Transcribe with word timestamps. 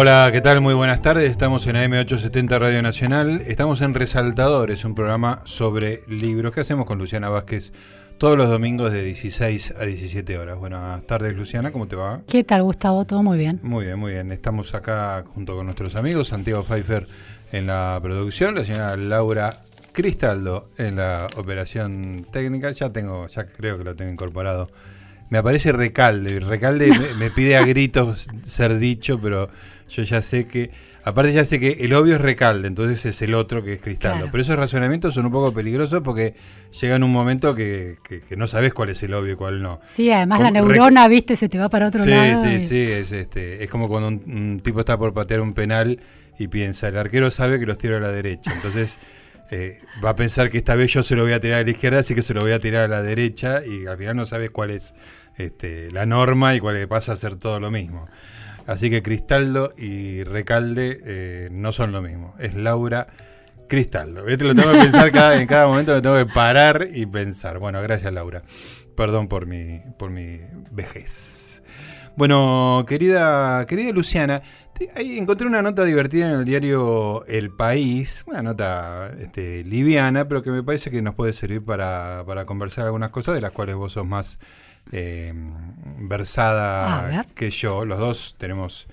Hola, 0.00 0.30
¿qué 0.30 0.40
tal? 0.40 0.60
Muy 0.60 0.74
buenas 0.74 1.02
tardes. 1.02 1.28
Estamos 1.28 1.66
en 1.66 1.74
AM870 1.74 2.60
Radio 2.60 2.80
Nacional. 2.82 3.42
Estamos 3.48 3.80
en 3.80 3.94
Resaltadores, 3.94 4.84
un 4.84 4.94
programa 4.94 5.42
sobre 5.44 6.02
libros 6.06 6.52
que 6.52 6.60
hacemos 6.60 6.86
con 6.86 6.98
Luciana 6.98 7.28
Vázquez 7.30 7.72
todos 8.16 8.38
los 8.38 8.48
domingos 8.48 8.92
de 8.92 9.02
16 9.02 9.74
a 9.76 9.84
17 9.84 10.38
horas. 10.38 10.56
Buenas 10.56 11.04
tardes, 11.08 11.34
Luciana, 11.34 11.72
¿cómo 11.72 11.88
te 11.88 11.96
va? 11.96 12.20
¿Qué 12.28 12.44
tal, 12.44 12.62
Gustavo? 12.62 13.06
¿Todo 13.06 13.24
muy 13.24 13.38
bien? 13.38 13.58
Muy 13.64 13.86
bien, 13.86 13.98
muy 13.98 14.12
bien. 14.12 14.30
Estamos 14.30 14.72
acá 14.72 15.24
junto 15.34 15.56
con 15.56 15.66
nuestros 15.66 15.96
amigos, 15.96 16.28
Santiago 16.28 16.62
Pfeiffer 16.62 17.08
en 17.50 17.66
la 17.66 17.98
producción, 18.00 18.54
la 18.54 18.64
señora 18.64 18.96
Laura 18.96 19.62
Cristaldo 19.90 20.70
en 20.78 20.94
la 20.94 21.26
operación 21.36 22.24
técnica. 22.30 22.70
Ya 22.70 22.92
tengo, 22.92 23.26
ya 23.26 23.48
creo 23.48 23.76
que 23.76 23.82
lo 23.82 23.96
tengo 23.96 24.12
incorporado. 24.12 24.70
Me 25.28 25.38
aparece 25.38 25.72
Recalde. 25.72 26.38
Recalde 26.38 26.88
me, 26.88 27.14
me 27.18 27.30
pide 27.32 27.56
a 27.56 27.66
gritos 27.66 28.28
ser 28.46 28.78
dicho, 28.78 29.20
pero 29.20 29.50
yo 29.88 30.02
ya 30.02 30.20
sé 30.22 30.46
que, 30.46 30.70
aparte 31.04 31.32
ya 31.32 31.44
sé 31.44 31.58
que 31.58 31.78
el 31.80 31.92
obvio 31.94 32.16
es 32.16 32.20
Recalde, 32.20 32.68
entonces 32.68 33.04
es 33.06 33.22
el 33.22 33.34
otro 33.34 33.62
que 33.64 33.74
es 33.74 33.80
Cristaldo. 33.80 34.16
Claro. 34.18 34.32
Pero 34.32 34.42
esos 34.42 34.56
razonamientos 34.56 35.14
son 35.14 35.26
un 35.26 35.32
poco 35.32 35.52
peligrosos 35.52 36.02
porque 36.02 36.34
llegan 36.80 37.02
un 37.02 37.12
momento 37.12 37.54
que, 37.54 37.96
que- 38.06 38.20
que 38.20 38.36
no 38.36 38.46
sabes 38.46 38.74
cuál 38.74 38.90
es 38.90 39.02
el 39.02 39.14
obvio 39.14 39.32
y 39.32 39.36
cuál 39.36 39.62
no. 39.62 39.80
Sí, 39.94 40.10
además 40.10 40.40
la 40.40 40.50
neurona, 40.50 41.08
viste, 41.08 41.36
se 41.36 41.48
te 41.48 41.58
va 41.58 41.68
para 41.68 41.88
otro 41.88 42.02
sí, 42.02 42.10
lado. 42.10 42.42
sí, 42.42 42.48
y- 42.54 42.60
sí, 42.60 42.76
es 42.82 43.12
este, 43.12 43.64
es 43.64 43.70
como 43.70 43.88
cuando 43.88 44.08
un, 44.08 44.22
un 44.26 44.60
tipo 44.60 44.80
está 44.80 44.98
por 44.98 45.12
patear 45.14 45.40
un 45.40 45.54
penal 45.54 45.98
y 46.38 46.48
piensa, 46.48 46.88
el 46.88 46.96
arquero 46.96 47.30
sabe 47.30 47.58
que 47.58 47.66
los 47.66 47.78
tiro 47.78 47.96
a 47.96 48.00
la 48.00 48.12
derecha, 48.12 48.52
entonces 48.54 48.98
eh, 49.50 49.80
va 50.04 50.10
a 50.10 50.16
pensar 50.16 50.50
que 50.50 50.58
esta 50.58 50.74
vez 50.74 50.92
yo 50.92 51.02
se 51.02 51.16
lo 51.16 51.22
voy 51.24 51.32
a 51.32 51.40
tirar 51.40 51.60
a 51.60 51.64
la 51.64 51.70
izquierda, 51.70 52.00
así 52.00 52.14
que 52.14 52.22
se 52.22 52.34
lo 52.34 52.42
voy 52.42 52.52
a 52.52 52.60
tirar 52.60 52.84
a 52.84 52.88
la 52.88 53.02
derecha 53.02 53.62
y 53.66 53.86
al 53.86 53.96
final 53.96 54.14
no 54.16 54.24
sabes 54.26 54.50
cuál 54.50 54.70
es 54.70 54.94
este, 55.38 55.90
la 55.90 56.04
norma 56.06 56.54
y 56.54 56.60
cuál 56.60 56.86
pasa 56.88 57.12
a 57.12 57.16
ser 57.16 57.36
todo 57.38 57.58
lo 57.60 57.70
mismo. 57.70 58.06
Así 58.68 58.90
que 58.90 59.02
Cristaldo 59.02 59.72
y 59.78 60.24
Recalde 60.24 61.00
eh, 61.06 61.48
no 61.50 61.72
son 61.72 61.90
lo 61.90 62.02
mismo, 62.02 62.34
es 62.38 62.54
Laura 62.54 63.06
Cristaldo. 63.66 64.24
Lo 64.26 64.54
tengo 64.54 64.72
que 64.72 64.78
pensar 64.78 65.10
cada, 65.10 65.40
en 65.40 65.46
cada 65.46 65.66
momento, 65.66 65.94
me 65.94 66.02
tengo 66.02 66.16
que 66.18 66.26
parar 66.26 66.86
y 66.92 67.06
pensar. 67.06 67.58
Bueno, 67.58 67.80
gracias 67.80 68.12
Laura. 68.12 68.42
Perdón 68.94 69.26
por 69.26 69.46
mi, 69.46 69.80
por 69.98 70.10
mi 70.10 70.40
vejez. 70.70 71.62
Bueno, 72.14 72.84
querida, 72.86 73.64
querida 73.66 73.90
Luciana, 73.92 74.42
ahí 74.94 75.18
encontré 75.18 75.46
una 75.46 75.62
nota 75.62 75.84
divertida 75.84 76.26
en 76.26 76.32
el 76.32 76.44
diario 76.44 77.24
El 77.26 77.50
País, 77.50 78.24
una 78.26 78.42
nota 78.42 79.10
este, 79.18 79.64
liviana, 79.64 80.28
pero 80.28 80.42
que 80.42 80.50
me 80.50 80.62
parece 80.62 80.90
que 80.90 81.02
nos 81.02 81.14
puede 81.14 81.32
servir 81.32 81.64
para, 81.64 82.24
para 82.26 82.44
conversar 82.46 82.86
algunas 82.86 83.10
cosas 83.10 83.34
de 83.34 83.40
las 83.40 83.50
cuales 83.50 83.76
vos 83.76 83.92
sos 83.92 84.06
más 84.06 84.38
eh, 84.92 85.32
versada 85.98 87.08
ver. 87.08 87.26
que 87.34 87.50
yo. 87.50 87.84
Los 87.84 87.98
dos 87.98 88.36
tenemos 88.38 88.86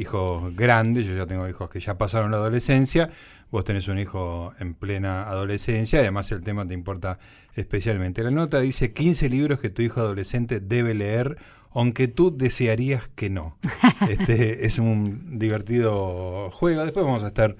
hijos 0.00 0.54
grandes, 0.56 1.06
yo 1.06 1.14
ya 1.14 1.26
tengo 1.26 1.48
hijos 1.48 1.70
que 1.70 1.80
ya 1.80 1.98
pasaron 1.98 2.30
la 2.30 2.38
adolescencia, 2.38 3.10
vos 3.50 3.64
tenés 3.64 3.88
un 3.88 3.98
hijo 3.98 4.52
en 4.58 4.74
plena 4.74 5.24
adolescencia, 5.24 6.00
además 6.00 6.30
el 6.32 6.42
tema 6.42 6.66
te 6.66 6.74
importa 6.74 7.18
especialmente. 7.54 8.22
La 8.22 8.30
nota 8.30 8.60
dice 8.60 8.92
15 8.92 9.28
libros 9.28 9.60
que 9.60 9.70
tu 9.70 9.82
hijo 9.82 10.00
adolescente 10.00 10.60
debe 10.60 10.94
leer, 10.94 11.36
aunque 11.72 12.08
tú 12.08 12.36
desearías 12.36 13.08
que 13.14 13.30
no. 13.30 13.56
Este 14.08 14.66
es 14.66 14.78
un 14.78 15.38
divertido 15.38 16.50
juego, 16.50 16.82
después 16.82 17.04
vamos 17.04 17.22
a 17.22 17.28
estar 17.28 17.56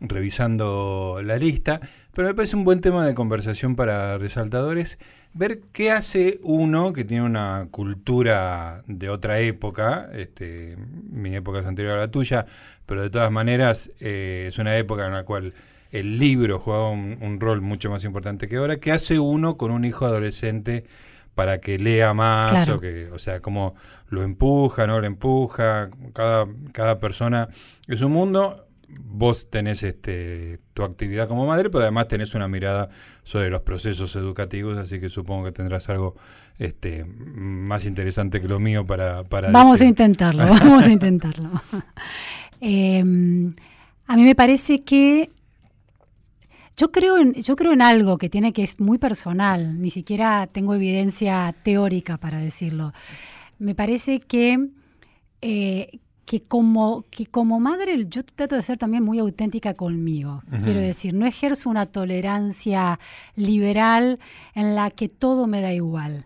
revisando 0.00 1.20
la 1.22 1.36
lista, 1.36 1.80
pero 2.14 2.28
me 2.28 2.34
parece 2.34 2.56
un 2.56 2.64
buen 2.64 2.80
tema 2.80 3.06
de 3.06 3.14
conversación 3.14 3.76
para 3.76 4.18
resaltadores 4.18 4.98
ver 5.34 5.60
qué 5.72 5.90
hace 5.90 6.38
uno 6.42 6.92
que 6.92 7.04
tiene 7.04 7.24
una 7.24 7.66
cultura 7.70 8.82
de 8.86 9.10
otra 9.10 9.40
época, 9.40 10.08
este, 10.14 10.76
mi 11.10 11.34
época 11.34 11.58
es 11.58 11.66
anterior 11.66 11.94
a 11.94 12.02
la 12.02 12.10
tuya, 12.10 12.46
pero 12.86 13.02
de 13.02 13.10
todas 13.10 13.30
maneras 13.32 13.90
eh, 14.00 14.46
es 14.48 14.58
una 14.58 14.76
época 14.76 15.06
en 15.06 15.12
la 15.12 15.24
cual 15.24 15.52
el 15.90 16.18
libro 16.18 16.58
jugaba 16.58 16.90
un, 16.90 17.18
un 17.20 17.40
rol 17.40 17.60
mucho 17.60 17.90
más 17.90 18.04
importante 18.04 18.48
que 18.48 18.56
ahora. 18.56 18.78
¿Qué 18.78 18.92
hace 18.92 19.18
uno 19.18 19.56
con 19.56 19.70
un 19.70 19.84
hijo 19.84 20.06
adolescente 20.06 20.84
para 21.34 21.58
que 21.58 21.78
lea 21.78 22.14
más? 22.14 22.50
Claro. 22.50 22.76
O, 22.76 22.80
que, 22.80 23.08
o 23.12 23.18
sea, 23.18 23.40
cómo 23.40 23.74
lo 24.08 24.22
empuja, 24.22 24.86
no 24.86 25.00
lo 25.00 25.06
empuja. 25.06 25.90
Cada, 26.12 26.48
cada 26.72 26.98
persona 26.98 27.48
es 27.86 28.02
un 28.02 28.12
mundo. 28.12 28.63
Vos 28.88 29.50
tenés 29.50 29.82
este, 29.82 30.58
tu 30.74 30.82
actividad 30.82 31.28
como 31.28 31.46
madre, 31.46 31.70
pero 31.70 31.82
además 31.82 32.08
tenés 32.08 32.34
una 32.34 32.48
mirada 32.48 32.88
sobre 33.22 33.50
los 33.50 33.62
procesos 33.62 34.14
educativos, 34.16 34.76
así 34.78 35.00
que 35.00 35.08
supongo 35.08 35.44
que 35.44 35.52
tendrás 35.52 35.88
algo 35.88 36.14
este, 36.58 37.04
más 37.04 37.84
interesante 37.84 38.40
que 38.40 38.48
lo 38.48 38.58
mío 38.58 38.86
para, 38.86 39.24
para 39.24 39.50
Vamos 39.50 39.80
a 39.80 39.84
intentarlo, 39.84 40.46
vamos 40.48 40.86
a 40.86 40.92
intentarlo. 40.92 41.50
Eh, 42.66 43.00
a 43.00 44.16
mí 44.16 44.22
me 44.22 44.34
parece 44.34 44.84
que 44.84 45.28
yo 46.76 46.90
creo, 46.90 47.18
en, 47.18 47.34
yo 47.34 47.54
creo 47.54 47.72
en 47.72 47.82
algo 47.82 48.18
que 48.18 48.28
tiene 48.28 48.52
que 48.52 48.62
es 48.62 48.80
muy 48.80 48.98
personal, 48.98 49.80
ni 49.80 49.90
siquiera 49.90 50.48
tengo 50.48 50.74
evidencia 50.74 51.54
teórica 51.62 52.16
para 52.18 52.38
decirlo. 52.38 52.92
Me 53.58 53.74
parece 53.74 54.18
que, 54.18 54.70
eh, 55.40 56.00
que, 56.24 56.40
como, 56.40 57.04
que 57.10 57.26
como 57.26 57.60
madre 57.60 58.06
yo 58.08 58.24
trato 58.24 58.54
de 58.54 58.62
ser 58.62 58.78
también 58.78 59.02
muy 59.02 59.18
auténtica 59.18 59.74
conmigo. 59.74 60.42
Quiero 60.62 60.80
decir, 60.80 61.12
no 61.14 61.26
ejerzo 61.26 61.68
una 61.70 61.86
tolerancia 61.86 62.98
liberal 63.36 64.18
en 64.54 64.74
la 64.74 64.90
que 64.90 65.08
todo 65.08 65.46
me 65.46 65.60
da 65.60 65.72
igual. 65.72 66.24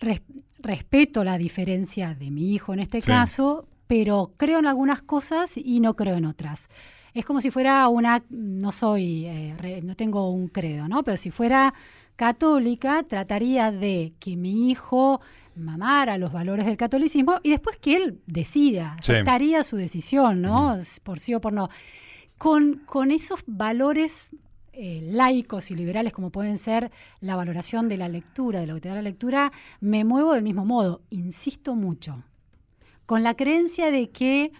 Res- 0.00 0.22
respeto 0.60 1.22
la 1.24 1.38
diferencia 1.38 2.14
de 2.14 2.30
mi 2.30 2.52
hijo 2.52 2.72
en 2.72 2.80
este 2.80 3.00
Sí. 3.00 3.06
caso, 3.08 3.66
pero 3.86 4.32
creo 4.36 4.58
en 4.58 4.66
algunas 4.66 5.02
cosas 5.02 5.56
y 5.56 5.80
no 5.80 5.94
creo 5.94 6.16
en 6.16 6.24
otras. 6.24 6.68
Es 7.14 7.24
como 7.24 7.40
si 7.40 7.50
fuera 7.50 7.86
una, 7.88 8.22
no 8.30 8.72
soy, 8.72 9.26
eh, 9.26 9.54
re- 9.58 9.82
no 9.82 9.94
tengo 9.96 10.30
un 10.30 10.48
credo, 10.48 10.88
¿no? 10.88 11.02
Pero 11.02 11.16
si 11.16 11.30
fuera 11.30 11.72
católica, 12.16 13.02
trataría 13.04 13.70
de 13.70 14.12
que 14.18 14.36
mi 14.36 14.70
hijo 14.70 15.20
mamara 15.54 16.18
los 16.18 16.32
valores 16.32 16.66
del 16.66 16.76
catolicismo 16.76 17.38
y 17.42 17.50
después 17.50 17.78
que 17.78 17.96
él 17.96 18.20
decida, 18.26 18.96
Sí. 19.00 19.12
aceptaría 19.12 19.62
su 19.62 19.76
decisión, 19.76 20.40
¿no? 20.42 20.76
Por 21.02 21.18
sí 21.18 21.34
o 21.34 21.40
por 21.40 21.52
no. 21.52 21.68
Con, 22.38 22.82
con 22.86 23.10
esos 23.10 23.40
valores 23.46 24.28
eh, 24.74 25.00
laicos 25.10 25.70
y 25.70 25.74
liberales 25.74 26.12
como 26.12 26.30
pueden 26.30 26.58
ser 26.58 26.90
la 27.20 27.34
valoración 27.36 27.88
de 27.88 27.96
la 27.96 28.08
lectura, 28.08 28.60
de 28.60 28.66
lo 28.66 28.74
que 28.74 28.82
te 28.82 28.88
da 28.90 28.96
la 28.96 29.02
lectura, 29.02 29.50
me 29.80 30.04
muevo 30.04 30.34
del 30.34 30.42
mismo 30.42 30.66
modo. 30.66 31.00
Insisto 31.08 31.74
mucho, 31.74 32.22
con 33.06 33.22
la 33.22 33.32
creencia 33.34 33.90
de 33.90 34.10
que 34.10 34.52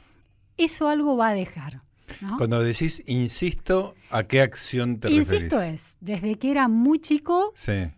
eso 0.56 0.88
algo 0.88 1.18
va 1.18 1.28
a 1.28 1.34
dejar. 1.34 1.82
¿No? 2.20 2.36
Cuando 2.36 2.62
decís 2.62 3.02
insisto, 3.06 3.94
¿a 4.10 4.22
qué 4.24 4.40
acción 4.40 4.98
te 5.00 5.10
Insisto 5.10 5.56
referís? 5.58 5.74
es, 5.82 5.96
desde 6.00 6.36
que 6.36 6.50
era 6.50 6.68
muy 6.68 6.98
chico, 7.00 7.52
Sí. 7.54 7.90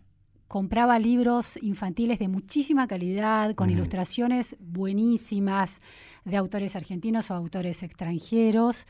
compraba 0.47 0.99
libros 0.99 1.59
infantiles 1.63 2.19
de 2.19 2.29
muchísima 2.29 2.87
calidad, 2.87 3.55
con 3.55 3.71
ilustraciones 3.71 4.57
buenísimas 4.61 5.81
de 6.25 6.37
autores 6.37 6.77
argentinos 6.77 7.31
o 7.31 7.35
autores 7.35 7.83
extranjeros. 7.83 8.87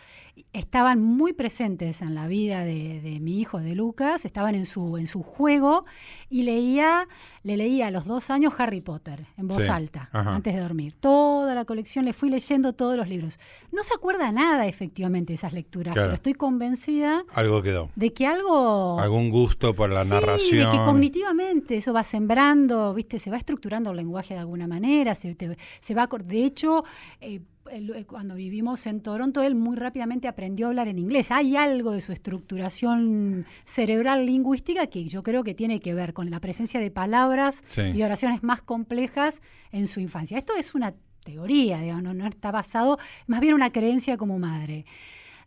Estaban 0.52 1.00
muy 1.02 1.32
presentes 1.32 2.00
en 2.02 2.14
la 2.14 2.26
vida 2.26 2.64
de, 2.64 3.00
de 3.00 3.20
mi 3.20 3.40
hijo, 3.40 3.60
de 3.60 3.74
Lucas, 3.76 4.24
estaban 4.24 4.54
en 4.54 4.66
su, 4.66 4.96
en 4.98 5.06
su 5.06 5.22
juego 5.22 5.84
y 6.31 6.43
leía, 6.43 7.09
le 7.43 7.56
leía 7.56 7.87
a 7.87 7.91
los 7.91 8.05
dos 8.05 8.28
años 8.31 8.53
Harry 8.59 8.81
Potter 8.81 9.27
en 9.39 9.49
voz 9.49 9.65
Sí, 9.65 9.71
alta, 9.71 10.09
ajá. 10.12 10.34
antes 10.34 10.55
de 10.55 10.61
dormir. 10.61 10.94
Toda 11.00 11.55
la 11.55 11.65
colección, 11.65 12.05
le 12.05 12.12
fui 12.12 12.28
leyendo 12.28 12.72
todos 12.75 12.97
los 12.97 13.09
libros. 13.09 13.39
No 13.72 13.83
se 13.83 13.94
acuerda 13.94 14.31
nada 14.33 14.66
efectivamente 14.66 15.33
de 15.33 15.34
esas 15.37 15.53
lecturas, 15.53 15.94
Claro. 15.94 16.09
pero 16.09 16.15
estoy 16.16 16.34
convencida 16.34 17.25
Algo 17.34 17.62
quedó. 17.62 17.91
de 17.97 18.12
que 18.12 18.27
algo 18.27 19.00
Algún 19.00 19.31
gusto 19.31 19.75
por 19.75 19.92
la 19.92 20.04
Sí, 20.04 20.10
narración. 20.10 20.71
de 20.71 20.78
que 20.78 20.84
cognitivamente 20.84 21.77
eso 21.77 21.92
va 21.92 22.04
sembrando, 22.04 22.92
viste, 22.95 23.19
se 23.19 23.31
va 23.31 23.36
estructurando 23.39 23.91
el 23.91 23.97
lenguaje 23.97 24.34
de 24.34 24.41
alguna 24.41 24.66
manera, 24.66 25.15
se, 25.15 25.34
te- 25.34 25.57
se 25.81 25.95
va, 25.95 26.07
de 26.24 26.45
hecho, 26.45 26.84
eh, 27.21 27.41
cuando 28.06 28.34
vivimos 28.34 28.86
en 28.86 29.00
Toronto, 29.00 29.42
él 29.42 29.54
muy 29.54 29.76
rápidamente 29.76 30.28
aprendió 30.28 30.66
a 30.66 30.68
hablar 30.70 30.88
en 30.88 30.98
inglés. 30.98 31.30
Hay 31.30 31.56
algo 31.56 31.92
de 31.92 32.00
su 32.00 32.12
estructuración 32.12 33.47
cerebral 33.65 34.26
lingüística 34.26 34.86
que 34.88 35.04
yo 35.04 35.22
creo 35.22 35.44
que 35.44 35.54
tiene 35.54 35.80
que 35.80 35.94
ver 35.94 36.12
con 36.12 36.30
la 36.30 36.41
presencia 36.41 36.80
de 36.80 36.91
palabras 36.91 37.62
Sí. 37.68 37.82
y 37.94 38.03
oraciones 38.03 38.42
más 38.42 38.62
complejas 38.62 39.42
en 39.72 39.86
su 39.86 40.00
infancia. 40.00 40.38
Esto 40.38 40.54
es 40.56 40.74
una 40.74 40.94
teoría, 41.24 41.78
digamos, 41.80 42.03
no, 42.03 42.15
no 42.15 42.26
está 42.26 42.50
basado, 42.50 42.98
más 43.26 43.41
bien 43.41 43.54
una 43.54 43.71
creencia 43.71 44.16
como 44.16 44.38
madre. 44.38 44.86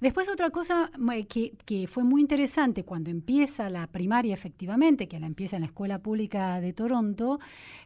Después 0.01 0.27
otra 0.30 0.50
cosa 0.50 0.89
que, 1.30 1.53
que, 1.63 1.86
fue 1.86 2.03
muy 2.03 2.21
interesante 2.21 2.83
cuando 2.83 3.12
empieza 3.12 3.69
la 3.69 3.86
primaria 3.86 4.33
efectivamente, 4.33 5.07
que 5.07 5.19
la 5.19 5.27
empieza 5.27 5.57
en 5.57 5.62
la 5.62 5.68
Escuela 5.68 6.00
Pública 6.00 6.59
de 6.59 6.74
Toronto, 6.74 7.39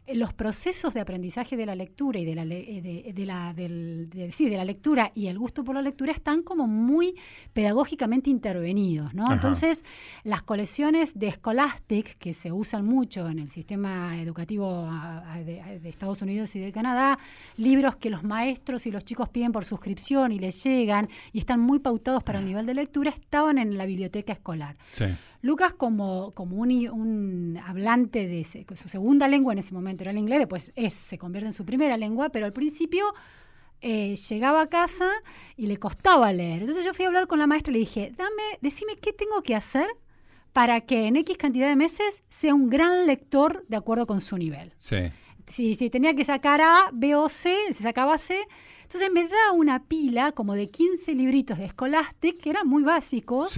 eh, 0.06 0.14
los 0.14 0.32
procesos 0.32 0.94
de 0.94 1.00
aprendizaje 1.00 1.58
de 1.58 1.66
la 1.66 1.74
lectura 1.74 2.18
y 2.18 2.24
de 2.24 2.34
la, 2.34 2.44
eh, 2.44 3.12
de, 3.14 3.26
la, 3.26 3.52
del, 3.52 4.08
sí, 4.30 4.48
de 4.48 4.56
la 4.56 4.64
lectura 4.64 5.12
y 5.14 5.26
el 5.26 5.38
gusto 5.38 5.62
por 5.62 5.74
la 5.74 5.82
lectura 5.82 6.10
están 6.10 6.42
como 6.42 6.66
muy 6.66 7.16
pedagógicamente 7.52 8.30
intervenidos. 8.30 9.12
¿no? 9.12 9.30
Entonces, 9.30 9.84
las 10.24 10.42
colecciones 10.42 11.18
de 11.18 11.32
Scholastic, 11.32 12.16
que 12.16 12.32
se 12.32 12.50
usan 12.50 12.86
mucho 12.86 13.28
en 13.28 13.40
el 13.40 13.48
sistema 13.48 14.18
educativo 14.22 14.88
de, 15.44 15.80
de 15.82 15.88
Estados 15.90 16.22
Unidos 16.22 16.56
y 16.56 16.60
de 16.60 16.72
Canadá, 16.72 17.18
libros 17.58 17.96
que 17.96 18.08
los 18.08 18.24
maestros 18.24 18.86
y 18.86 18.90
los 18.90 19.04
chicos 19.04 19.28
piden 19.28 19.52
por 19.52 19.66
suscripción 19.66 20.32
y 20.32 20.38
les 20.38 20.64
llegan 20.64 21.10
y 21.34 21.40
están 21.40 21.60
muy 21.60 21.78
pautados 21.78 22.05
para 22.22 22.38
el 22.38 22.46
nivel 22.46 22.66
de 22.66 22.74
lectura, 22.74 23.10
estaban 23.10 23.58
en 23.58 23.76
la 23.76 23.86
biblioteca 23.86 24.32
escolar. 24.32 24.76
Lucas, 25.42 25.74
como, 25.74 26.32
como 26.32 26.56
un, 26.56 27.60
hablante 27.64 28.26
de 28.26 28.44
su 28.44 28.88
segunda 28.88 29.28
lengua 29.28 29.52
en 29.52 29.58
ese 29.58 29.74
momento 29.74 30.02
era 30.04 30.10
el 30.10 30.18
inglés, 30.18 30.40
después 30.40 30.72
es, 30.74 30.92
se 30.92 31.18
convierte 31.18 31.46
en 31.46 31.52
su 31.52 31.64
primera 31.64 31.96
lengua, 31.96 32.30
pero 32.30 32.46
al 32.46 32.52
principio 32.52 33.14
eh, 33.80 34.14
llegaba 34.28 34.62
a 34.62 34.66
casa 34.68 35.10
y 35.56 35.66
le 35.66 35.76
costaba 35.76 36.32
leer. 36.32 36.60
Entonces 36.62 36.84
yo 36.84 36.94
fui 36.94 37.04
a 37.04 37.08
hablar 37.08 37.26
con 37.26 37.38
la 37.38 37.46
maestra 37.46 37.70
y 37.70 37.74
le 37.74 37.80
dije, 37.80 38.12
dame, 38.16 38.58
decime 38.60 38.96
qué 38.96 39.12
tengo 39.12 39.42
que 39.42 39.54
hacer 39.54 39.86
para 40.52 40.80
que 40.80 41.06
en 41.06 41.16
X 41.16 41.36
cantidad 41.36 41.68
de 41.68 41.76
meses 41.76 42.24
sea 42.30 42.54
un 42.54 42.70
gran 42.70 43.06
lector 43.06 43.64
de 43.68 43.76
acuerdo 43.76 44.06
con 44.06 44.20
su 44.20 44.38
nivel. 44.38 44.72
Si, 45.46 45.74
si 45.74 45.90
tenía 45.90 46.14
que 46.14 46.24
sacar 46.24 46.62
A, 46.62 46.90
B 46.92 47.14
o 47.14 47.28
C, 47.28 47.54
se 47.68 47.82
sacaba 47.82 48.16
C, 48.18 48.40
entonces 48.86 49.10
me 49.10 49.26
da 49.26 49.50
una 49.52 49.82
pila 49.82 50.30
como 50.30 50.54
de 50.54 50.68
15 50.68 51.12
libritos 51.16 51.58
de 51.58 51.68
Scholastic 51.68 52.38
que 52.40 52.50
eran 52.50 52.68
muy 52.68 52.84
básicos, 52.84 53.52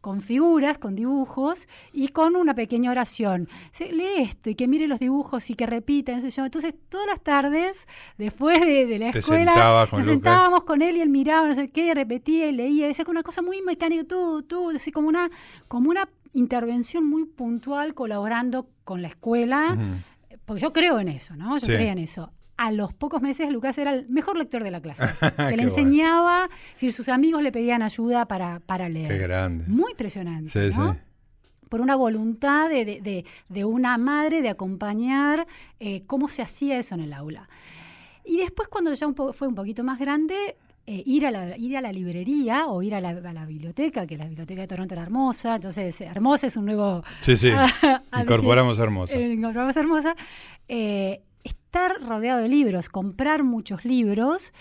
con, 0.00 0.22
figuras, 0.22 0.78
con 0.78 0.96
dibujos 0.96 1.68
y 1.92 2.08
con 2.08 2.34
una 2.34 2.54
pequeña 2.54 2.90
oración. 2.90 3.46
lee 3.78 4.22
esto 4.22 4.48
y 4.48 4.54
que 4.54 4.66
mire 4.66 4.86
los 4.86 5.00
dibujos 5.00 5.50
y 5.50 5.54
que 5.54 5.66
repita. 5.66 6.12
Entonces 6.12 6.74
todas 6.88 7.06
las 7.06 7.20
tardes, 7.20 7.86
después 8.16 8.58
de, 8.62 8.98
la 8.98 9.10
escuela, 9.10 9.86
nos 9.92 10.06
sentábamos 10.06 10.64
con 10.64 10.80
él 10.80 10.96
y 10.96 11.02
él 11.02 11.10
miraba, 11.10 11.46
no 11.46 11.54
sé 11.54 11.68
qué, 11.68 11.92
repetía 11.92 12.48
y 12.48 12.52
leía. 12.52 12.86
Decía 12.86 13.04
una 13.06 13.22
cosa 13.22 13.42
muy 13.42 13.60
mecánica, 13.60 14.04
tú, 14.04 14.44
tú, 14.44 14.70
así 14.70 14.92
como 14.92 15.08
una, 15.08 15.30
como 15.68 15.90
una 15.90 16.08
intervención 16.32 17.06
muy 17.06 17.26
puntual 17.26 17.92
colaborando 17.92 18.66
con 18.84 19.02
la 19.02 19.08
escuela. 19.08 19.76
Porque 20.46 20.62
yo 20.62 20.72
creo 20.72 21.00
en 21.00 21.08
eso, 21.08 21.36
¿no? 21.36 21.58
Yo 21.58 21.66
creo 21.66 21.92
en 21.92 21.98
eso 21.98 22.32
a 22.56 22.70
los 22.70 22.92
pocos 22.94 23.20
meses 23.20 23.52
Lucas 23.52 23.76
era 23.78 23.92
el 23.92 24.08
mejor 24.08 24.36
lector 24.36 24.62
de 24.62 24.70
la 24.70 24.80
clase. 24.80 25.04
que 25.48 25.56
le 25.56 25.64
enseñaba, 25.64 26.48
si 26.74 26.92
sus 26.92 27.08
amigos 27.08 27.42
le 27.42 27.52
pedían 27.52 27.82
ayuda 27.82 28.26
para, 28.26 28.60
para 28.60 28.88
leer. 28.88 29.08
Qué 29.08 29.18
grande. 29.18 29.64
Muy 29.68 29.92
impresionante. 29.92 30.50
Sí, 30.50 30.72
sí. 30.72 30.80
Por 31.68 31.80
una 31.80 31.96
voluntad 31.96 32.68
de, 32.68 32.84
de, 32.84 33.24
de, 33.48 33.64
una 33.64 33.98
madre 33.98 34.42
de 34.42 34.48
acompañar 34.48 35.46
eh, 35.80 36.04
cómo 36.06 36.28
se 36.28 36.42
hacía 36.42 36.78
eso 36.78 36.94
en 36.94 37.00
el 37.00 37.12
aula. 37.12 37.48
Y 38.24 38.36
después, 38.38 38.68
cuando 38.68 38.92
ya 38.94 39.08
fue 39.32 39.48
un 39.48 39.54
poquito 39.54 39.82
más 39.82 39.98
grande, 39.98 40.56
eh, 40.86 41.02
ir, 41.06 41.26
a 41.26 41.30
la, 41.30 41.56
ir 41.56 41.78
a 41.78 41.80
la 41.80 41.92
librería 41.92 42.66
o 42.66 42.82
ir 42.82 42.94
a 42.94 43.00
la, 43.00 43.08
a 43.08 43.32
la, 43.32 43.46
biblioteca, 43.46 44.06
que 44.06 44.18
la 44.18 44.26
biblioteca 44.26 44.60
de 44.60 44.66
Toronto 44.66 44.94
era 44.94 45.02
hermosa, 45.02 45.56
entonces 45.56 45.98
Hermosa 46.02 46.46
es 46.46 46.58
un 46.58 46.66
nuevo... 46.66 47.02
Sí, 47.20 47.38
sí, 47.38 47.50
incorporamos 48.20 48.78
Hermosa. 48.78 49.16
Eh, 49.16 49.32
incorporamos 49.32 49.74
Hermosa 49.78 50.14
estar 51.44 52.00
rodeado 52.02 52.40
de 52.40 52.48
libros, 52.48 52.88
comprar 52.88 53.44
muchos 53.44 53.84
libros. 53.84 54.52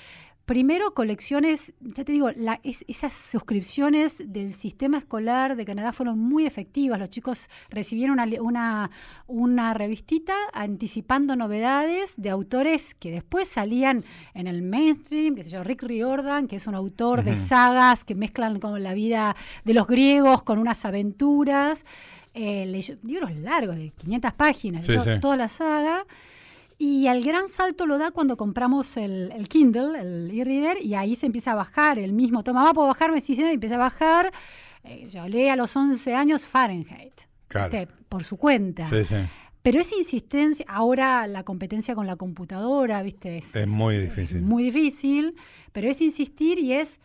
Primero, 0.46 0.94
colecciones, 0.94 1.72
ya 1.80 2.04
te 2.04 2.12
digo, 2.12 2.30
esas 2.64 3.14
suscripciones 3.14 4.22
del 4.28 4.52
sistema 4.52 4.98
escolar 4.98 5.56
de 5.56 5.64
Canadá 5.64 5.94
fueron 5.94 6.20
muy 6.20 6.46
efectivas. 6.46 7.00
Los 7.00 7.10
chicos 7.10 7.50
recibieron 7.70 8.20
una, 8.42 8.92
una, 9.28 9.74
revistita 9.74 10.34
anticipando 10.52 11.38
novedades 11.38 12.16
de 12.18 12.30
autores 12.30 12.94
que 12.94 13.10
después 13.10 13.48
salían 13.48 14.04
en 14.34 14.48
el 14.48 14.64
mainstream, 14.64 15.36
que 15.36 15.44
se 15.44 15.50
llama 15.50 15.64
Rick 15.64 15.84
Riordan, 15.84 16.50
que 16.50 16.58
es 16.58 16.68
un 16.68 16.76
autor 16.76 17.24
de 17.24 17.38
sagas 17.38 18.04
que 18.04 18.14
mezclan 18.14 18.60
con 18.60 18.84
la 18.84 18.94
vida 18.94 19.38
de 19.64 19.74
los 19.74 19.88
griegos 19.88 20.44
con 20.44 20.60
unas 20.60 20.84
aventuras. 20.84 21.86
Eh, 22.34 22.66
libros 23.04 23.34
largos, 23.38 23.78
de 23.78 23.92
500 23.92 24.34
páginas, 24.34 24.86
toda 25.22 25.38
la 25.38 25.48
saga. 25.48 26.06
Y 26.78 27.08
el 27.08 27.24
gran 27.24 27.48
salto 27.48 27.86
lo 27.86 27.98
da 27.98 28.12
cuando 28.12 28.38
compramos 28.38 28.98
el, 28.98 29.48
Kindle, 29.50 30.00
el 30.00 30.32
e-reader, 30.32 30.84
y 30.84 30.96
ahí 30.96 31.16
se 31.16 31.26
empieza 31.26 31.52
a 31.52 31.56
bajar 31.56 32.00
el 32.00 32.14
mismo. 32.14 32.44
Toma, 32.44 32.64
va, 32.64 32.74
puedo 32.74 32.88
bajarme, 32.88 33.22
sí, 33.22 33.34
y 33.38 33.42
empieza 33.42 33.76
a 33.76 33.80
bajar. 33.80 34.32
Eh, 34.84 35.08
yo 35.10 35.28
leí 35.28 35.48
a 35.48 35.56
los 35.56 35.76
11 35.76 36.14
años 36.14 36.46
Fahrenheit, 36.46 37.14
por 38.10 38.24
su 38.24 38.38
cuenta. 38.38 38.88
Sí, 38.88 39.04
sí. 39.06 39.16
Pero 39.62 39.80
esa 39.80 39.96
insistencia, 39.96 40.66
ahora 40.68 41.26
la 41.26 41.44
competencia 41.44 41.96
con 41.96 42.06
la 42.06 42.18
computadora, 42.18 43.02
¿viste? 43.02 43.38
Es, 43.38 43.56
muy 43.68 43.98
difícil. 43.98 44.42
muy 44.42 44.64
difícil, 44.64 45.36
pero 45.72 45.90
es 45.90 46.02
insistir 46.02 46.60
y 46.60 46.74
es, 46.74 47.00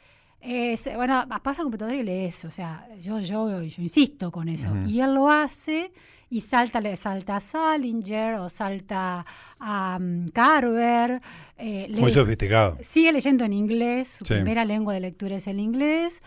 bueno, 0.97 1.19
apaga 1.19 1.59
la 1.59 1.63
computadora 1.63 1.97
y 1.97 2.03
lees, 2.03 2.45
o 2.45 2.51
sea, 2.51 2.89
yo, 2.99 3.21
yo, 3.21 3.63
yo 3.63 3.83
insisto 3.83 4.33
con 4.33 4.49
eso. 4.49 4.75
Y 4.89 5.01
él 5.01 5.15
lo 5.15 5.29
hace 5.31 5.93
y 6.31 6.41
salta, 6.41 6.81
le 6.81 6.97
salta 6.97 7.37
a 7.37 7.41
Salinger 7.41 8.35
o 8.35 8.49
salta 8.49 9.25
a 9.59 9.99
um, 10.01 10.29
Carver. 10.29 11.21
Eh, 11.57 11.89
Muy 11.99 12.11
sofisticado. 12.11 12.79
Sigue 12.81 13.13
leyendo 13.13 13.45
en 13.45 13.53
inglés, 13.53 14.09
su 14.09 14.25
primera 14.25 14.65
lengua 14.65 14.95
de 14.95 15.01
lectura 15.01 15.37
es 15.37 15.47
el 15.47 15.59
inglés, 15.59 16.23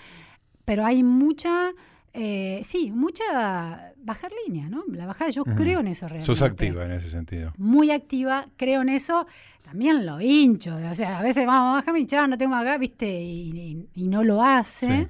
pero 0.66 0.86
hay 0.86 1.04
mucha, 1.04 1.72
eh, 2.14 2.62
sí, 2.64 2.92
mucha 2.92 3.94
bajar 3.98 4.32
línea, 4.46 4.68
¿no? 4.70 4.84
La 4.92 5.06
bajada, 5.06 5.30
yo 5.30 5.44
creo 5.44 5.80
en 5.82 5.88
eso 5.88 6.08
realmente. 6.08 6.26
Sos 6.26 6.42
activa 6.42 6.86
en 6.86 6.92
ese 6.92 7.10
sentido. 7.10 7.54
Muy 7.58 7.92
activa, 7.92 8.48
creo 8.58 8.82
en 8.82 8.90
eso. 8.90 9.28
También 9.62 10.06
lo 10.06 10.20
hincho, 10.20 10.76
o 10.76 10.96
sea, 10.96 11.20
a 11.20 11.22
veces 11.22 11.46
vamos, 11.46 11.76
baja 11.76 11.94
mi 11.94 12.06
no 12.28 12.38
tengo 12.38 12.56
acá, 12.56 12.78
viste, 12.78 13.08
y, 13.08 13.88
no 13.96 14.22
lo 14.22 14.44
hace 14.44 15.08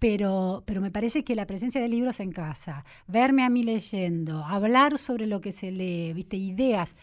pero, 0.00 0.64
pero 0.66 0.80
me 0.80 0.90
parece 0.90 1.22
que 1.22 1.36
la 1.36 1.46
presencia 1.46 1.80
de 1.80 1.88
libros 1.88 2.18
en 2.20 2.32
casa, 2.32 2.84
verme 3.06 3.44
a 3.44 3.50
mí 3.50 3.62
leyendo, 3.62 4.44
hablar 4.44 4.98
sobre 4.98 5.26
lo 5.26 5.40
que 5.40 5.52
se 5.52 5.70
lee, 5.70 6.12
viste, 6.14 6.36
ideas. 6.36 6.96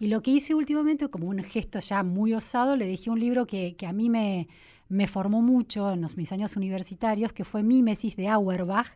Y 0.00 0.08
lo 0.08 0.22
que 0.22 0.30
hice 0.30 0.54
últimamente, 0.54 1.08
como 1.08 1.28
un 1.28 1.44
gesto 1.44 1.78
ya 1.78 2.02
muy 2.02 2.32
osado, 2.32 2.74
le 2.74 2.86
dije 2.86 3.10
un 3.10 3.20
libro 3.20 3.46
que, 3.46 3.76
que 3.76 3.86
a 3.86 3.92
mí 3.92 4.08
me, 4.08 4.48
me 4.88 5.06
formó 5.06 5.42
mucho 5.42 5.92
en 5.92 6.00
los, 6.00 6.16
mis 6.16 6.32
años 6.32 6.56
universitarios, 6.56 7.32
que 7.32 7.44
fue 7.44 7.62
Mimesis 7.62 8.16
de 8.16 8.28
Auerbach, 8.28 8.88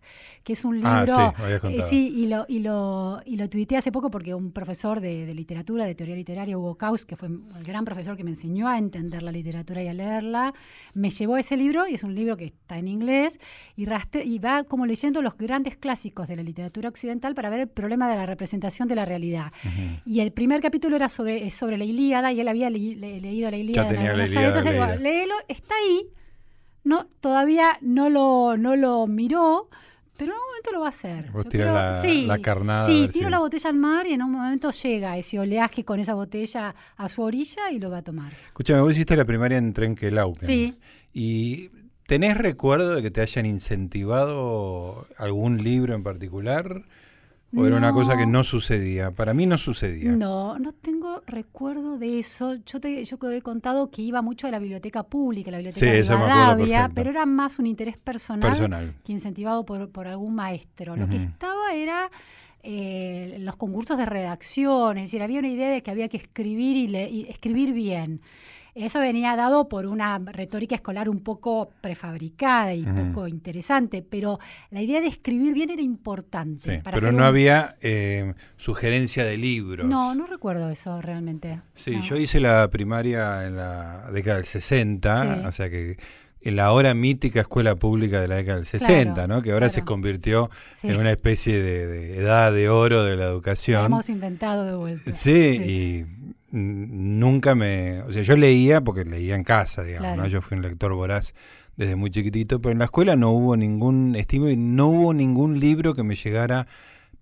que 0.43 0.55
es 0.55 0.65
un 0.65 0.81
ah, 0.85 1.05
libro... 1.05 1.35
Eh, 1.69 1.83
sí, 1.89 2.13
y 2.17 2.27
lo, 2.27 2.47
y, 2.49 2.61
lo, 2.61 3.21
y 3.27 3.37
lo 3.37 3.49
tuiteé 3.49 3.79
hace 3.79 3.93
poco 3.93 4.11
porque 4.11 4.35
un 4.35 4.53
profesor 4.53 5.01
de, 5.01 5.33
literatura, 5.35 5.85
de 5.85 5.95
teoría 5.95 6.17
literaria, 6.17 6.57
Hugo 6.57 6.77
Kaus, 6.77 7.05
que 7.05 7.17
fue 7.17 7.29
el 7.29 7.65
gran 7.65 7.85
profesor 7.85 8.17
que 8.17 8.25
me 8.25 8.31
enseñó 8.31 8.69
a 8.69 8.79
entender 8.79 9.23
la 9.23 9.33
literatura 9.33 9.83
y 9.83 9.89
a 9.89 9.95
leerla, 9.95 10.55
me 10.95 11.11
llevó 11.11 11.37
ese 11.37 11.57
libro, 11.57 11.87
y 11.87 11.95
es 11.95 12.05
un 12.05 12.15
libro 12.15 12.37
que 12.37 12.47
está 12.47 12.79
en 12.79 12.89
inglés, 12.89 13.39
y, 13.77 13.87
y 14.25 14.39
va 14.39 14.65
como 14.65 14.87
leyendo 14.87 15.21
los 15.21 15.37
grandes 15.37 15.77
clásicos 15.77 16.29
de 16.29 16.37
la 16.37 16.43
literatura 16.43 16.89
occidental 16.89 17.35
para 17.35 17.51
ver 17.51 17.61
el 17.61 17.69
problema 17.69 18.09
de 18.09 18.17
la 18.17 18.27
representación 18.27 18.89
de 18.89 18.95
la 18.95 19.05
realidad. 19.05 19.53
Y 20.07 20.21
el 20.21 20.33
primer 20.33 20.61
capítulo 20.61 20.97
era 20.97 21.09
sobre, 21.09 21.51
sobre 21.51 21.77
la 21.77 21.85
Ilíada, 21.85 22.33
y 22.33 22.41
él 22.41 22.49
había 22.49 22.71
leído 22.71 23.51
la 23.51 23.57
Ilíada. 23.57 23.89
Ya 23.89 23.95
tenía 23.95 24.15
la 24.15 24.25
Ilíada 24.25 24.53
entonces, 24.63 25.01
léelo, 25.01 25.35
está 25.49 25.75
ahí, 25.83 26.09
no, 26.85 27.07
todavía 27.21 27.79
no 27.81 28.09
lo, 28.09 28.57
no 28.57 28.77
lo 28.77 29.07
miró, 29.07 29.69
pero 30.17 30.33
en 30.33 30.39
un 30.39 30.47
momento 30.47 30.73
lo 30.73 30.81
va 30.81 30.87
a 30.87 30.91
hacer. 30.91 31.31
Vos 31.31 31.47
la, 31.53 31.95
sí, 31.95 32.27
la 32.27 32.39
carnada. 32.39 32.87
Sí, 32.87 33.09
tiro 33.13 33.29
la 33.31 33.39
botella 33.39 33.71
al 33.71 33.77
mar 33.77 34.07
y 34.07 34.13
en 34.13 34.23
un 34.23 34.33
momento 34.33 34.71
llega 34.71 35.17
ese 35.17 35.39
oleaje 35.39 35.85
con 35.85 36.01
esa 36.01 36.15
botella 36.15 36.75
a 36.97 37.09
su 37.09 37.23
orilla 37.23 37.71
y 37.71 37.79
lo 37.79 37.91
va 37.91 37.99
a 37.99 38.03
tomar. 38.03 38.33
Escúchame, 38.49 38.81
vos 38.81 38.93
hiciste 38.93 39.17
la 39.17 39.25
primaria 39.25 39.59
en 39.59 39.73
Trenquelauquen. 39.73 40.47
Sí. 40.47 40.75
¿Y 41.13 41.71
tenés 42.07 42.37
recuerdo 42.37 42.95
de 42.95 43.03
que 43.03 43.11
te 43.11 43.21
hayan 43.21 43.47
incentivado 43.47 45.07
algún 45.19 45.59
libro 45.63 45.95
en 45.95 46.03
particular? 46.03 46.85
¿O 47.55 47.67
era 47.67 47.77
una 47.77 47.93
cosa 47.93 48.17
que 48.17 48.27
no 48.27 48.45
sucedía? 48.45 49.11
Para 49.11 49.35
mí 49.35 49.45
no 49.45 49.59
sucedía. 49.59 50.13
No, 50.13 50.59
no 50.59 50.73
tengo 50.73 51.23
recuerdo 51.27 51.99
de 51.99 52.19
eso. 52.19 52.55
Yo 52.65 52.81
te 52.81 53.05
yo 53.05 53.19
he 53.31 53.43
contado 53.43 53.91
que 53.91 54.03
iba 54.03 54.23
mucho 54.23 54.47
a 54.47 54.51
la 54.51 54.59
biblioteca 54.59 55.03
pública, 55.03 55.51
la 55.51 55.59
biblioteca 55.59 55.87
de 55.87 56.03
Rivadavia, 56.03 56.91
pero 56.95 57.11
era 57.11 57.27
más 57.27 57.59
un 57.59 57.67
interés 57.67 57.99
personal, 57.99 58.95
que 59.05 59.13
incentivado 59.13 59.65
por, 59.65 59.91
por 59.91 60.09
algún 60.09 60.35
maestro. 60.35 60.97
Lo 60.97 61.09
que 61.09 61.17
estaba 61.17 61.75
era 61.75 62.11
eh, 62.63 63.37
los 63.41 63.57
concursos 63.57 63.99
de 63.99 64.07
redacción, 64.07 64.99
es 64.99 65.05
decir, 65.05 65.23
había 65.23 65.41
una 65.41 65.49
idea 65.49 65.69
de 65.69 65.83
que 65.83 65.91
había 65.91 66.09
que 66.09 66.17
escribir 66.17 66.77
y, 66.77 66.97
y 66.97 67.27
escribir 67.29 67.73
bien. 67.73 68.21
Eso 68.75 69.01
venía 69.01 69.37
dado 69.37 69.69
por 69.69 69.85
una 69.87 70.19
retórica 70.19 70.75
escolar 70.75 71.11
un 71.11 71.21
poco 71.21 71.69
prefabricada 71.83 72.75
y 72.75 72.83
un 72.85 73.13
poco 73.13 73.29
interesante, 73.29 74.03
pero 74.09 74.39
la 74.71 74.81
idea 74.81 75.01
de 75.03 75.09
escribir 75.09 75.53
bien 75.53 75.69
era 75.71 75.83
importante. 75.83 76.81
pero 76.83 77.13
no 77.13 77.25
había 77.25 77.77
eh, 77.83 78.33
sugerencia 78.57 79.25
de 79.25 79.37
libros. 79.37 79.87
No, 79.87 80.15
no 80.15 80.27
recuerdo 80.27 80.71
eso 80.71 81.03
realmente. 81.03 81.61
Sí, 81.75 82.01
yo 82.01 82.17
hice 82.17 82.41
la 82.41 82.69
primaria 82.71 83.47
en 83.47 83.57
la 83.57 84.11
década 84.11 84.37
del 84.37 84.47
60, 84.47 85.45
o 85.47 85.53
sea 85.53 85.69
que 85.69 85.99
en 86.41 86.57
la 86.57 86.65
ahora 86.65 86.93
mítica 86.95 87.41
escuela 87.41 87.77
pública 87.77 88.21
de 88.21 88.27
la 88.29 88.37
década 88.37 88.57
del 88.57 88.67
60, 88.67 89.13
Claro, 89.15 89.29
¿no? 89.35 89.43
que 89.43 89.51
ahora 89.53 89.67
claro. 89.69 89.75
se 89.75 89.85
convirtió 89.85 90.51
Sí. 90.75 90.89
en 90.89 90.97
una 90.97 91.11
especie 91.13 91.63
de, 91.63 91.87
de 91.87 92.17
edad 92.17 92.53
de 92.53 92.69
oro 92.69 93.05
de 93.05 93.17
la 93.17 93.25
educación. 93.27 93.85
Hemos 93.87 94.09
inventado 94.09 94.65
de 94.65 94.75
vuelta. 94.75 95.13
Sí, 95.13 95.31
y 95.31 96.05
mm, 96.05 96.33
nunca 96.53 97.55
me... 97.55 98.03
O 98.03 98.13
sea, 98.13 98.23
yo 98.23 98.37
leía 98.37 98.81
porque 98.83 99.05
leía 99.05 99.35
en 99.35 99.45
casa, 99.45 99.83
digamos, 99.83 100.09
Claro. 100.09 100.23
¿no? 100.23 100.29
Yo 100.29 100.43
fui 100.43 100.57
un 100.57 100.63
lector 100.63 100.93
voraz 100.95 101.35
desde 101.77 101.97
muy 101.97 102.11
chiquitito, 102.11 102.61
pero 102.61 102.73
en 102.73 102.79
la 102.79 102.85
escuela 102.85 103.17
no 103.17 103.31
hubo 103.31 103.57
ningún 103.57 104.15
estímulo 104.15 104.51
y 104.51 104.57
no 104.57 104.89
hubo 104.89 105.15
ningún 105.15 105.59
libro 105.59 105.95
que 105.95 106.03
me 106.03 106.15
llegara 106.15 106.67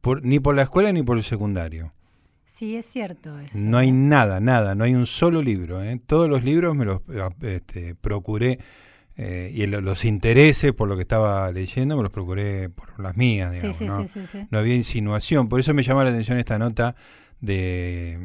por, 0.01 0.25
ni 0.25 0.41
por 0.41 0.57
la 0.57 0.63
escuela 0.63 0.93
ni 0.93 1.03
por 1.03 1.17
el 1.17 1.23
secundario. 1.23 1.93
Sí, 2.45 2.75
es 2.75 2.87
cierto 2.87 3.39
eso. 3.39 3.57
No 3.57 3.79
hay 3.79 3.93
nada, 3.93 4.41
nada, 4.41 4.75
no 4.75 4.83
hay 4.83 4.95
un 4.95 5.07
solo 5.07 5.41
libro. 5.41 5.83
¿eh? 5.85 6.01
Todos 6.05 6.29
los 6.29 6.43
libros 6.43 6.75
me 6.75 6.85
los 6.85 7.01
eh, 7.09 7.31
este, 7.43 7.95
procuré 7.95 8.59
eh, 9.17 9.53
y 9.55 9.67
los 9.67 10.05
intereses 10.05 10.73
por 10.73 10.89
lo 10.89 10.97
que 10.97 11.03
estaba 11.03 11.53
leyendo 11.53 11.97
me 11.97 12.03
los 12.03 12.11
procuré 12.11 12.69
por 12.69 12.99
las 12.99 13.17
mías, 13.17 13.53
digamos. 13.53 13.77
sí, 13.77 13.87
sí, 14.09 14.27
sí. 14.27 14.47
no 14.51 14.59
había 14.59 14.75
insinuación. 14.75 15.49
Por 15.49 15.61
eso 15.61 15.75
me 15.75 15.85
llama 15.85 16.03
la 16.03 16.11
atención 16.11 16.39
esta 16.39 16.59
nota 16.59 16.97
de, 17.41 18.19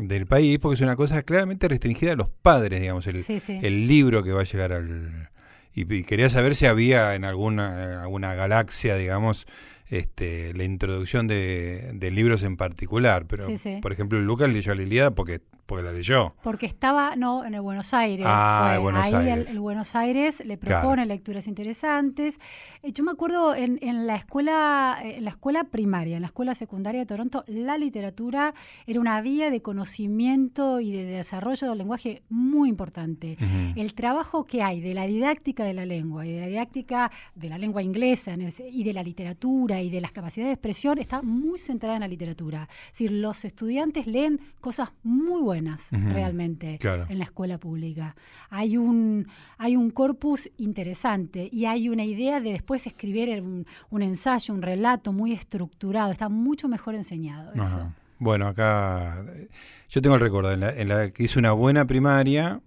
del 0.00 0.26
país, 0.26 0.58
porque 0.58 0.74
es 0.74 0.80
una 0.80 0.96
cosa 0.96 1.22
claramente 1.22 1.68
restringida 1.68 2.12
a 2.12 2.16
los 2.16 2.28
padres, 2.28 2.80
digamos, 2.80 3.06
el, 3.06 3.22
Sí, 3.22 3.38
sí. 3.40 3.58
el 3.62 3.86
libro 3.86 4.22
que 4.22 4.32
va 4.32 4.42
a 4.42 4.44
llegar 4.44 4.72
al... 4.72 5.30
Y, 5.74 5.92
y 5.94 6.02
quería 6.04 6.28
saber 6.28 6.54
si 6.56 6.66
había 6.66 7.14
en 7.14 7.24
alguna, 7.24 7.84
en 7.84 7.98
alguna 7.98 8.34
galaxia, 8.34 8.96
digamos, 8.96 9.46
este, 9.88 10.52
la 10.54 10.64
introducción 10.64 11.28
de, 11.28 11.92
de 11.94 12.10
libros 12.10 12.42
en 12.42 12.56
particular. 12.56 13.26
Pero, 13.26 13.46
Sí, 13.46 13.78
por 13.80 13.92
ejemplo, 13.92 14.20
Lucas 14.20 14.52
leyó 14.52 14.74
la 14.74 14.82
Ilíada 14.82 15.12
porque, 15.12 15.40
porque 15.68 15.82
la 15.84 15.92
leyó. 15.92 16.34
Porque 16.42 16.64
estaba, 16.64 17.14
no, 17.14 17.44
en 17.44 17.52
el 17.52 17.60
Buenos 17.60 17.92
Aires. 17.92 18.24
Ah, 18.26 18.68
fue. 18.68 18.76
en 18.76 18.82
Buenos 18.84 19.06
Ahí 19.06 19.14
Aires. 19.14 19.46
El, 19.48 19.52
el 19.52 19.60
Buenos 19.60 19.94
Aires 19.94 20.42
le 20.46 20.56
Claro. 20.56 20.80
propone 20.80 21.04
lecturas 21.04 21.46
interesantes. 21.46 22.40
Eh, 22.82 22.90
yo 22.92 23.04
me 23.04 23.10
acuerdo 23.12 23.54
en, 23.54 23.78
en 23.82 24.06
la 24.06 24.16
escuela, 24.16 24.98
eh, 25.04 25.16
en 25.18 25.24
la 25.24 25.30
escuela 25.30 25.64
primaria, 25.64 26.16
en 26.16 26.22
la 26.22 26.28
escuela 26.28 26.54
secundaria 26.54 27.00
de 27.00 27.06
Toronto, 27.06 27.44
la 27.48 27.76
literatura 27.76 28.54
era 28.86 28.98
una 28.98 29.20
vía 29.20 29.50
de 29.50 29.60
conocimiento 29.60 30.80
y 30.80 30.90
de 30.90 31.04
desarrollo 31.04 31.68
del 31.68 31.76
lenguaje 31.78 32.22
muy 32.30 32.70
importante. 32.70 33.36
El 33.76 33.92
trabajo 33.92 34.44
que 34.46 34.62
hay 34.62 34.80
de 34.80 34.94
la 34.94 35.04
didáctica 35.06 35.64
de 35.64 35.74
la 35.74 35.84
lengua 35.84 36.24
y 36.26 36.32
de 36.32 36.40
la 36.40 36.46
didáctica 36.46 37.10
de 37.34 37.50
la 37.50 37.58
lengua 37.58 37.82
inglesa 37.82 38.34
y 38.72 38.84
de 38.84 38.92
la 38.94 39.02
literatura 39.02 39.82
y 39.82 39.90
de 39.90 40.00
las 40.00 40.12
capacidades 40.12 40.48
de 40.48 40.54
expresión 40.54 40.96
está 40.98 41.20
muy 41.20 41.58
centrada 41.58 41.96
en 41.96 42.00
la 42.00 42.08
literatura. 42.08 42.68
Es 42.86 42.92
decir, 42.92 43.12
los 43.12 43.44
estudiantes 43.44 44.06
leen 44.06 44.40
cosas 44.62 44.92
muy 45.02 45.42
buenas 45.42 45.57
Realmente 45.90 46.78
Claro. 46.78 47.06
en 47.08 47.18
la 47.18 47.24
escuela 47.24 47.58
pública. 47.58 48.14
Hay 48.50 48.76
un, 48.76 49.26
hay 49.56 49.76
un 49.76 49.90
corpus 49.90 50.50
interesante 50.56 51.48
y 51.52 51.64
hay 51.66 51.88
una 51.88 52.04
idea 52.04 52.40
de 52.40 52.52
después 52.52 52.86
escribir 52.86 53.40
un, 53.42 53.66
un 53.90 54.02
ensayo, 54.02 54.54
un 54.54 54.62
relato 54.62 55.12
muy 55.12 55.32
estructurado. 55.32 56.12
Está 56.12 56.28
mucho 56.28 56.68
mejor 56.68 56.94
enseñado 56.94 57.52
eso. 57.52 57.62
Ajá. 57.62 57.94
Bueno, 58.20 58.46
acá 58.48 59.24
eh, 59.34 59.48
yo 59.88 60.02
tengo 60.02 60.16
el 60.16 60.20
recuerdo 60.20 60.52
en 60.52 60.60
la, 60.60 60.74
en 60.74 60.88
la 60.88 61.10
que 61.10 61.22
hice 61.24 61.38
una 61.38 61.52
buena 61.52 61.84
primaria, 61.86 62.60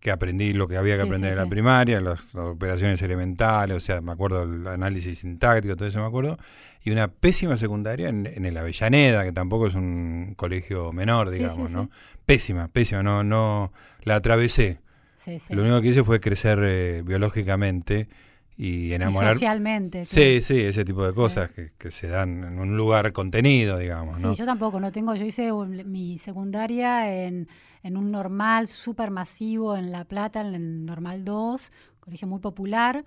que 0.00 0.10
aprendí 0.10 0.52
lo 0.52 0.68
que 0.68 0.76
había 0.76 0.94
que 0.94 1.02
Sí, 1.02 1.06
aprender 1.08 1.30
sí, 1.30 1.32
en 1.34 1.38
la 1.38 1.44
sí. 1.44 1.50
primaria, 1.50 2.00
las, 2.00 2.34
las 2.34 2.44
operaciones 2.46 3.00
elementales, 3.02 3.76
o 3.76 3.80
sea, 3.80 4.00
me 4.00 4.12
acuerdo 4.12 4.42
el 4.44 4.66
análisis 4.66 5.18
sintáctico, 5.20 5.74
todo 5.76 5.88
eso 5.88 5.98
me 6.00 6.06
acuerdo, 6.06 6.38
y 6.84 6.90
una 6.90 7.08
pésima 7.08 7.56
secundaria 7.56 8.08
en, 8.08 8.26
en 8.26 8.44
el 8.46 8.56
Avellaneda, 8.56 9.24
que 9.24 9.32
tampoco 9.32 9.66
es 9.66 9.74
un 9.74 10.34
colegio 10.36 10.92
menor, 10.92 11.30
Sí, 11.30 11.38
digamos, 11.38 11.70
sí, 11.70 11.76
¿no? 11.76 11.84
sí. 11.84 11.88
Pésima, 12.24 12.68
pésima, 12.68 13.02
no, 13.02 13.24
no, 13.24 13.72
la 14.02 14.16
atravesé. 14.16 14.80
Sí, 15.16 15.38
sí. 15.40 15.54
Lo 15.54 15.62
único 15.62 15.80
que 15.80 15.88
hice 15.88 16.04
fue 16.04 16.20
crecer 16.20 16.60
eh, 16.62 17.02
biológicamente 17.04 18.08
y 18.56 18.88
Y 18.90 18.94
enamorar. 18.94 19.32
socialmente. 19.34 20.04
Sí, 20.06 20.40
sí, 20.40 20.60
ese 20.60 20.84
tipo 20.84 21.04
de 21.04 21.10
Sí. 21.10 21.16
cosas 21.16 21.50
que, 21.50 21.72
que 21.76 21.90
se 21.90 22.08
dan 22.08 22.42
en 22.44 22.58
un 22.58 22.76
lugar 22.76 23.12
contenido, 23.12 23.76
digamos, 23.78 24.16
Sí, 24.16 24.22
¿no? 24.22 24.32
yo 24.34 24.44
tampoco, 24.46 24.80
no 24.80 24.92
tengo, 24.92 25.14
yo 25.14 25.24
hice 25.24 25.52
un- 25.52 25.90
mi 25.90 26.16
secundaria 26.18 27.12
en, 27.26 27.48
en 27.86 27.96
un 27.96 28.10
normal 28.10 28.66
súper 28.66 29.10
masivo 29.10 29.76
en 29.76 29.90
La 29.92 30.04
Plata, 30.04 30.40
en 30.40 30.54
el 30.54 30.84
normal 30.84 31.24
2, 31.24 31.72
colegio 32.00 32.26
muy 32.28 32.40
popular, 32.40 33.04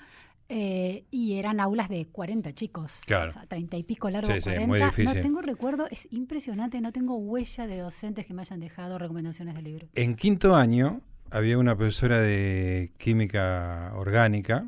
eh, 0.51 1.03
y 1.11 1.33
eran 1.35 1.59
aulas 1.59 1.89
de 1.89 2.07
40 2.07 2.53
chicos, 2.53 3.01
Claro. 3.05 3.29
o 3.29 3.33
sea, 3.33 3.45
30 3.45 3.77
y 3.77 3.83
pico 3.83 4.09
largo, 4.09 4.31
Sí, 4.33 4.41
sí, 4.41 4.49
40. 4.49 4.67
muy 4.67 4.79
no 4.79 4.85
difícil. 4.87 5.21
tengo 5.21 5.41
recuerdo, 5.41 5.87
es 5.91 6.07
impresionante, 6.11 6.81
no 6.81 6.91
tengo 6.91 7.17
huella 7.17 7.67
de 7.67 7.77
docentes 7.77 8.25
que 8.25 8.33
me 8.33 8.41
hayan 8.41 8.59
dejado 8.59 8.97
recomendaciones 8.97 9.53
de 9.55 9.61
libros. 9.61 9.89
En 9.95 10.15
quinto 10.15 10.55
año 10.55 11.01
había 11.29 11.57
una 11.59 11.75
profesora 11.75 12.19
de 12.19 12.91
química 12.97 13.91
orgánica 13.95 14.65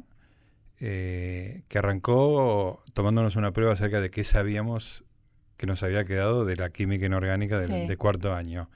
eh, 0.80 1.64
que 1.68 1.78
arrancó 1.78 2.82
tomándonos 2.94 3.36
una 3.36 3.52
prueba 3.52 3.74
acerca 3.74 4.02
de 4.02 4.10
qué 4.10 4.24
sabíamos 4.24 5.04
que 5.58 5.68
nos 5.68 5.84
había 5.84 6.06
quedado 6.06 6.44
de 6.46 6.56
la 6.56 6.70
química 6.72 7.06
inorgánica 7.06 7.60
del, 7.60 7.68
Sí. 7.68 7.88
de 7.88 7.98
cuarto 7.98 8.34
año, 8.34 8.70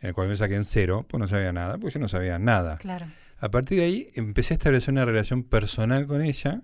en 0.00 0.08
el 0.08 0.14
cual 0.14 0.28
me 0.28 0.36
saqué 0.36 0.54
en 0.54 0.64
cero, 0.64 1.06
pues 1.08 1.20
no 1.20 1.28
sabía 1.28 1.52
nada, 1.52 1.78
pues 1.78 1.94
yo 1.94 2.00
no 2.00 2.08
sabía 2.08 2.38
nada. 2.38 2.76
Claro. 2.78 3.06
A 3.38 3.50
partir 3.50 3.78
de 3.78 3.84
ahí 3.84 4.10
empecé 4.14 4.54
a 4.54 4.56
establecer 4.56 4.92
una 4.92 5.04
relación 5.04 5.42
personal 5.42 6.06
con 6.06 6.22
ella, 6.22 6.62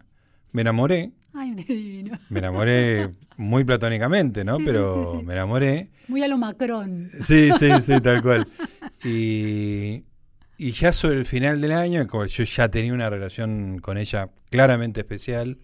me 0.52 0.62
enamoré, 0.62 1.12
Ay, 1.34 1.50
un 1.50 1.56
divino. 1.56 2.18
me 2.30 2.38
enamoré 2.38 3.10
muy 3.36 3.64
platónicamente, 3.64 4.44
¿no? 4.44 4.56
Sí, 4.56 4.62
Pero 4.64 5.12
sí, 5.12 5.18
sí. 5.20 5.26
me 5.26 5.32
enamoré. 5.34 5.90
Muy 6.08 6.22
a 6.22 6.28
lo 6.28 6.38
Macron. 6.38 7.08
Sí, 7.22 7.50
sí, 7.58 7.68
sí, 7.82 8.00
tal 8.02 8.22
cual. 8.22 8.48
Y, 9.04 10.04
y 10.56 10.72
ya 10.72 10.92
sobre 10.92 11.18
el 11.18 11.26
final 11.26 11.60
del 11.60 11.72
año, 11.72 12.06
como 12.06 12.24
yo 12.24 12.44
ya 12.44 12.68
tenía 12.70 12.94
una 12.94 13.10
relación 13.10 13.78
con 13.80 13.98
ella 13.98 14.30
claramente 14.50 15.00
especial, 15.00 15.58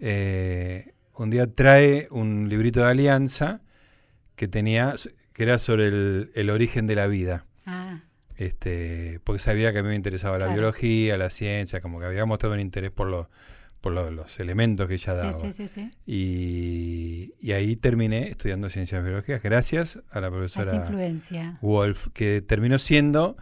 eh, 0.00 0.92
un 1.14 1.30
día 1.30 1.46
trae 1.46 2.08
un 2.10 2.48
librito 2.48 2.80
de 2.80 2.86
alianza 2.90 3.60
que 4.36 4.48
tenía, 4.48 4.94
que 5.38 5.44
era 5.44 5.58
sobre 5.60 5.86
el, 5.86 6.30
el 6.34 6.50
origen 6.50 6.88
de 6.88 6.96
la 6.96 7.06
vida. 7.06 7.46
Ah, 7.64 8.00
Este, 8.36 9.20
porque 9.24 9.38
sabía 9.40 9.72
que 9.72 9.78
a 9.78 9.82
mí 9.84 9.88
me 9.88 9.94
interesaba 9.94 10.36
la 10.38 10.46
biología, 10.54 11.16
la 11.16 11.30
ciencia, 11.30 11.80
como 11.80 12.00
que 12.00 12.06
había 12.06 12.24
mostrado 12.24 12.54
un 12.54 12.60
interés 12.60 12.90
por 12.90 13.06
los, 13.08 13.28
por 13.80 13.92
lo- 13.92 14.10
los 14.10 14.38
elementos 14.40 14.88
que 14.88 14.94
ella 14.94 15.14
daba. 15.14 15.32
sí, 15.32 15.52
sí, 15.52 15.52
sí, 15.52 15.68
sí. 15.68 15.90
Y, 16.06 17.34
y 17.40 17.52
ahí 17.52 17.76
terminé 17.76 18.28
estudiando 18.28 18.68
ciencias 18.68 19.02
biológicas 19.04 19.42
gracias 19.42 20.00
a 20.10 20.20
la 20.20 20.28
profesora 20.30 20.74
influencia. 20.74 21.58
Wolf, 21.62 22.08
que 22.12 22.42
terminó 22.42 22.78
siendo, 22.78 23.36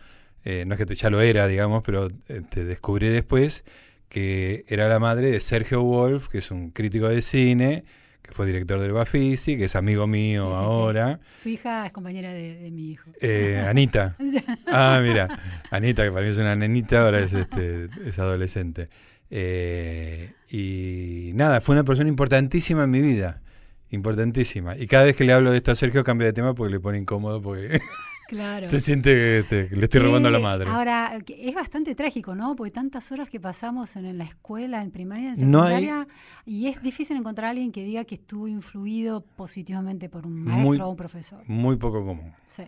eh, 0.44 0.64
no 0.66 0.74
es 0.74 0.84
que 0.84 0.94
ya 0.94 1.08
lo 1.10 1.20
era, 1.20 1.46
digamos, 1.46 1.82
pero 1.82 2.08
eh, 2.28 2.42
te 2.48 2.64
descubrí 2.64 3.08
después 3.08 3.64
que 4.08 4.64
era 4.68 4.88
la 4.88 4.98
madre 4.98 5.30
de 5.30 5.40
Sergio 5.40 5.82
Wolf, 5.82 6.28
que 6.28 6.38
es 6.38 6.50
un 6.50 6.70
crítico 6.70 7.08
de 7.08 7.22
cine, 7.22 7.84
que 8.26 8.34
fue 8.34 8.46
director 8.46 8.80
del 8.80 8.92
Bafisi, 8.92 9.56
que 9.56 9.64
es 9.64 9.76
amigo 9.76 10.06
mío 10.06 10.42
Sí, 10.42 10.48
sí, 10.48 10.54
sí. 10.58 10.64
ahora. 10.64 11.20
Su 11.42 11.48
hija 11.48 11.86
es 11.86 11.92
compañera 11.92 12.32
de, 12.32 12.56
de 12.56 12.70
mi 12.70 12.92
hijo. 12.92 13.10
Eh, 13.20 13.64
Anita. 13.68 14.16
Ah, 14.66 15.00
mira, 15.02 15.28
Anita, 15.70 16.04
que 16.04 16.10
para 16.10 16.22
mí 16.24 16.30
es 16.30 16.38
una 16.38 16.54
nenita, 16.56 17.04
ahora 17.04 17.20
es, 17.20 17.32
este, 17.32 17.88
es 18.04 18.18
adolescente. 18.18 18.88
Eh, 19.30 20.32
y 20.50 21.32
nada, 21.34 21.60
fue 21.60 21.74
una 21.74 21.84
persona 21.84 22.08
importantísima 22.08 22.84
en 22.84 22.90
mi 22.90 23.00
vida. 23.00 23.42
Importantísima. 23.90 24.76
Y 24.76 24.86
cada 24.86 25.04
vez 25.04 25.16
que 25.16 25.24
le 25.24 25.32
hablo 25.32 25.50
de 25.52 25.58
esto 25.58 25.70
a 25.72 25.76
Sergio 25.76 26.02
cambia 26.04 26.26
de 26.26 26.32
tema 26.32 26.54
porque 26.54 26.72
le 26.72 26.80
pone 26.80 26.98
incómodo, 26.98 27.40
porque 27.40 27.80
Claro. 28.28 28.66
se 28.66 28.80
siente 28.80 29.38
este, 29.38 29.68
que 29.68 29.76
le 29.76 29.84
estoy 29.84 30.00
robando 30.00 30.28
a 30.28 30.32
la 30.32 30.38
madre. 30.38 30.68
Ahora, 30.68 31.18
que 31.24 31.48
es 31.48 31.54
bastante 31.54 31.94
trágico, 31.94 32.34
¿no? 32.34 32.56
Porque 32.56 32.70
tantas 32.72 33.10
horas 33.12 33.30
que 33.30 33.38
pasamos 33.40 33.94
en, 33.96 34.06
en 34.06 34.18
la 34.18 34.24
escuela, 34.24 34.82
en 34.82 34.90
primaria, 34.90 35.32
en 35.36 35.50
No 35.50 35.62
hay- 35.62 35.84
secundaria, 35.84 36.08
y 36.44 36.66
es 36.66 36.82
difícil 36.82 37.16
encontrar 37.16 37.46
a 37.46 37.50
alguien 37.50 37.70
que 37.72 37.84
diga 37.84 38.04
que 38.04 38.16
estuvo 38.16 38.48
influido 38.48 39.20
positivamente 39.20 40.08
por 40.08 40.26
un 40.26 40.42
Muy- 40.42 40.52
maestro 40.52 40.86
o 40.86 40.90
un 40.90 40.96
profesor. 40.96 41.42
Muy 41.46 41.76
poco 41.76 42.04
común. 42.04 42.32
Sí. 42.46 42.64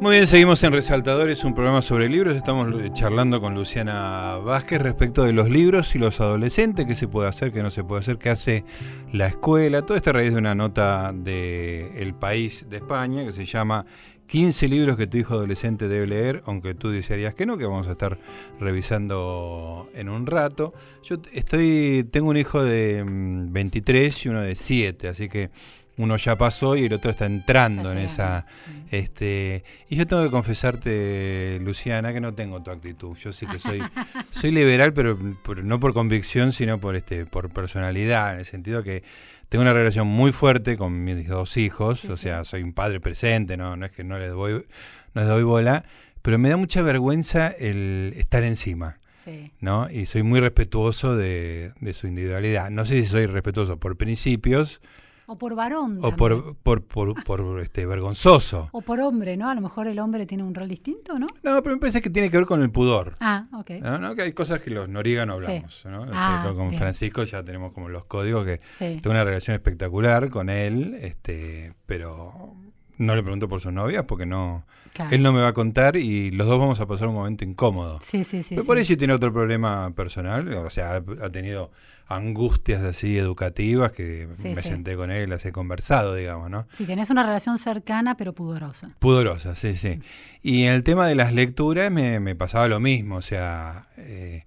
Muy 0.00 0.12
bien, 0.12 0.26
seguimos 0.26 0.64
en 0.64 0.72
Resaltadores, 0.72 1.44
un 1.44 1.54
programa 1.54 1.82
sobre 1.82 2.08
libros. 2.08 2.34
Estamos 2.34 2.74
eh, 2.82 2.88
charlando 2.94 3.38
con 3.38 3.54
Luciana 3.54 4.38
Vázquez 4.38 4.80
respecto 4.80 5.24
de 5.24 5.34
los 5.34 5.50
libros 5.50 5.94
y 5.94 5.98
los 5.98 6.22
adolescentes, 6.22 6.86
qué 6.86 6.94
se 6.94 7.06
puede 7.06 7.28
hacer, 7.28 7.52
qué 7.52 7.62
no 7.62 7.68
se 7.68 7.84
puede 7.84 8.00
hacer, 8.00 8.16
qué 8.16 8.30
hace 8.30 8.64
la 9.12 9.26
escuela. 9.26 9.82
Todo 9.82 9.98
esto 9.98 10.08
a 10.08 10.14
raíz 10.14 10.32
de 10.32 10.38
una 10.38 10.54
nota 10.54 11.12
de 11.12 12.00
El 12.00 12.14
País 12.14 12.64
de 12.70 12.78
España 12.78 13.26
que 13.26 13.32
se 13.32 13.44
llama 13.44 13.84
15 14.28 14.68
libros 14.68 14.96
que 14.96 15.06
tu 15.06 15.18
hijo 15.18 15.34
adolescente 15.34 15.86
debe 15.86 16.06
leer, 16.06 16.42
aunque 16.46 16.72
tú 16.74 16.88
desearías 16.88 17.34
que 17.34 17.44
no, 17.44 17.58
que 17.58 17.66
vamos 17.66 17.86
a 17.86 17.90
estar 17.90 18.16
revisando 18.58 19.90
en 19.92 20.08
un 20.08 20.24
rato. 20.24 20.72
Yo 21.02 21.16
estoy, 21.32 22.08
tengo 22.10 22.30
un 22.30 22.38
hijo 22.38 22.62
de 22.62 23.04
mm, 23.04 23.52
23 23.52 24.24
y 24.24 24.28
uno 24.30 24.40
de 24.40 24.54
7, 24.54 25.08
así 25.08 25.28
que 25.28 25.50
uno 26.02 26.16
ya 26.16 26.36
pasó 26.36 26.76
y 26.76 26.86
el 26.86 26.92
otro 26.92 27.10
está 27.10 27.26
entrando 27.26 27.90
Está 27.90 27.92
en 27.92 28.06
esa... 28.06 28.46
llegando. 28.66 28.80
Este, 28.90 29.62
y 29.88 29.96
yo 29.96 30.06
tengo 30.06 30.24
que 30.24 30.30
confesarte, 30.30 31.60
Luciana, 31.62 32.12
que 32.12 32.20
no 32.20 32.34
tengo 32.34 32.60
tu 32.60 32.72
actitud. 32.72 33.16
Yo 33.16 33.32
sí 33.32 33.46
que 33.46 33.60
soy, 33.60 33.80
soy 34.32 34.50
liberal, 34.50 34.92
pero, 34.92 35.16
no 35.62 35.78
por 35.78 35.92
convicción, 35.92 36.52
sino 36.52 36.80
por 36.80 36.96
este, 36.96 37.24
por 37.24 37.50
personalidad, 37.50 38.32
en 38.34 38.40
el 38.40 38.46
sentido 38.46 38.82
que 38.82 39.04
tengo 39.48 39.62
una 39.62 39.72
relación 39.72 40.08
muy 40.08 40.32
fuerte 40.32 40.76
con 40.76 41.04
mis 41.04 41.28
dos 41.28 41.56
hijos, 41.56 42.00
Sí, 42.00 42.08
o 42.08 42.16
sea, 42.16 42.44
soy 42.44 42.62
un 42.62 42.72
padre 42.72 43.00
presente, 43.00 43.56
no, 43.56 43.76
no 43.76 43.86
es 43.86 43.92
que 43.92 44.02
no 44.02 44.18
les 44.18 44.32
doy, 44.32 44.64
no 45.14 45.20
les 45.20 45.28
doy 45.28 45.42
bola, 45.44 45.84
pero 46.22 46.38
me 46.38 46.48
da 46.48 46.56
mucha 46.56 46.82
vergüenza 46.82 47.48
el 47.48 48.14
estar 48.16 48.42
encima. 48.42 48.98
Sí. 49.24 49.52
¿no? 49.60 49.90
Y 49.90 50.06
soy 50.06 50.22
muy 50.22 50.40
respetuoso 50.40 51.14
de, 51.14 51.72
de 51.80 51.92
su 51.92 52.06
individualidad. 52.06 52.70
No 52.70 52.86
sé 52.86 53.02
si 53.02 53.06
soy 53.06 53.26
respetuoso 53.26 53.78
por 53.78 53.96
principios 53.96 54.80
O 55.32 55.38
por 55.38 55.54
varón. 55.54 56.00
o 56.02 56.16
por, 56.16 56.56
por, 56.56 56.82
por, 56.84 57.22
por, 57.22 57.60
este, 57.60 57.86
vergonzoso. 57.86 58.68
O 58.72 58.80
por 58.82 58.98
hombre, 59.00 59.36
¿no? 59.36 59.48
A 59.48 59.54
lo 59.54 59.60
mejor 59.60 59.86
el 59.86 60.00
hombre 60.00 60.26
tiene 60.26 60.42
un 60.42 60.54
rol 60.56 60.66
distinto, 60.68 61.20
¿no? 61.20 61.28
No, 61.44 61.62
pero 61.62 61.76
me 61.76 61.80
parece 61.80 62.02
que 62.02 62.10
tiene 62.10 62.30
que 62.30 62.36
ver 62.36 62.46
con 62.46 62.60
el 62.62 62.72
pudor. 62.72 63.14
Ah, 63.20 63.46
ok. 63.54 63.70
¿no? 63.80 63.98
¿no? 63.98 64.16
Que 64.16 64.22
hay 64.22 64.32
cosas 64.32 64.58
que 64.60 64.70
los 64.70 64.88
Noriega 64.88 65.24
no 65.26 65.38
Sí. 65.38 65.44
hablamos. 65.46 65.82
¿no? 65.84 66.00
Este, 66.04 66.12
Ah, 66.16 66.42
con- 66.46 66.56
con 66.56 66.68
bien. 66.70 66.80
Francisco 66.80 67.22
ya 67.22 67.44
tenemos 67.44 67.72
como 67.72 67.88
los 67.88 68.06
códigos 68.06 68.44
que 68.44 68.60
Sí. 68.72 68.98
tengo 69.00 69.10
una 69.10 69.22
relación 69.22 69.54
espectacular 69.54 70.30
con 70.30 70.50
él, 70.50 70.98
este, 71.00 71.74
pero 71.86 72.54
no 73.00 73.16
le 73.16 73.22
pregunto 73.22 73.48
por 73.48 73.60
sus 73.60 73.72
novias 73.72 74.04
porque 74.04 74.26
no, 74.26 74.64
claro. 74.92 75.10
él 75.14 75.22
no 75.22 75.32
me 75.32 75.40
va 75.40 75.48
a 75.48 75.52
contar 75.52 75.96
y 75.96 76.30
los 76.30 76.46
dos 76.46 76.58
vamos 76.58 76.80
a 76.80 76.86
pasar 76.86 77.08
un 77.08 77.14
momento 77.14 77.44
incómodo. 77.44 77.98
Sí, 78.02 78.24
sí, 78.24 78.42
sí. 78.42 78.50
Pero 78.50 78.62
sí. 78.62 78.66
por 78.66 78.76
ahí 78.78 78.84
sí 78.84 78.96
tiene 78.96 79.14
otro 79.14 79.32
problema 79.32 79.90
personal, 79.94 80.46
o 80.54 80.70
sea, 80.70 80.92
ha, 80.92 80.96
ha 80.96 81.30
tenido 81.30 81.70
angustias 82.06 82.82
así 82.82 83.16
educativas 83.16 83.92
que 83.92 84.28
Sí, 84.32 84.48
me 84.48 84.62
sí. 84.62 84.68
senté 84.68 84.96
con 84.96 85.10
él, 85.12 85.30
las 85.30 85.44
he 85.46 85.52
conversado, 85.52 86.14
digamos, 86.16 86.50
¿no? 86.50 86.66
Si 86.74 86.84
tenés 86.84 87.08
una 87.08 87.22
relación 87.22 87.56
cercana 87.56 88.16
pero 88.16 88.32
pudorosa. 88.34 88.90
Pudorosa, 88.98 89.54
sí, 89.54 89.76
sí. 89.76 90.00
Y 90.42 90.64
en 90.64 90.74
el 90.74 90.82
tema 90.82 91.06
de 91.06 91.14
las 91.14 91.32
lecturas 91.32 91.90
me, 91.90 92.18
me 92.20 92.34
pasaba 92.34 92.66
lo 92.68 92.80
mismo, 92.80 93.16
o 93.16 93.22
sea, 93.22 93.86
eh, 93.96 94.44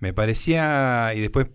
me 0.00 0.12
parecía, 0.12 1.12
y 1.14 1.20
después 1.20 1.46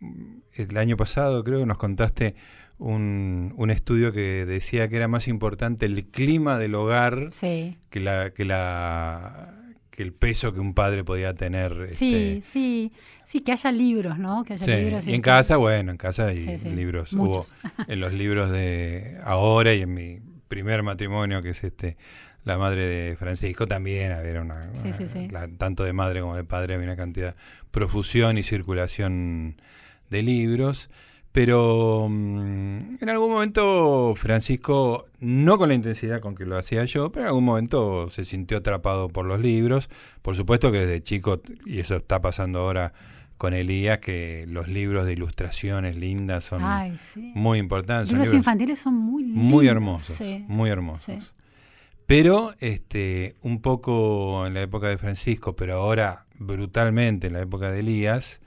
mm, 0.00 0.36
el 0.54 0.76
año 0.76 0.96
pasado 0.96 1.42
creo 1.44 1.58
que 1.60 1.66
nos 1.66 1.78
contaste 1.78 2.36
un, 2.82 3.54
un 3.56 3.70
estudio 3.70 4.12
que 4.12 4.44
decía 4.44 4.88
que 4.88 4.96
era 4.96 5.08
más 5.08 5.28
importante 5.28 5.86
el 5.86 6.04
clima 6.06 6.58
del 6.58 6.74
hogar 6.74 7.28
Sí. 7.32 7.78
que 7.90 8.00
la 8.00 8.30
que 8.30 8.44
la 8.44 9.54
que 9.90 10.02
el 10.02 10.12
peso 10.14 10.52
que 10.54 10.60
un 10.60 10.72
padre 10.74 11.04
podía 11.04 11.34
tener 11.34 11.90
Sí, 11.94 12.14
este, 12.14 12.40
sí. 12.42 12.90
Sí, 13.26 13.40
que 13.40 13.52
haya 13.52 13.70
libros, 13.72 14.18
¿no? 14.18 14.42
Que 14.42 14.54
haya 14.54 14.64
Sí, 14.64 14.84
libros. 14.84 15.06
y 15.06 15.10
en 15.14 15.16
que- 15.22 15.26
casa, 15.30 15.56
bueno, 15.58 15.90
en 15.92 15.96
casa 15.98 16.26
hay 16.28 16.58
Sí, 16.58 16.68
libros. 16.70 17.12
muchos. 17.14 17.54
Hubo 17.62 17.84
en 17.88 18.00
los 18.00 18.12
libros 18.12 18.50
de 18.50 19.18
ahora 19.22 19.74
y 19.74 19.82
en 19.82 19.94
mi 19.94 20.18
primer 20.48 20.82
matrimonio, 20.82 21.42
que 21.42 21.50
es 21.50 21.62
este 21.64 21.96
la 22.44 22.58
madre 22.58 22.86
de 22.88 23.16
Francisco, 23.16 23.68
también 23.68 24.10
había 24.12 24.40
una, 24.40 24.74
Sí, 24.74 24.92
sí, 24.92 25.06
sí. 25.06 25.28
la- 25.30 25.46
tanto 25.48 25.84
de 25.84 25.92
madre 25.92 26.20
como 26.20 26.34
de 26.36 26.42
padre, 26.44 26.74
había 26.74 26.86
una 26.86 26.96
cantidad, 26.96 27.36
profusión 27.70 28.36
y 28.38 28.42
circulación 28.42 29.60
de 30.10 30.22
libros. 30.22 30.90
Pero 31.32 32.08
mm, 32.10 32.96
en 33.00 33.08
algún 33.08 33.30
momento 33.30 34.12
Francisco, 34.16 35.06
no 35.18 35.56
con 35.56 35.70
la 35.70 35.74
intensidad 35.74 36.20
con 36.20 36.34
que 36.34 36.44
lo 36.44 36.56
hacía 36.58 36.84
yo, 36.84 37.10
pero 37.10 37.22
en 37.22 37.28
algún 37.28 37.44
momento 37.44 38.10
se 38.10 38.24
sintió 38.24 38.58
atrapado 38.58 39.08
por 39.08 39.24
los 39.24 39.40
libros. 39.40 39.88
Por 40.20 40.36
supuesto 40.36 40.70
que 40.70 40.78
desde 40.80 41.02
chico, 41.02 41.40
y 41.64 41.78
eso 41.80 41.96
está 41.96 42.20
pasando 42.20 42.58
ahora 42.60 42.92
con 43.38 43.54
Elías, 43.54 43.98
que 43.98 44.44
los 44.48 44.68
libros 44.68 45.06
de 45.06 45.14
ilustraciones 45.14 45.96
lindas 45.96 46.44
son 46.44 46.62
Ay, 46.64 46.96
sí. 46.98 47.32
muy 47.34 47.58
importantes. 47.58 48.08
Libros 48.10 48.26
libros 48.28 48.38
infantiles 48.38 48.78
son 48.78 48.94
muy 48.94 49.24
lindos. 49.24 49.42
muy 49.42 49.66
hermosos, 49.68 50.16
Sí. 50.16 50.44
muy 50.48 50.68
hermosos. 50.70 51.24
sí. 51.24 51.30
Pero 52.06 52.52
este, 52.60 53.36
un 53.40 53.62
poco 53.62 54.46
en 54.46 54.52
la 54.54 54.60
época 54.60 54.88
de 54.88 54.98
Francisco, 54.98 55.56
pero 55.56 55.74
ahora 55.76 56.26
brutalmente 56.38 57.28
en 57.28 57.32
la 57.32 57.40
época 57.40 57.70
de 57.72 57.80
Elías, 57.80 58.40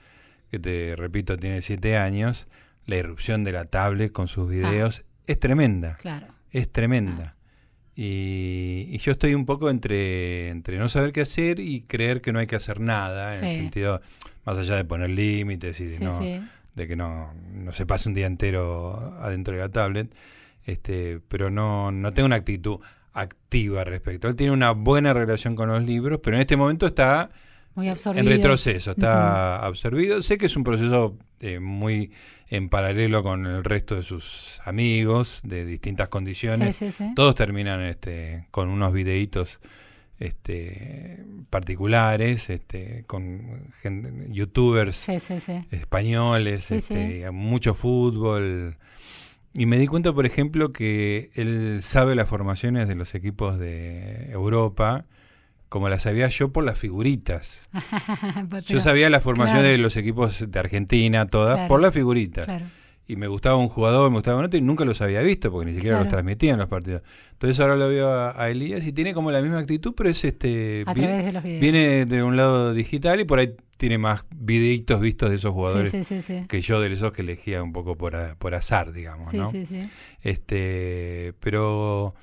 que 0.52 0.60
te 0.60 0.96
repito, 0.96 1.36
tiene 1.38 1.62
siete 1.64 1.98
años, 1.98 2.48
la 2.86 2.98
irrupción 2.98 3.44
de 3.44 3.52
la 3.52 3.66
tablet 3.66 4.12
con 4.12 4.28
sus 4.28 4.50
videos 4.50 5.04
es 5.28 5.40
tremenda, 5.40 5.98
Claro. 6.02 6.28
es 6.52 6.72
tremenda. 6.72 7.36
Y, 7.96 8.88
y 8.92 8.98
yo 8.98 9.14
estoy 9.14 9.34
un 9.36 9.46
poco 9.46 9.70
entre, 9.70 10.50
entre 10.50 10.78
no 10.78 10.90
saber 10.90 11.12
qué 11.14 11.22
hacer 11.22 11.60
y 11.60 11.82
creer 11.82 12.22
que 12.22 12.34
no 12.34 12.40
hay 12.40 12.48
que 12.48 12.58
hacer 12.58 12.80
nada, 12.82 13.38
en 13.38 13.46
el 13.46 13.52
sentido, 13.54 14.02
más 14.46 14.58
allá 14.58 14.76
de 14.76 14.84
poner 14.86 15.10
límites 15.10 15.80
y 15.80 15.86
de, 15.86 15.98
Sí, 15.98 16.04
no, 16.04 16.20
sí. 16.20 16.42
de 16.76 16.88
que 16.88 16.96
no, 16.98 17.34
no 17.54 17.72
se 17.72 17.86
pase 17.86 18.10
un 18.10 18.16
día 18.16 18.26
entero 18.28 18.98
adentro 19.22 19.54
de 19.54 19.60
la 19.62 19.70
tablet, 19.70 20.14
este, 20.66 21.22
pero 21.28 21.50
no, 21.50 21.92
no 21.92 22.12
tengo 22.14 22.26
una 22.26 22.36
actitud 22.36 22.80
activa 23.14 23.86
respecto. 23.86 24.28
Él 24.28 24.36
tiene 24.36 24.52
una 24.52 24.72
buena 24.72 25.14
relación 25.14 25.56
con 25.56 25.70
los 25.70 25.82
libros, 25.84 26.20
pero 26.22 26.36
en 26.36 26.42
este 26.42 26.58
momento 26.58 26.86
está 26.88 27.30
Muy 27.76 27.90
absorbido. 27.90 28.24
en 28.24 28.38
retroceso, 28.38 28.92
está 28.92 29.66
absorbido. 29.66 30.22
Sé 30.22 30.38
que 30.38 30.46
es 30.46 30.56
un 30.56 30.64
proceso 30.64 31.18
eh, 31.40 31.60
muy 31.60 32.12
en 32.48 32.70
paralelo 32.70 33.24
con 33.24 33.46
el 33.46 33.64
resto 33.64 33.96
de 33.96 34.04
sus 34.04 34.60
amigos 34.64 35.42
de 35.44 35.66
distintas 35.66 36.10
condiciones. 36.10 36.76
sí, 36.76 36.92
sí. 36.92 37.12
Todos 37.16 37.36
terminan 37.36 37.82
este, 37.82 38.48
con 38.52 38.70
unos 38.70 38.94
videitos 38.94 39.60
este, 40.20 41.26
particulares, 41.50 42.50
este, 42.50 43.04
con 43.06 43.74
youtubers 44.30 45.10
españoles, 45.72 46.72
este, 46.72 47.30
mucho 47.32 47.74
fútbol. 47.74 48.78
Y 49.54 49.66
me 49.66 49.78
di 49.78 49.88
cuenta, 49.88 50.14
por 50.14 50.26
ejemplo, 50.26 50.74
que 50.74 51.32
él 51.34 51.80
sabe 51.82 52.16
las 52.16 52.30
formaciones 52.30 52.88
de 52.88 52.96
los 52.96 53.16
equipos 53.16 53.58
de 53.58 54.32
Europa, 54.32 55.06
como 55.70 55.90
las 55.90 56.04
sabía 56.04 56.28
yo 56.30 56.52
por 56.52 56.64
las 56.64 56.78
figuritas. 56.80 57.68
Pero- 58.50 58.64
yo 58.64 58.80
sabía 58.80 59.10
las 59.10 59.24
formaciones 59.24 59.64
claro. 59.64 59.72
de 59.74 59.78
los 59.80 59.96
equipos 59.98 60.46
de 60.50 60.60
Argentina, 60.60 61.26
todas, 61.28 61.56
Claro. 61.56 61.68
por 61.68 61.82
las 61.82 61.94
figuritas. 61.94 62.46
Claro. 62.46 62.66
Y 63.08 63.18
me 63.18 63.28
gustaba 63.28 63.56
un 63.58 63.68
jugador, 63.70 64.10
me 64.10 64.16
gustaba 64.18 64.40
un 64.40 64.46
otro, 64.46 64.58
y 64.58 64.62
nunca 64.64 64.84
los 64.84 65.00
había 65.00 65.22
visto, 65.22 65.52
porque 65.52 65.70
ni 65.70 65.76
siquiera 65.76 66.00
los 66.00 66.08
transmitían 66.08 66.58
los 66.58 66.68
partidos. 66.68 67.04
Entonces 67.34 67.60
ahora 67.60 67.76
lo 67.76 67.88
veo 67.88 68.08
a, 68.10 68.42
a 68.42 68.50
Elías 68.50 68.84
y 68.84 68.94
tiene 68.94 69.14
como 69.14 69.30
la 69.32 69.42
misma 69.44 69.60
actitud, 69.60 69.94
pero 69.96 70.10
es 70.10 70.24
este... 70.26 70.84
A 70.88 70.94
vi- 70.96 71.02
través 71.02 71.26
de 71.26 71.32
los 71.32 71.44
videos. 71.44 71.62
Viene 71.62 72.06
de 72.08 72.24
un 72.24 72.36
lado 72.36 72.74
digital 72.74 73.20
y 73.20 73.26
por 73.26 73.38
ahí 73.38 73.54
tiene 73.78 74.00
más 74.00 74.26
videitos 74.36 75.00
vistos 75.02 75.30
de 75.30 75.36
esos 75.36 75.52
jugadores 75.54 75.92
Sí, 75.92 76.04
sí, 76.04 76.20
sí, 76.22 76.40
sí. 76.42 76.48
que 76.48 76.62
yo 76.62 76.82
de 76.82 76.92
esos 76.92 77.12
que 77.12 77.22
elegía 77.22 77.62
un 77.62 77.74
poco 77.74 77.96
por, 77.96 78.16
por 78.38 78.56
azar, 78.56 78.92
digamos, 78.92 79.28
Sí, 79.30 79.38
¿no? 79.38 79.52
sí, 79.52 79.68
sí. 79.68 79.88
Este, 80.24 81.34
pero 81.42 82.16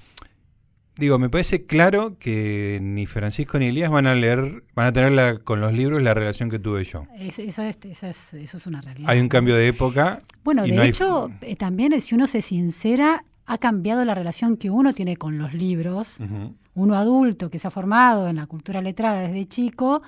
digo, 0.96 1.18
me 1.18 1.28
parece 1.28 1.66
claro 1.66 2.16
que 2.18 2.78
ni 2.82 3.06
Francisco 3.06 3.58
ni 3.58 3.66
Elías 3.66 3.90
van 3.90 4.06
a 4.06 4.14
leer, 4.14 4.64
van 4.74 4.86
a 4.86 4.92
tener 4.92 5.12
la- 5.12 5.38
con 5.38 5.60
los 5.60 5.72
libros 5.72 6.02
la 6.02 6.14
relación 6.14 6.50
que 6.50 6.58
tuve 6.58 6.84
yo. 6.84 7.06
Es- 7.18 7.38
Eso, 7.38 7.62
es, 7.62 7.78
eso, 7.84 8.06
es, 8.06 8.34
eso 8.34 8.56
es 8.56 8.66
una 8.66 8.80
realidad. 8.80 9.10
Hay 9.10 9.20
un 9.20 9.28
cambio 9.28 9.54
de 9.56 9.68
época. 9.68 10.22
Bueno, 10.44 10.62
de 10.64 10.72
no 10.72 10.82
hecho, 10.82 11.30
eh, 11.40 11.56
también 11.56 11.98
si 12.00 12.14
uno 12.14 12.26
se 12.26 12.42
sincera, 12.42 13.24
ha 13.46 13.58
cambiado 13.58 14.04
la 14.04 14.14
relación 14.14 14.56
que 14.56 14.70
uno 14.70 14.92
tiene 14.92 15.16
con 15.16 15.38
los 15.38 15.52
libros. 15.54 16.18
Uno 16.74 16.96
adulto 16.96 17.50
que 17.50 17.58
se 17.58 17.68
ha 17.68 17.70
formado 17.70 18.28
en 18.28 18.36
la 18.36 18.46
cultura 18.46 18.80
letrada 18.80 19.20
desde 19.22 19.44
chico, 19.44 20.02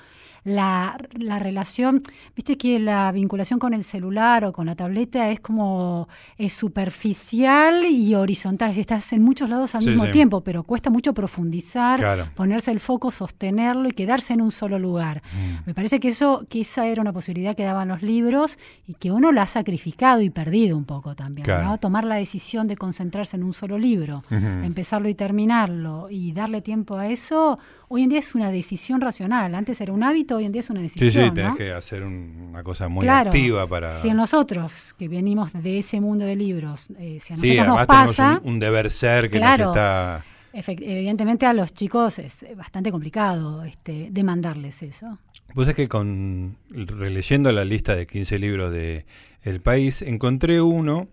la, 0.44 0.96
la 1.18 1.38
relación, 1.38 2.02
viste 2.37 2.57
que 2.57 2.78
la 2.78 3.11
vinculación 3.12 3.59
con 3.59 3.72
el 3.74 3.83
celular 3.83 4.44
o 4.44 4.52
con 4.52 4.66
la 4.66 4.74
tableta 4.74 5.30
es 5.30 5.40
como 5.40 6.09
es 6.38 6.52
superficial 6.52 7.85
y 7.87 8.14
horizontal, 8.14 8.72
si 8.74 8.80
estás 8.80 9.12
en 9.12 9.22
muchos 9.22 9.48
lados 9.48 9.74
al 9.74 9.83
Sí, 9.83 9.88
mismo 9.90 10.07
sí. 10.07 10.12
tiempo, 10.12 10.42
pero 10.42 10.62
cuesta 10.62 10.90
mucho 10.90 11.14
profundizar, 11.14 11.98
Claro. 11.98 12.26
ponerse 12.35 12.70
el 12.70 12.80
foco, 12.80 13.11
sostenerlo 13.11 13.88
y 13.88 13.92
quedarse 13.92 14.33
en 14.35 14.40
un 14.42 14.50
solo 14.50 14.78
lugar. 14.78 15.22
Mm. 15.33 15.66
Me 15.66 15.74
parece 15.74 15.98
que 16.00 16.09
eso, 16.09 16.46
que 16.48 16.61
esa 16.61 16.87
era 16.87 17.00
una 17.02 17.12
posibilidad 17.12 17.54
que 17.57 17.64
daban 17.64 17.88
los 17.88 18.02
libros 18.02 18.59
y 18.87 18.94
que 18.94 19.11
uno 19.11 19.33
la 19.33 19.42
ha 19.42 19.46
sacrificado 19.46 20.20
y 20.20 20.30
perdido 20.30 20.76
un 20.76 20.85
poco 20.85 21.14
también, 21.14 21.44
Claro. 21.44 21.64
¿no? 21.68 21.78
Tomar 21.78 22.04
la 22.04 22.16
decisión 22.16 22.68
de 22.68 22.76
concentrarse 22.76 23.37
en 23.37 23.44
un 23.44 23.52
solo 23.52 23.78
libro, 23.78 24.22
empezarlo 24.30 25.09
y 25.09 25.14
terminarlo 25.14 26.09
y 26.11 26.33
darle 26.33 26.61
tiempo 26.61 26.96
a 26.96 27.09
eso, 27.09 27.59
hoy 27.88 28.02
en 28.02 28.09
día 28.11 28.18
es 28.18 28.35
una 28.35 28.50
decisión 28.50 29.00
racional. 29.00 29.54
Antes 29.54 29.80
era 29.80 29.92
un 29.92 30.02
hábito, 30.02 30.34
hoy 30.37 30.44
en 30.44 30.53
día 30.53 30.61
es 30.61 30.70
una 30.70 30.81
Sí, 30.81 30.85
decisión. 31.01 31.29
sí, 31.29 31.35
tenés 31.35 31.51
¿no? 31.53 31.57
que 31.57 31.73
hacer 31.73 32.03
un- 32.03 32.49
una 32.51 32.62
cosa 32.62 32.88
muy 32.88 33.03
Claro, 33.05 33.31
activa 33.31 33.66
para... 33.66 33.90
Si 33.90 34.09
a 34.11 34.14
nosotros, 34.14 34.94
que 34.99 35.09
venimos 35.09 35.53
de 35.53 35.79
ese 35.79 36.01
mundo 36.01 36.25
de 36.25 36.37
libros, 36.37 36.90
eh, 36.99 37.18
si 37.20 37.33
a 37.33 37.37
nosotros 37.37 37.40
Sí, 37.40 37.57
nos 37.57 37.87
pasa, 37.87 38.14
tenemos 38.16 38.42
un, 38.44 38.49
un 38.55 38.61
deber 38.61 38.90
ser 38.90 39.31
que 39.31 39.38
Claro. 39.38 39.66
nos 39.66 39.77
está... 39.77 40.25
evidentemente 40.53 41.47
a 41.47 41.53
los 41.53 41.73
chicos 41.75 42.18
es 42.18 42.44
bastante 42.57 42.90
complicado 42.90 43.64
este, 43.64 44.09
demandarles 44.11 44.83
eso. 44.83 45.18
Pues 45.55 45.68
es 45.68 45.75
que 45.75 45.88
con 45.88 46.57
releyendo 46.70 47.51
la 47.53 47.64
lista 47.64 47.94
de 47.94 48.07
15 48.07 48.38
libros 48.38 48.73
de 48.73 49.07
El 49.42 49.61
País, 49.61 50.03
encontré 50.03 50.61
uno 50.61 51.09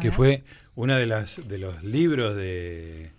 que 0.00 0.12
fue 0.12 0.44
uno 0.74 0.94
de 0.94 1.06
las 1.06 1.40
de 1.48 1.58
los 1.58 1.82
libros 1.82 2.36
de 2.36 3.10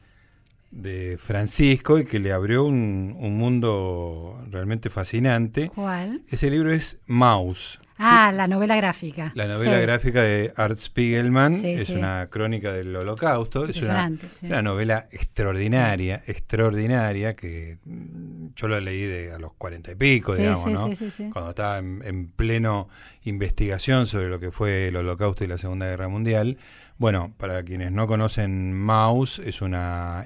de 0.72 1.18
Francisco 1.18 2.00
y 2.00 2.06
que 2.06 2.20
le 2.20 2.32
abrió 2.32 2.66
un, 2.66 3.16
un 3.20 3.38
mundo 3.38 4.44
realmente 4.50 4.90
fascinante. 4.90 5.70
¿Cuál? 5.74 6.22
Ese 6.30 6.50
libro 6.50 6.72
es 6.72 7.00
Maus, 7.06 7.80
Ah, 8.00 8.32
la 8.32 8.48
novela 8.48 8.76
gráfica. 8.76 9.32
La 9.34 9.48
novela 9.48 9.80
gráfica 9.80 10.22
de 10.22 10.54
Art 10.56 10.78
Spiegelman 10.78 11.66
es 11.66 11.90
una 11.90 12.28
crónica 12.30 12.72
del 12.72 12.96
holocausto. 12.96 13.66
Es 13.66 13.82
una, 13.82 14.12
una, 14.44 14.62
novela 14.62 15.08
extraordinaria, 15.12 16.22
extraordinaria, 16.28 17.36
que 17.36 17.80
mm, 17.84 18.50
yo 18.56 18.68
la 18.68 18.80
leí 18.80 19.02
de 19.02 19.34
a 19.34 19.40
los 19.40 19.54
cuarenta 19.54 19.92
y 19.92 19.96
pico, 19.96 20.36
digamos, 20.36 20.68
¿no? 20.68 20.90
Cuando 21.32 21.50
estaba 21.50 21.80
en, 21.80 22.28
pleno 22.28 22.88
investigación 23.24 24.06
sobre 24.06 24.30
lo 24.30 24.40
que 24.40 24.52
fue 24.52 24.90
el 24.90 24.96
holocausto 24.96 25.44
y 25.44 25.48
la 25.48 25.58
Segunda 25.58 25.88
Guerra 25.88 26.08
Mundial. 26.08 26.58
Bueno, 26.98 27.34
para 27.38 27.64
quienes 27.64 27.92
no 27.92 28.08
conocen 28.08 28.74
Maus, 28.74 29.40
es 29.40 29.62
una 29.62 30.26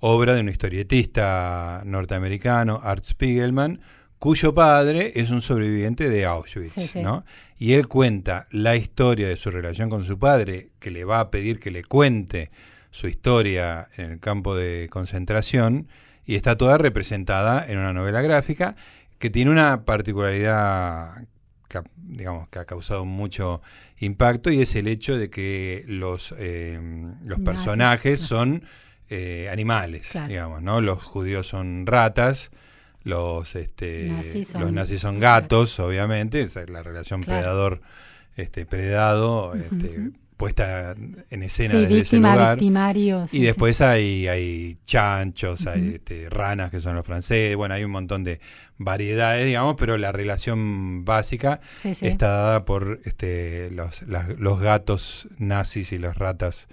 obra 0.00 0.34
de 0.34 0.40
un 0.40 0.48
historietista 0.48 1.82
norteamericano, 1.84 2.80
Art 2.82 3.04
Spiegelman, 3.04 3.80
cuyo 4.18 4.54
padre 4.54 5.12
es 5.14 5.30
un 5.30 5.40
sobreviviente 5.40 6.08
de 6.08 6.24
Auschwitz, 6.24 6.96
¿no? 6.96 7.24
Y 7.58 7.74
él 7.74 7.86
cuenta 7.86 8.48
la 8.50 8.74
historia 8.74 9.28
de 9.28 9.36
su 9.36 9.50
relación 9.50 9.88
con 9.88 10.02
su 10.02 10.18
padre, 10.18 10.70
que 10.80 10.90
le 10.90 11.04
va 11.04 11.20
a 11.20 11.30
pedir 11.30 11.60
que 11.60 11.70
le 11.70 11.84
cuente 11.84 12.50
su 12.90 13.06
historia 13.06 13.88
en 13.96 14.12
el 14.12 14.20
campo 14.20 14.56
de 14.56 14.88
concentración, 14.90 15.88
y 16.26 16.34
está 16.34 16.56
toda 16.56 16.76
representada 16.76 17.64
en 17.68 17.78
una 17.78 17.92
novela 17.92 18.20
gráfica 18.22 18.76
que 19.18 19.30
tiene 19.30 19.50
una 19.50 19.84
particularidad 19.84 21.26
que, 21.82 21.90
digamos, 21.96 22.48
que 22.48 22.58
ha 22.58 22.64
causado 22.64 23.04
mucho 23.04 23.60
impacto 23.98 24.50
y 24.50 24.62
es 24.62 24.74
el 24.74 24.88
hecho 24.88 25.16
de 25.16 25.30
que 25.30 25.84
los, 25.86 26.34
eh, 26.38 26.78
los 27.24 27.40
personajes 27.40 28.20
son 28.20 28.64
eh, 29.08 29.48
animales, 29.50 30.12
digamos, 30.28 30.62
¿no? 30.62 30.80
Los 30.80 31.02
judíos 31.02 31.46
son 31.46 31.86
ratas, 31.86 32.50
los 33.02 33.54
este 33.54 34.08
nazis 34.10 34.48
son, 34.48 34.60
los 34.62 34.72
nazis 34.72 35.00
son 35.00 35.18
gatos, 35.18 35.78
obviamente, 35.78 36.48
la 36.68 36.82
relación 36.82 37.22
predador 37.22 37.80
este 38.36 38.66
predado 38.66 39.54
este, 39.54 40.10
puesta 40.44 40.94
en 41.30 41.42
escena 41.42 41.80
desde 41.80 42.00
ese 42.00 42.16
lugar. 42.18 42.58
y 43.32 43.40
después 43.40 43.80
hay 43.80 44.28
hay 44.28 44.76
chanchos, 44.84 45.66
hay 45.66 45.94
este, 45.94 46.28
ranas 46.28 46.70
que 46.70 46.80
son 46.82 46.94
los 46.94 47.06
franceses, 47.06 47.56
bueno, 47.56 47.74
hay 47.74 47.82
un 47.82 47.90
montón 47.90 48.24
de 48.24 48.40
variedades, 48.76 49.46
digamos, 49.46 49.76
pero 49.78 49.96
la 49.96 50.12
relación 50.12 51.06
básica 51.06 51.62
está 51.82 52.28
dada 52.28 52.66
por 52.66 53.00
este 53.06 53.70
los, 53.70 54.02
los 54.02 54.60
gatos 54.60 55.28
nazis 55.38 55.92
y 55.92 55.98
las 55.98 56.18
ratas 56.18 56.68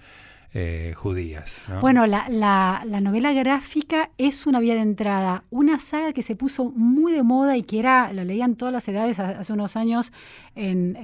eh, 0.53 0.91
judías. 0.97 1.61
Bueno, 1.79 2.05
la, 2.07 2.27
la, 2.27 2.83
novela 2.99 3.31
gráfica 3.31 4.09
es 4.17 4.45
una 4.45 4.59
vía 4.59 4.75
de 4.75 4.81
entrada, 4.81 5.45
una 5.49 5.79
saga 5.79 6.11
que 6.11 6.23
se 6.23 6.35
puso 6.35 6.65
muy 6.71 7.13
de 7.13 7.23
moda 7.23 7.55
y 7.55 7.63
que 7.63 7.79
era, 7.79 8.11
lo 8.11 8.25
leían 8.25 8.57
todas 8.57 8.73
las 8.73 8.85
edades 8.89 9.17
hace 9.17 9.53
unos 9.53 9.77
años 9.77 10.11
en, 10.55 10.95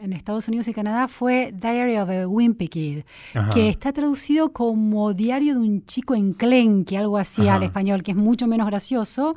en, 0.00 0.12
Estados 0.12 0.46
Unidos 0.48 0.68
y 0.68 0.74
Canadá, 0.74 1.08
fue 1.08 1.52
Diary 1.52 1.96
of 1.96 2.08
a 2.08 2.26
Wimpy 2.26 2.68
Kid, 2.68 2.98
que 3.52 3.68
está 3.68 3.92
traducido 3.92 4.52
como 4.52 5.12
Diario 5.12 5.54
de 5.54 5.60
un 5.60 5.84
chico 5.84 6.14
enclenque, 6.14 6.96
algo 6.96 7.18
así 7.18 7.48
al 7.48 7.62
español, 7.62 8.02
que 8.02 8.12
es 8.12 8.16
mucho 8.16 8.46
menos 8.46 8.66
gracioso 8.66 9.32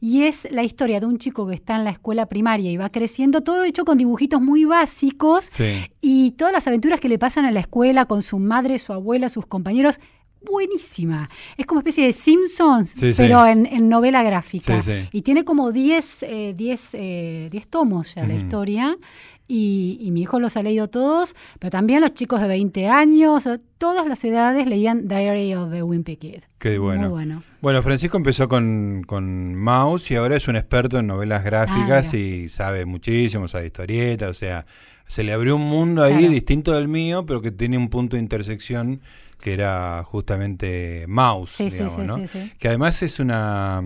y 0.00 0.22
es 0.22 0.46
la 0.50 0.62
historia 0.62 1.00
de 1.00 1.06
un 1.06 1.18
chico 1.18 1.46
que 1.46 1.54
está 1.54 1.76
en 1.76 1.84
la 1.84 1.90
escuela 1.90 2.26
primaria 2.26 2.70
y 2.70 2.76
va 2.76 2.90
creciendo, 2.90 3.42
todo 3.42 3.64
hecho 3.64 3.84
con 3.84 3.98
dibujitos 3.98 4.40
muy 4.40 4.64
básicos 4.64 5.50
y 6.00 6.32
todas 6.32 6.52
las 6.52 6.66
aventuras 6.66 7.00
que 7.00 7.08
le 7.08 7.18
pasan 7.18 7.44
en 7.46 7.54
la 7.54 7.60
escuela 7.60 8.06
con 8.06 8.22
su 8.22 8.38
madre, 8.38 8.78
su 8.78 8.92
abuela, 8.92 9.28
sus 9.28 9.46
compañeros. 9.46 9.98
Buenísima. 10.40 11.28
Es 11.56 11.66
como 11.66 11.80
especie 11.80 12.04
de 12.04 12.12
Simpsons, 12.12 12.94
pero 13.16 13.46
En, 13.46 13.88
novela 13.88 14.22
gráfica. 14.22 14.80
Y 15.12 15.22
tiene 15.22 15.44
como 15.44 15.72
10 15.72 16.22
eh, 16.22 16.56
eh, 16.92 17.60
tomos 17.70 18.14
ya 18.14 18.26
la 18.26 18.34
historia. 18.34 18.96
Y, 19.50 20.10
mi 20.12 20.22
hijo 20.22 20.40
los 20.40 20.58
ha 20.58 20.62
leído 20.62 20.88
todos, 20.88 21.34
pero 21.58 21.70
también 21.70 22.02
los 22.02 22.12
chicos 22.12 22.42
de 22.42 22.48
20 22.48 22.86
años, 22.88 23.48
todas 23.78 24.06
las 24.06 24.22
edades 24.22 24.66
leían 24.66 25.08
Diary 25.08 25.54
of 25.54 25.70
the 25.72 25.82
Wimpy 25.82 26.16
Kid. 26.16 26.40
Qué 26.58 26.78
bueno. 26.78 27.08
bueno. 27.62 27.82
Francisco 27.82 28.18
empezó 28.18 28.46
con, 28.46 29.04
con, 29.06 29.54
Mouse 29.54 30.10
y 30.10 30.16
ahora 30.16 30.36
es 30.36 30.48
un 30.48 30.56
experto 30.56 30.98
en 30.98 31.06
novelas 31.06 31.44
gráficas 31.44 32.12
ah, 32.12 32.16
y 32.18 32.50
sabe 32.50 32.84
muchísimo, 32.84 33.48
sabe 33.48 33.66
historietas, 33.66 34.28
o 34.28 34.34
sea, 34.34 34.66
se 35.06 35.24
le 35.24 35.32
abrió 35.32 35.56
un 35.56 35.66
mundo 35.66 36.02
ahí 36.02 36.28
distinto 36.28 36.72
del 36.72 36.86
mío, 36.86 37.24
pero 37.24 37.40
que 37.40 37.50
tiene 37.50 37.78
un 37.78 37.88
punto 37.88 38.16
de 38.16 38.22
intersección 38.22 39.00
que 39.40 39.52
era 39.52 40.02
justamente 40.04 41.04
Mouse, 41.08 41.58
digamos, 41.58 41.98
¿no? 41.98 42.16
Que 42.58 42.68
además 42.68 43.02
es 43.02 43.20
una 43.20 43.82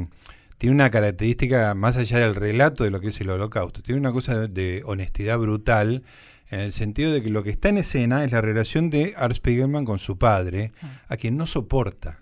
tiene 0.63 0.77
una 0.77 0.91
característica 0.91 1.75
más 1.75 1.97
allá 1.97 2.21
del 2.21 2.37
relato 2.37 2.85
de 2.85 2.91
lo 2.91 3.01
que 3.01 3.09
es 3.09 3.21
el 3.21 3.31
holocausto, 3.31 3.83
tiene 3.83 4.01
una 4.01 4.13
cosa 4.13 4.47
de, 4.47 4.83
honestidad 4.87 5.37
brutal 5.37 6.05
en 6.51 6.61
el 6.61 6.73
sentido 6.73 7.11
de 7.11 7.21
que 7.21 7.31
lo 7.31 7.43
que 7.43 7.51
está 7.51 7.71
en 7.71 7.79
escena 7.79 8.23
es 8.23 8.31
la 8.31 8.41
relación 8.41 8.89
de 8.89 9.13
Art 9.17 9.35
Spiegelman 9.35 9.85
con 9.85 9.99
su 9.99 10.19
padre, 10.19 10.71
a 11.09 11.17
quien 11.17 11.37
no 11.37 11.49
soporta. 11.49 12.21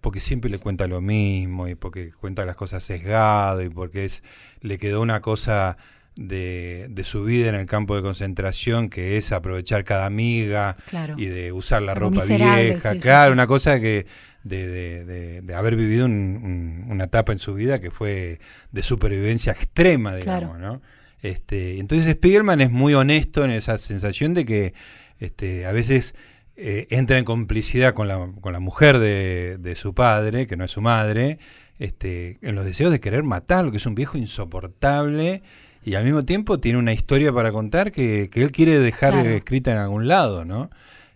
Porque 0.00 0.18
siempre 0.18 0.50
le 0.50 0.58
cuenta 0.58 0.88
lo 0.88 1.00
mismo 1.00 1.68
y 1.68 1.76
porque 1.76 2.10
cuenta 2.10 2.44
las 2.44 2.56
cosas 2.56 2.82
sesgado 2.82 3.62
y 3.62 3.68
porque 3.68 4.06
es 4.06 4.24
le 4.60 4.76
quedó 4.78 5.00
una 5.00 5.20
cosa 5.20 5.76
de, 6.16 7.02
su 7.04 7.24
vida 7.24 7.48
en 7.48 7.54
el 7.54 7.66
campo 7.66 7.94
de 7.94 8.02
concentración 8.02 8.88
que 8.88 9.16
es 9.16 9.32
aprovechar 9.32 9.84
cada 9.84 10.06
amiga 10.06 10.76
y 11.16 11.26
de 11.26 11.52
usar 11.52 11.82
la 11.82 11.94
ropa 11.94 12.24
vieja. 12.24 12.96
claro, 12.98 13.32
una 13.32 13.46
cosa 13.46 13.80
que 13.80 14.06
de, 14.42 15.42
de, 15.42 15.54
haber 15.54 15.76
vivido 15.76 16.06
una 16.06 17.04
etapa 17.04 17.32
en 17.32 17.38
su 17.38 17.54
vida 17.54 17.80
que 17.80 17.90
fue 17.90 18.40
de 18.72 18.82
supervivencia 18.82 19.52
extrema, 19.52 20.14
digamos, 20.16 20.58
¿no? 20.58 20.80
Este, 21.22 21.78
entonces 21.78 22.12
Spiegelman 22.12 22.60
es 22.60 22.70
muy 22.70 22.94
honesto 22.94 23.44
en 23.44 23.50
esa 23.50 23.78
sensación 23.78 24.34
de 24.34 24.44
que 24.44 24.74
este, 25.18 25.66
a 25.66 25.72
veces 25.72 26.14
eh, 26.56 26.86
entra 26.90 27.18
en 27.18 27.24
complicidad 27.24 27.94
con 27.94 28.06
la, 28.06 28.30
con 28.40 28.52
la 28.52 28.60
mujer 28.60 28.98
de, 28.98 29.56
de, 29.58 29.74
su 29.74 29.94
padre, 29.94 30.46
que 30.46 30.56
no 30.56 30.64
es 30.64 30.70
su 30.70 30.82
madre, 30.82 31.38
este, 31.78 32.38
en 32.42 32.54
los 32.54 32.64
deseos 32.64 32.92
de 32.92 33.00
querer 33.00 33.24
matarlo, 33.24 33.70
que 33.70 33.78
es 33.78 33.86
un 33.86 33.94
viejo 33.94 34.18
insoportable 34.18 35.42
y 35.86 35.94
al 35.94 36.04
mismo 36.04 36.24
tiempo 36.24 36.58
tiene 36.58 36.78
una 36.80 36.92
historia 36.92 37.32
para 37.32 37.52
contar 37.52 37.92
que, 37.92 38.28
que 38.28 38.42
él 38.42 38.50
quiere 38.50 38.80
dejar 38.80 39.24
escrita 39.28 39.70
en 39.70 39.78
algún 39.78 40.08
lado, 40.08 40.44
¿no? 40.44 40.68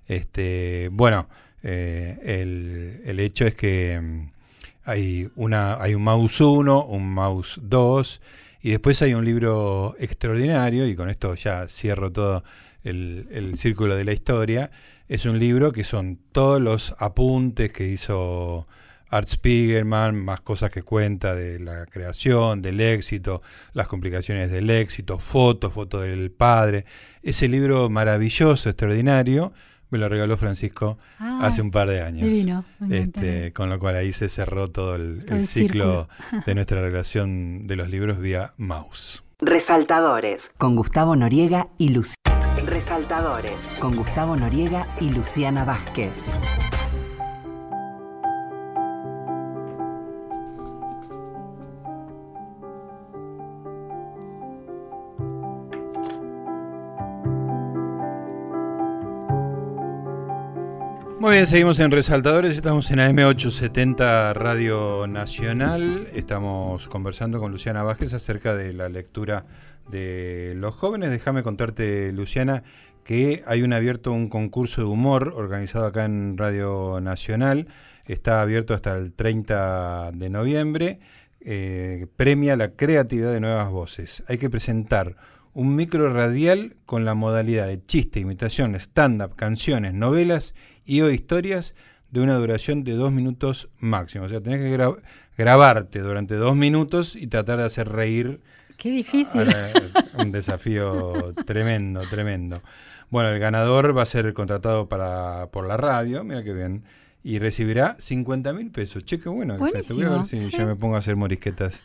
Este, 0.06 0.88
bueno, 0.92 1.28
eh, 1.64 2.16
el, 2.22 3.02
el, 3.04 3.18
hecho 3.18 3.46
es 3.46 3.56
que 3.56 4.00
mm, 4.00 4.30
hay, 4.84 5.28
una, 5.34 5.74
hay 5.82 5.94
un 5.94 6.04
Mouse 6.04 6.40
1, 6.40 6.84
un 6.84 7.12
Mouse 7.12 7.58
2, 7.64 8.20
y 8.62 8.70
después 8.70 9.02
hay 9.02 9.12
un 9.14 9.24
libro 9.24 9.96
extraordinario, 9.98 10.86
y 10.86 10.94
con 10.94 11.10
esto 11.10 11.34
ya 11.34 11.66
cierro 11.68 12.12
todo 12.12 12.44
el, 12.84 13.26
el 13.32 13.56
círculo 13.56 13.96
de 13.96 14.04
la 14.04 14.12
historia, 14.12 14.70
es 15.08 15.24
un 15.24 15.40
libro 15.40 15.72
que 15.72 15.82
son 15.82 16.20
todos 16.30 16.60
los 16.60 16.94
apuntes 17.00 17.72
que 17.72 17.88
hizo 17.88 18.68
Art 19.10 19.28
Spiegelman, 19.28 20.16
más 20.24 20.40
cosas 20.40 20.70
que 20.70 20.82
cuenta 20.82 21.34
de 21.34 21.58
la 21.58 21.86
creación, 21.86 22.62
del 22.62 22.80
éxito, 22.80 23.42
las 23.72 23.88
complicaciones 23.88 24.50
del 24.50 24.70
éxito, 24.70 25.18
fotos, 25.18 25.72
fotos 25.72 26.02
del 26.02 26.30
padre. 26.30 26.84
Ese 27.22 27.48
libro 27.48 27.90
maravilloso, 27.90 28.68
extraordinario, 28.68 29.52
me 29.90 29.98
lo 29.98 30.08
regaló 30.08 30.36
Francisco 30.36 30.98
ah, 31.18 31.40
hace 31.42 31.60
un 31.60 31.70
par 31.70 31.88
de 31.88 32.02
años. 32.02 32.28
Divino, 32.28 32.64
este, 32.88 33.52
con 33.52 33.68
lo 33.68 33.78
cual 33.78 33.96
ahí 33.96 34.12
se 34.12 34.28
cerró 34.28 34.70
todo 34.70 34.94
el, 34.94 35.24
ciclo 35.46 36.08
de 36.46 36.54
nuestra 36.54 36.80
relación 36.80 37.66
de 37.66 37.76
los 37.76 37.90
libros 37.90 38.20
vía 38.20 38.54
mouse. 38.56 39.24
Resaltadores 39.40 40.52
con 40.56 40.76
Gustavo 40.76 41.16
Noriega 41.16 41.66
y 41.78 41.88
Luciana. 41.88 42.16
Resaltadores 42.66 43.68
con 43.80 43.96
Gustavo 43.96 44.36
Noriega 44.36 44.86
y 45.00 45.10
Luciana 45.10 45.64
Vázquez. 45.64 46.26
Muy 61.20 61.32
bien, 61.32 61.46
seguimos 61.46 61.78
en 61.80 61.90
Resaltadores, 61.90 62.52
estamos 62.52 62.90
en 62.90 62.98
AM870 62.98 64.32
Radio 64.32 65.06
Nacional, 65.06 66.08
estamos 66.14 66.88
conversando 66.88 67.38
con 67.40 67.52
Luciana 67.52 67.82
Vázquez 67.82 68.14
acerca 68.14 68.54
de 68.54 68.72
la 68.72 68.88
lectura 68.88 69.44
de 69.90 70.54
los 70.56 70.74
jóvenes. 70.74 71.10
Déjame 71.10 71.42
contarte, 71.42 72.10
Luciana, 72.12 72.62
que 73.04 73.42
hay 73.46 73.60
un 73.60 73.74
abierto 73.74 74.12
un 74.12 74.30
concurso 74.30 74.80
de 74.80 74.86
humor 74.86 75.34
organizado 75.36 75.84
acá 75.84 76.06
en 76.06 76.38
Radio 76.38 77.00
Nacional, 77.02 77.68
está 78.06 78.40
abierto 78.40 78.72
hasta 78.72 78.96
el 78.96 79.12
30 79.12 80.12
de 80.12 80.30
noviembre, 80.30 81.00
eh, 81.42 82.06
premia 82.16 82.56
la 82.56 82.70
creatividad 82.70 83.30
de 83.30 83.40
nuevas 83.40 83.68
voces. 83.68 84.22
Hay 84.26 84.38
que 84.38 84.48
presentar 84.48 85.16
un 85.52 85.74
micro 85.76 86.12
radial 86.12 86.76
con 86.86 87.04
la 87.04 87.14
modalidad 87.14 87.66
de 87.66 87.84
chiste, 87.84 88.20
imitación, 88.20 88.74
stand-up, 88.74 89.36
canciones, 89.36 89.94
novelas 89.94 90.54
y 90.84 91.00
o 91.00 91.10
historias 91.10 91.74
de 92.10 92.20
una 92.20 92.36
duración 92.36 92.84
de 92.84 92.92
dos 92.92 93.12
minutos 93.12 93.68
máximo. 93.78 94.24
O 94.24 94.28
sea, 94.28 94.40
tenés 94.40 94.60
que 94.60 94.94
grabarte 95.36 96.00
durante 96.00 96.34
dos 96.34 96.56
minutos 96.56 97.16
y 97.16 97.26
tratar 97.26 97.58
de 97.58 97.64
hacer 97.64 97.88
reír 97.88 98.40
Qué 98.80 98.90
difícil. 98.90 99.46
Un 100.16 100.32
desafío 100.32 101.34
tremendo, 101.46 102.00
tremendo. 102.08 102.62
Bueno, 103.10 103.28
el 103.28 103.38
ganador 103.38 103.94
va 103.96 104.02
a 104.02 104.06
ser 104.06 104.32
contratado 104.32 104.88
para, 104.88 105.48
por 105.52 105.66
la 105.66 105.76
radio, 105.76 106.24
mira 106.24 106.42
qué 106.42 106.54
bien, 106.54 106.84
y 107.22 107.38
recibirá 107.40 107.96
50 107.98 108.54
mil 108.54 108.70
pesos. 108.70 109.04
Che, 109.04 109.20
qué 109.20 109.28
bueno. 109.28 109.66
está. 109.66 109.82
Te 109.82 109.92
voy 109.92 110.04
a 110.04 110.08
ver 110.08 110.24
si 110.24 110.38
sí. 110.38 110.56
yo 110.56 110.64
me 110.64 110.76
pongo 110.76 110.96
a 110.96 111.00
hacer 111.00 111.16
morisquetas 111.16 111.82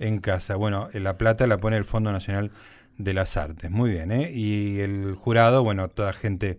en 0.00 0.18
casa. 0.18 0.56
Bueno, 0.56 0.88
eh, 0.92 0.98
la 0.98 1.16
plata 1.16 1.46
la 1.46 1.58
pone 1.58 1.76
el 1.76 1.84
Fondo 1.84 2.10
Nacional 2.10 2.50
de 2.98 3.14
las 3.14 3.36
Artes. 3.36 3.70
Muy 3.70 3.90
bien, 3.90 4.12
¿eh? 4.12 4.30
Y 4.32 4.80
el 4.80 5.14
jurado, 5.14 5.62
bueno, 5.62 5.88
toda 5.88 6.12
gente 6.12 6.58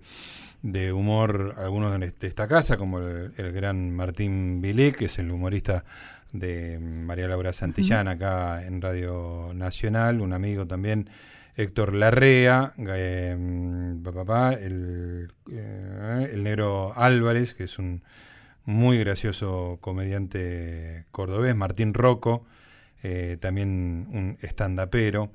de 0.62 0.94
humor, 0.94 1.56
algunos 1.58 2.00
de 2.00 2.14
esta 2.22 2.48
casa, 2.48 2.78
como 2.78 3.00
el, 3.00 3.34
el 3.38 3.52
gran 3.52 3.92
Martín 3.92 4.62
Vilé, 4.62 4.94
que 4.94 5.06
es 5.06 5.20
el 5.20 5.30
humorista 5.32 5.84
de 6.32 6.80
María 6.80 7.28
Laura 7.28 7.54
Santillán 7.54 8.08
acá 8.08 8.66
en 8.66 8.82
Radio 8.82 9.52
Nacional, 9.54 10.20
un 10.20 10.34
amigo 10.34 10.66
también, 10.66 11.10
Héctor 11.56 11.94
Larrea, 11.94 12.74
eh, 12.78 13.38
pa, 14.04 14.12
pa, 14.12 14.26
pa, 14.26 14.54
el, 14.54 15.32
eh, 15.52 16.30
el 16.34 16.44
negro 16.44 16.94
Álvarez, 16.96 17.54
que 17.54 17.66
es 17.66 17.78
un 17.78 18.02
muy 18.66 18.98
gracioso 18.98 19.78
comediante 19.80 21.06
cordobés, 21.12 21.56
Martín 21.56 21.94
Rocco, 21.94 22.46
eh, 23.04 23.38
también 23.40 24.08
un 24.12 24.38
estandapero. 24.42 25.32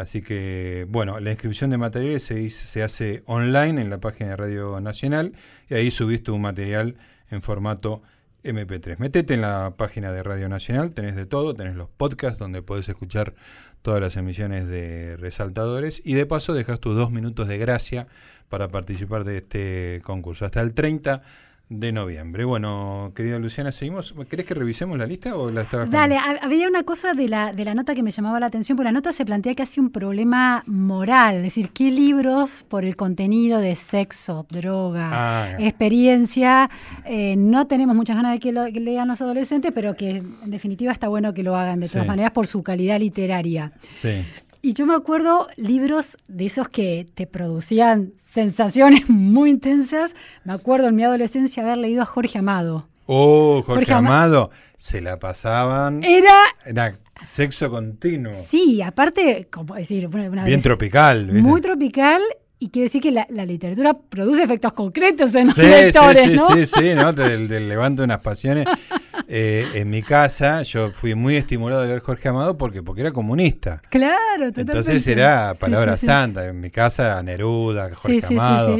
Así 0.00 0.22
que, 0.22 0.86
bueno, 0.88 1.20
la 1.20 1.30
inscripción 1.30 1.70
de 1.70 1.78
materiales 1.78 2.22
se, 2.24 2.82
hace 2.82 3.22
online 3.26 3.80
en 3.80 3.90
la 3.90 4.00
página 4.00 4.30
de 4.30 4.36
Radio 4.36 4.80
Nacional 4.80 5.32
y 5.68 5.74
ahí 5.74 5.90
subiste 5.90 6.30
un 6.30 6.40
material 6.40 6.96
en 7.30 7.42
formato 7.42 8.02
MP3. 8.42 8.98
Metete 8.98 9.34
en 9.34 9.42
la 9.42 9.74
página 9.76 10.10
de 10.12 10.22
Radio 10.22 10.48
Nacional, 10.48 10.92
tenés 10.92 11.16
de 11.16 11.26
todo, 11.26 11.54
tenés 11.54 11.76
los 11.76 11.90
podcasts 11.90 12.38
donde 12.38 12.62
podés 12.62 12.88
escuchar 12.88 13.34
todas 13.82 14.00
las 14.00 14.16
emisiones 14.16 14.66
de 14.66 15.16
Resaltadores 15.18 16.00
y 16.04 16.14
de 16.14 16.24
paso 16.26 16.54
dejas 16.54 16.80
tus 16.80 16.96
dos 16.96 17.10
minutos 17.10 17.46
de 17.46 17.58
gracia 17.58 18.06
para 18.48 18.68
participar 18.68 19.24
de 19.24 19.36
este 19.38 20.00
concurso. 20.02 20.46
Hasta 20.46 20.60
el 20.60 20.72
30 20.72 21.22
de 21.70 21.92
noviembre. 21.92 22.44
Bueno, 22.44 23.12
querida 23.14 23.38
Luciana, 23.38 23.70
¿seguimos? 23.70 24.12
¿Querés 24.28 24.44
que 24.44 24.54
revisemos 24.54 24.98
la 24.98 25.06
lista 25.06 25.36
o 25.36 25.52
la 25.52 25.62
estabas 25.62 25.88
Dale, 25.88 26.16
ha- 26.16 26.40
había 26.42 26.66
una 26.68 26.82
cosa 26.82 27.12
de 27.14 27.28
la, 27.28 27.52
de 27.52 27.64
la 27.64 27.74
nota 27.74 27.94
que 27.94 28.02
me 28.02 28.10
llamaba 28.10 28.40
la 28.40 28.46
atención, 28.46 28.74
porque 28.76 28.86
la 28.88 28.92
nota 28.92 29.12
se 29.12 29.24
plantea 29.24 29.54
casi 29.54 29.78
un 29.78 29.90
problema 29.90 30.64
moral, 30.66 31.36
es 31.36 31.42
decir, 31.44 31.70
qué 31.70 31.92
libros 31.92 32.64
por 32.68 32.84
el 32.84 32.96
contenido 32.96 33.60
de 33.60 33.76
sexo, 33.76 34.44
droga, 34.50 35.10
Ah. 35.12 35.56
experiencia, 35.60 36.68
eh, 37.04 37.36
no 37.38 37.66
tenemos 37.68 37.94
muchas 37.94 38.16
ganas 38.16 38.32
de 38.32 38.40
que 38.40 38.50
lo 38.50 38.64
que 38.72 38.80
lean 38.80 39.06
los 39.06 39.22
adolescentes, 39.22 39.70
pero 39.72 39.94
que 39.94 40.16
en 40.16 40.50
definitiva 40.50 40.90
está 40.90 41.06
bueno 41.06 41.32
que 41.32 41.44
lo 41.44 41.54
hagan 41.56 41.78
de 41.78 41.88
todas 41.88 42.02
Sí. 42.02 42.08
maneras 42.08 42.32
por 42.32 42.48
su 42.48 42.64
calidad 42.64 42.98
literaria. 42.98 43.70
Sí. 43.90 44.24
Y 44.62 44.74
yo 44.74 44.84
me 44.86 44.94
acuerdo 44.94 45.46
libros 45.56 46.18
de 46.28 46.44
esos 46.46 46.68
que 46.68 47.06
te 47.14 47.26
producían 47.26 48.12
sensaciones 48.16 49.08
muy 49.08 49.50
intensas. 49.50 50.14
Me 50.44 50.52
acuerdo 50.52 50.88
en 50.88 50.96
mi 50.96 51.04
adolescencia 51.04 51.62
haber 51.62 51.78
leído 51.78 52.02
a 52.02 52.06
Jorge 52.06 52.38
Amado. 52.38 52.86
Oh, 53.06 53.62
Jorge, 53.66 53.86
Jorge 53.86 53.92
Ama- 53.94 54.08
Amado, 54.24 54.50
se 54.76 55.00
la 55.00 55.18
pasaban. 55.18 56.04
Era 56.04 56.34
Era 56.66 56.92
sexo 57.22 57.70
continuo. 57.70 58.32
Sí, 58.34 58.80
aparte, 58.82 59.48
como 59.50 59.74
decir, 59.74 60.06
una, 60.06 60.28
una 60.30 60.44
Bien 60.44 60.58
vez- 60.58 60.62
tropical. 60.64 61.26
¿viste? 61.26 61.42
muy 61.42 61.60
tropical 61.60 62.20
y 62.58 62.68
quiero 62.68 62.84
decir 62.84 63.00
que 63.02 63.10
la, 63.10 63.26
la 63.30 63.46
literatura 63.46 63.94
produce 63.94 64.42
efectos 64.42 64.74
concretos 64.74 65.34
en 65.34 65.46
los 65.48 65.56
Sí, 65.56 65.62
lectores, 65.62 66.24
sí, 66.24 66.30
sí, 66.30 66.36
¿no? 66.36 66.56
sí, 66.56 66.66
sí, 66.66 66.94
¿no? 66.94 67.14
Te, 67.14 67.48
te 67.48 67.60
levanta 67.60 68.04
unas 68.04 68.20
pasiones. 68.20 68.66
Eh, 69.32 69.64
en 69.74 69.88
mi 69.90 70.02
casa 70.02 70.62
yo 70.62 70.90
fui 70.92 71.14
muy 71.14 71.36
estimulado 71.36 71.82
de 71.82 71.86
leer 71.88 72.00
Jorge 72.00 72.28
Amado 72.28 72.58
porque, 72.58 72.82
porque 72.82 73.02
era 73.02 73.12
comunista. 73.12 73.80
Claro, 73.88 74.16
totalmente. 74.48 74.60
Entonces 74.62 75.06
era 75.06 75.54
palabra 75.60 75.92
sí, 75.96 76.00
sí. 76.00 76.06
santa. 76.06 76.44
En 76.46 76.60
mi 76.60 76.70
casa, 76.70 77.22
Neruda, 77.22 77.94
Jorge 77.94 78.16
Sí, 78.16 78.20
sí, 78.22 78.26
sí, 78.26 78.34
Amado. 78.34 78.78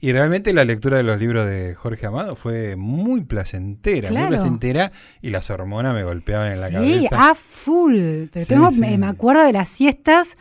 Y 0.00 0.12
realmente 0.12 0.52
la 0.52 0.64
lectura 0.64 0.98
de 0.98 1.02
los 1.02 1.18
libros 1.18 1.44
de 1.50 1.74
Jorge 1.74 2.06
Amado 2.06 2.36
fue 2.36 2.76
muy 2.76 3.22
placentera, 3.24 4.10
Claro. 4.10 4.28
muy 4.28 4.36
placentera. 4.36 4.92
Y 5.20 5.30
las 5.30 5.50
hormonas 5.50 5.92
me 5.94 6.04
golpeaban 6.04 6.52
en 6.52 6.60
la 6.60 6.68
Sí, 6.68 6.74
cabeza. 6.74 7.30
a 7.30 7.34
full. 7.34 8.26
Pero 8.32 8.44
Sí, 8.46 8.54
tengo- 8.54 8.70
sí. 8.70 8.78
Me, 8.80 8.96
me 8.98 9.06
acuerdo 9.08 9.42
de 9.44 9.52
las 9.52 9.68
siestas. 9.68 10.36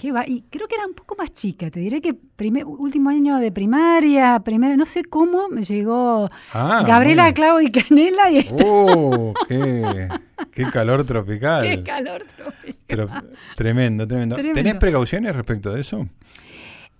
Que 0.00 0.12
va, 0.12 0.24
y 0.26 0.42
creo 0.48 0.68
que 0.68 0.76
era 0.76 0.86
un 0.86 0.94
poco 0.94 1.16
más 1.16 1.32
chica, 1.34 1.70
te 1.70 1.80
diré 1.80 2.00
que 2.00 2.14
primer, 2.14 2.64
último 2.64 3.10
año 3.10 3.38
de 3.38 3.50
primaria, 3.50 4.40
primera, 4.40 4.76
no 4.76 4.84
sé 4.84 5.02
cómo, 5.04 5.48
me 5.48 5.62
llegó 5.64 6.30
Ah, 6.52 6.84
Gabriela 6.86 7.32
Clavo 7.34 7.60
y 7.60 7.70
Canela 7.70 8.30
y 8.30 8.48
¡Oh! 8.50 9.34
Qué, 9.48 10.08
qué 10.52 10.64
calor 10.72 11.04
tropical! 11.04 11.62
qué 11.62 11.82
calor 11.82 12.24
tropical. 12.36 12.76
Pero, 12.86 13.08
tremendo, 13.56 14.06
tremendo, 14.06 14.36
Tremendo. 14.36 14.54
¿Tenés 14.54 14.74
precauciones 14.76 15.34
respecto 15.34 15.72
de 15.72 15.80
eso? 15.80 16.08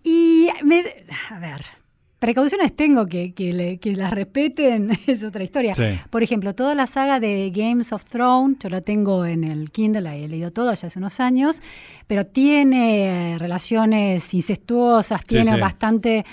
Y 0.03 0.49
me, 0.65 0.85
a 1.31 1.39
ver, 1.39 1.65
precauciones 2.19 2.73
tengo 2.73 3.07
que, 3.07 3.33
que, 3.33 3.53
le- 3.53 3.79
que 3.79 3.95
las 3.95 4.11
respeten, 4.13 4.91
es 5.07 5.23
otra 5.25 5.45
historia. 5.45 5.75
Sí. 5.75 5.85
Por 6.11 6.23
ejemplo, 6.23 6.55
toda 6.55 6.75
la 6.75 6.87
saga 6.87 7.21
de 7.21 7.51
Games 7.55 7.93
of 7.93 8.05
Thrones, 8.05 8.59
yo 8.61 8.69
la 8.69 8.81
tengo 8.81 9.25
en 9.25 9.45
el 9.45 9.71
Kindle, 9.71 10.01
la 10.03 10.17
he 10.17 10.29
leído 10.29 10.51
toda 10.51 10.75
ya 10.75 10.89
hace 10.89 10.99
unos 10.99 11.21
años, 11.21 11.63
pero 12.07 12.27
tiene 12.27 13.37
relaciones 13.39 14.33
incestuosas, 14.35 15.25
tiene 15.25 15.55
sí. 15.55 15.61
bastante... 15.61 16.25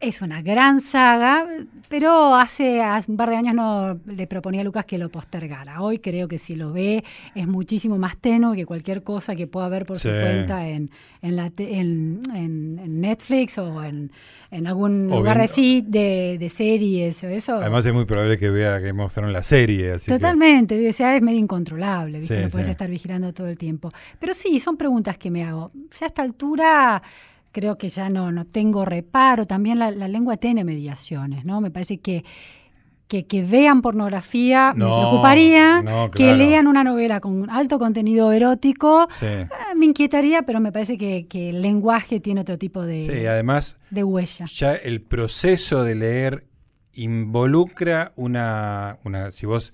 Es 0.00 0.22
una 0.22 0.40
gran 0.40 0.80
saga, 0.80 1.46
pero 1.90 2.34
hace, 2.34 2.80
hace 2.80 3.10
un 3.10 3.18
par 3.18 3.28
de 3.28 3.36
años 3.36 3.54
no 3.54 4.00
le 4.06 4.26
proponía 4.26 4.62
a 4.62 4.64
Lucas 4.64 4.86
que 4.86 4.96
lo 4.96 5.10
postergara. 5.10 5.82
Hoy 5.82 5.98
creo 5.98 6.26
que 6.26 6.38
si 6.38 6.56
lo 6.56 6.72
ve 6.72 7.04
es 7.34 7.46
muchísimo 7.46 7.98
más 7.98 8.16
tenue 8.16 8.56
que 8.56 8.64
cualquier 8.64 9.02
cosa 9.02 9.36
que 9.36 9.46
pueda 9.46 9.68
ver 9.68 9.84
por 9.84 9.98
su 9.98 10.08
Sí. 10.08 10.14
cuenta 10.18 10.66
en, 10.66 10.88
en, 11.20 11.36
la 11.36 11.50
te- 11.50 11.74
en, 11.78 12.22
en- 12.34 12.78
en 12.82 13.00
Netflix 13.02 13.58
o 13.58 13.84
en, 13.84 14.10
algún 14.66 15.12
O 15.12 15.16
lugar 15.18 15.36
viendo- 15.36 15.44
así 15.52 15.84
de, 15.86 16.38
de 16.40 16.48
series 16.48 17.22
o 17.22 17.28
eso. 17.28 17.56
Además 17.56 17.84
es 17.84 17.92
muy 17.92 18.06
probable 18.06 18.38
que 18.38 18.48
vea 18.48 18.80
que 18.80 18.94
mostraron 18.94 19.34
la 19.34 19.42
serie, 19.42 19.92
así 19.92 20.06
que- 20.10 20.14
Totalmente, 20.16 20.88
o 20.88 20.92
sea, 20.94 21.14
es 21.14 21.20
medio 21.20 21.38
incontrolable, 21.40 22.20
¿viste? 22.20 22.38
Sí, 22.38 22.44
no 22.44 22.48
puedes 22.48 22.68
sí. 22.68 22.70
estar 22.70 22.88
vigilando 22.88 23.34
todo 23.34 23.48
el 23.48 23.58
tiempo. 23.58 23.90
Pero 24.18 24.32
sí, 24.32 24.60
son 24.60 24.78
preguntas 24.78 25.18
que 25.18 25.30
me 25.30 25.44
hago. 25.44 25.70
Ya 26.00 26.06
a 26.06 26.08
esta 26.08 26.22
altura 26.22 27.02
creo 27.52 27.78
que 27.78 27.88
ya 27.88 28.08
no, 28.08 28.30
no 28.32 28.44
tengo 28.46 28.84
reparo. 28.84 29.46
También 29.46 29.78
la, 29.78 29.90
la 29.90 30.08
lengua 30.08 30.36
tiene 30.36 30.64
mediaciones, 30.64 31.44
¿no? 31.44 31.60
Me 31.60 31.70
parece 31.70 31.98
que, 31.98 32.24
que, 33.08 33.26
que 33.26 33.42
vean 33.42 33.82
pornografía 33.82 34.72
me 34.74 34.84
preocuparía, 34.84 35.82
no, 35.82 36.10
que 36.12 36.32
lean 36.34 36.68
una 36.68 36.84
novela 36.84 37.18
con 37.20 37.50
alto 37.50 37.78
contenido 37.78 38.30
erótico. 38.32 39.08
Sí. 39.10 39.26
eh, 39.26 39.48
Me 39.76 39.86
inquietaría, 39.86 40.42
pero 40.42 40.60
me 40.60 40.70
parece 40.70 40.96
que, 40.96 41.26
que 41.28 41.50
el 41.50 41.60
lenguaje 41.60 42.20
tiene 42.20 42.42
otro 42.42 42.56
tipo 42.56 42.82
de, 42.86 42.98
Sí, 43.04 43.26
además 43.26 43.76
de 43.90 44.04
huella. 44.04 44.44
ya 44.46 44.74
el 44.74 45.00
proceso 45.02 45.82
de 45.82 45.94
leer 45.96 46.44
involucra 47.14 48.12
una, 48.16 48.98
una 49.04 49.30
si 49.30 49.46
vos 49.46 49.72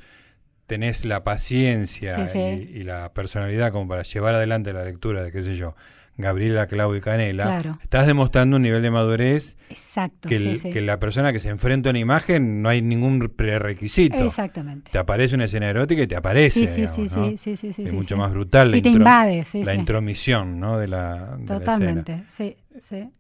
tenés 0.67 1.05
la 1.05 1.23
paciencia 1.25 2.27
sí. 2.27 2.39
Y, 2.73 2.79
y 2.81 2.85
la 2.85 3.13
personalidad 3.13 3.71
como 3.73 3.87
para 3.89 4.03
llevar 4.03 4.35
adelante 4.35 4.73
la 4.73 4.85
lectura 4.85 5.23
de, 5.23 5.31
qué 5.31 5.43
sé 5.43 5.57
yo, 5.57 5.75
Gabriela, 6.19 6.67
Clau 6.67 6.95
y 6.95 7.01
Canela, 7.01 7.45
Claro. 7.45 7.79
estás 7.83 8.07
demostrando 8.07 8.57
un 8.57 8.63
nivel 8.63 8.81
de 8.83 8.91
madurez 8.91 9.57
Exacto, 9.69 10.29
que, 10.29 10.39
sí, 10.39 10.47
el- 10.49 10.57
sí. 10.59 10.71
que 10.71 10.81
la 10.81 10.99
persona 10.99 11.33
que 11.33 11.41
se 11.41 11.51
enfrenta 11.51 11.89
a 11.89 11.91
una 11.91 11.99
imagen 11.99 12.63
no 12.63 12.69
hay 12.71 12.81
ningún 12.83 13.19
prerequisito. 13.29 14.25
Exactamente. 14.25 14.91
Te 14.93 14.99
aparece 14.99 15.35
una 15.35 15.45
escena 15.45 15.69
erótica 15.69 16.03
y 16.03 16.07
te 16.07 16.17
aparece. 16.17 16.61
Sí, 16.61 16.67
sí, 16.67 16.87
sí, 16.87 17.03
digamos, 17.03 17.17
¿no? 17.17 17.29
sí, 17.31 17.37
sí, 17.37 17.57
sí, 17.57 17.73
sí, 17.73 17.83
Es 17.83 17.93
mucho 17.93 18.17
más 18.17 18.31
brutal 18.33 18.71
Sí, 18.71 18.77
la, 18.79 18.83
te 18.83 18.89
intro- 18.89 18.97
invade, 18.99 19.45
sí, 19.45 19.63
la 19.65 19.73
sí. 19.73 19.79
intromisión 19.79 20.59
¿no? 20.59 20.79
de, 20.79 20.89
la, 20.89 21.15
de 21.15 21.21
la 21.21 21.27
escena. 21.35 21.59
Totalmente, 21.61 22.25
sí, 22.29 22.57
sí. 22.83 23.11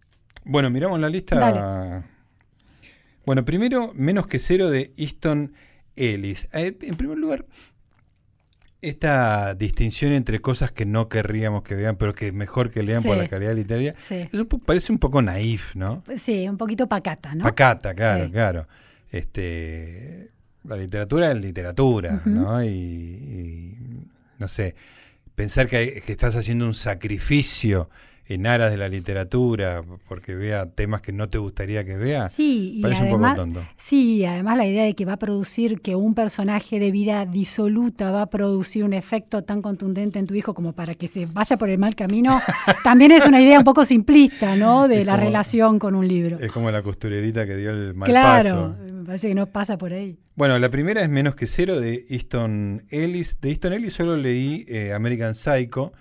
Bueno, 0.44 0.70
miramos 0.70 0.98
la 1.00 1.08
lista. 1.10 1.36
Dale. 1.38 2.04
Bueno, 3.24 3.44
primero, 3.44 3.92
menos 3.94 4.26
que 4.26 4.38
cero 4.38 4.70
de 4.70 4.92
Easton 4.96 5.52
Ellis. 5.96 6.48
Eh, 6.52 6.76
En 6.82 6.96
primer 6.96 7.18
lugar, 7.18 7.44
esta 8.82 9.54
distinción 9.54 10.12
entre 10.12 10.40
cosas 10.40 10.70
que 10.70 10.86
no 10.86 11.08
querríamos 11.08 11.62
que 11.62 11.74
vean, 11.74 11.96
pero 11.96 12.14
que 12.14 12.30
mejor 12.32 12.70
que 12.70 12.82
lean 12.82 13.02
por 13.02 13.16
la 13.16 13.26
calidad 13.26 13.54
literaria, 13.54 13.94
Sí. 13.98 14.28
eso 14.32 14.46
parece 14.46 14.92
un 14.92 14.98
poco 14.98 15.22
naif, 15.22 15.74
¿no? 15.74 16.02
Sí, 16.16 16.48
un 16.48 16.56
poquito 16.56 16.86
pacata, 16.86 17.34
¿no? 17.34 17.42
Pacata, 17.44 17.94
claro, 17.94 18.26
Sí. 18.26 18.30
claro. 18.32 18.68
Este, 19.10 20.30
la 20.64 20.76
literatura 20.76 21.30
es 21.30 21.38
literatura. 21.38 22.20
¿no? 22.24 22.62
Y, 22.62 22.68
y, 22.68 23.78
no 24.38 24.48
sé, 24.48 24.74
pensar 25.34 25.66
que, 25.66 26.02
que 26.04 26.12
estás 26.12 26.36
haciendo 26.36 26.66
un 26.66 26.74
sacrificio 26.74 27.88
en 28.28 28.46
aras 28.46 28.70
de 28.72 28.76
la 28.76 28.88
literatura 28.88 29.82
porque 30.08 30.34
vea 30.34 30.66
temas 30.66 31.00
que 31.00 31.12
no 31.12 31.28
te 31.28 31.38
gustaría 31.38 31.84
que 31.84 31.96
vea, 31.96 32.28
Sí, 32.28 32.74
y 32.78 32.82
parece 32.82 33.02
un 33.04 33.08
poco 33.10 33.24
además, 33.26 33.36
tonto. 33.36 33.62
sí, 33.76 34.24
además 34.24 34.56
la 34.56 34.66
idea 34.66 34.84
de 34.84 34.94
que 34.94 35.04
va 35.04 35.12
a 35.12 35.18
producir 35.18 35.80
que 35.80 35.94
un 35.94 36.14
personaje 36.14 36.80
de 36.80 36.90
vida 36.90 37.24
disoluta 37.24 38.10
va 38.10 38.22
a 38.22 38.26
producir 38.26 38.84
un 38.84 38.92
efecto 38.92 39.44
tan 39.44 39.62
contundente 39.62 40.18
en 40.18 40.26
tu 40.26 40.34
hijo 40.34 40.54
como 40.54 40.72
para 40.72 40.94
que 40.94 41.06
se 41.06 41.26
vaya 41.26 41.56
por 41.56 41.70
el 41.70 41.78
mal 41.78 41.94
camino, 41.94 42.40
también 42.84 43.12
es 43.12 43.26
una 43.26 43.40
idea 43.40 43.58
un 43.58 43.64
poco 43.64 43.84
simplista, 43.84 44.56
¿no? 44.56 44.88
De 44.88 45.00
Es 45.02 45.06
la 45.06 45.14
como- 45.14 45.24
relación 45.26 45.78
con 45.78 45.94
un 45.94 46.06
libro. 46.08 46.38
Es 46.40 46.50
como 46.50 46.70
la 46.70 46.82
costurerita 46.82 47.46
que 47.46 47.56
dio 47.56 47.70
el 47.70 47.94
mal 47.94 48.08
Claro, 48.08 48.74
paso. 48.78 48.92
me 48.92 49.04
parece 49.04 49.28
que 49.28 49.34
no 49.34 49.46
pasa 49.46 49.78
por 49.78 49.92
ahí. 49.92 50.18
Bueno, 50.34 50.58
la 50.58 50.68
primera 50.70 51.00
es 51.02 51.08
menos 51.08 51.34
que 51.36 51.46
cero 51.46 51.80
de 51.80 52.04
Easton 52.10 52.82
Ellis. 52.90 53.40
De 53.40 53.50
Easton 53.50 53.72
Ellis 53.72 53.94
solo 53.94 54.16
leí 54.16 54.64
eh, 54.68 54.92
American 54.92 55.34
Psycho, 55.34 55.92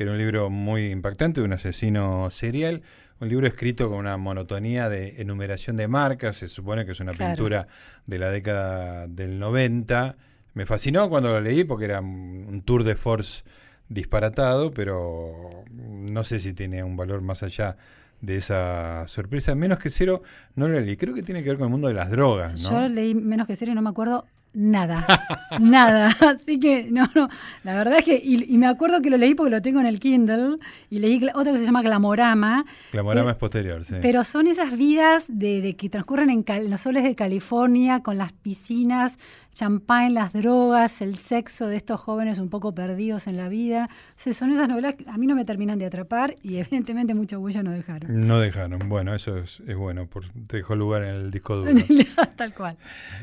que 0.00 0.04
era 0.04 0.12
un 0.12 0.18
libro 0.18 0.48
muy 0.48 0.86
impactante 0.92 1.40
de 1.42 1.44
un 1.46 1.52
asesino 1.52 2.30
serial. 2.30 2.80
Un 3.20 3.28
libro 3.28 3.46
escrito 3.46 3.90
con 3.90 3.98
una 3.98 4.16
monotonía 4.16 4.88
de 4.88 5.20
enumeración 5.20 5.76
de 5.76 5.88
marcas, 5.88 6.38
se 6.38 6.48
supone 6.48 6.86
que 6.86 6.92
es 6.92 7.00
una 7.00 7.12
Claro. 7.12 7.34
pintura 7.34 7.68
de 8.06 8.18
la 8.18 8.30
década 8.30 9.06
del 9.08 9.38
90. 9.38 10.16
Me 10.54 10.64
fascinó 10.64 11.10
cuando 11.10 11.28
lo 11.28 11.42
leí 11.42 11.64
porque 11.64 11.84
era 11.84 12.00
un 12.00 12.46
un 12.48 12.62
tour 12.62 12.82
de 12.82 12.94
force 12.94 13.42
disparatado, 13.90 14.70
pero 14.72 15.64
no 15.70 16.24
sé 16.24 16.38
si 16.40 16.54
tiene 16.54 16.82
un 16.82 16.96
valor 16.96 17.20
más 17.20 17.42
allá 17.42 17.76
de 18.22 18.38
esa 18.38 19.06
sorpresa. 19.06 19.54
Menos 19.54 19.80
que 19.80 19.90
cero, 19.90 20.22
no 20.54 20.66
lo 20.66 20.80
leí. 20.80 20.96
Creo 20.96 21.12
que 21.12 21.22
tiene 21.22 21.42
que 21.42 21.50
ver 21.50 21.58
con 21.58 21.66
el 21.66 21.72
mundo 21.72 21.88
de 21.88 21.94
las 21.94 22.08
drogas, 22.10 22.58
¿no? 22.62 22.70
Yo 22.70 22.88
leí 22.88 23.14
menos 23.14 23.46
que 23.46 23.54
cero 23.54 23.72
y 23.72 23.74
no 23.74 23.82
me 23.82 23.90
acuerdo 23.90 24.24
nada, 24.52 25.06
nada. 25.60 26.10
Así 26.20 26.58
que, 26.58 26.88
no, 26.90 27.08
no, 27.14 27.28
la 27.64 27.74
verdad 27.74 27.98
es 27.98 28.04
que, 28.04 28.20
y, 28.22 28.52
y 28.52 28.58
me 28.58 28.66
acuerdo 28.66 29.00
que 29.00 29.10
lo 29.10 29.16
leí 29.16 29.34
porque 29.34 29.50
lo 29.50 29.62
tengo 29.62 29.80
en 29.80 29.86
el 29.86 30.00
Kindle, 30.00 30.56
y 30.88 30.98
leí 30.98 31.20
otra 31.34 31.52
que 31.52 31.58
se 31.58 31.64
llama 31.64 31.82
Glamorama, 31.82 32.64
Glamorama 32.92 33.30
Eh, 33.30 33.32
es 33.32 33.38
posterior, 33.38 33.84
sí. 33.84 33.96
pero 34.02 34.24
son 34.24 34.46
esas 34.46 34.76
vidas 34.76 35.26
de, 35.28 35.60
de 35.60 35.76
que 35.76 35.88
transcurren 35.88 36.30
en, 36.30 36.70
los 36.70 36.80
soles 36.80 37.04
de 37.04 37.14
California, 37.14 38.00
con 38.00 38.18
las 38.18 38.32
piscinas, 38.32 39.18
champán, 39.54 40.14
las 40.14 40.32
drogas, 40.32 41.02
el 41.02 41.16
sexo 41.16 41.66
de 41.66 41.76
estos 41.76 42.00
jóvenes 42.00 42.38
un 42.38 42.48
poco 42.48 42.74
perdidos 42.74 43.26
en 43.26 43.36
la 43.36 43.48
vida. 43.48 43.88
O 43.90 44.12
sea, 44.16 44.32
son 44.32 44.52
esas 44.52 44.68
novelas 44.68 44.94
que 44.94 45.04
a 45.08 45.16
mí 45.16 45.26
no 45.26 45.34
me 45.34 45.44
terminan 45.44 45.78
de 45.78 45.86
atrapar 45.86 46.36
y 46.42 46.56
evidentemente 46.56 47.14
mucha 47.14 47.36
bulla 47.36 47.62
no 47.62 47.70
dejaron. 47.72 48.26
No 48.26 48.38
dejaron. 48.40 48.88
Bueno, 48.88 49.14
eso 49.14 49.36
es, 49.38 49.60
es 49.66 49.76
bueno. 49.76 50.06
Por, 50.06 50.32
dejó 50.32 50.76
lugar 50.76 51.02
en 51.02 51.10
el 51.10 51.30
disco 51.30 51.56
duro. 51.56 51.72
Tal 52.36 52.54
cual. 52.54 52.76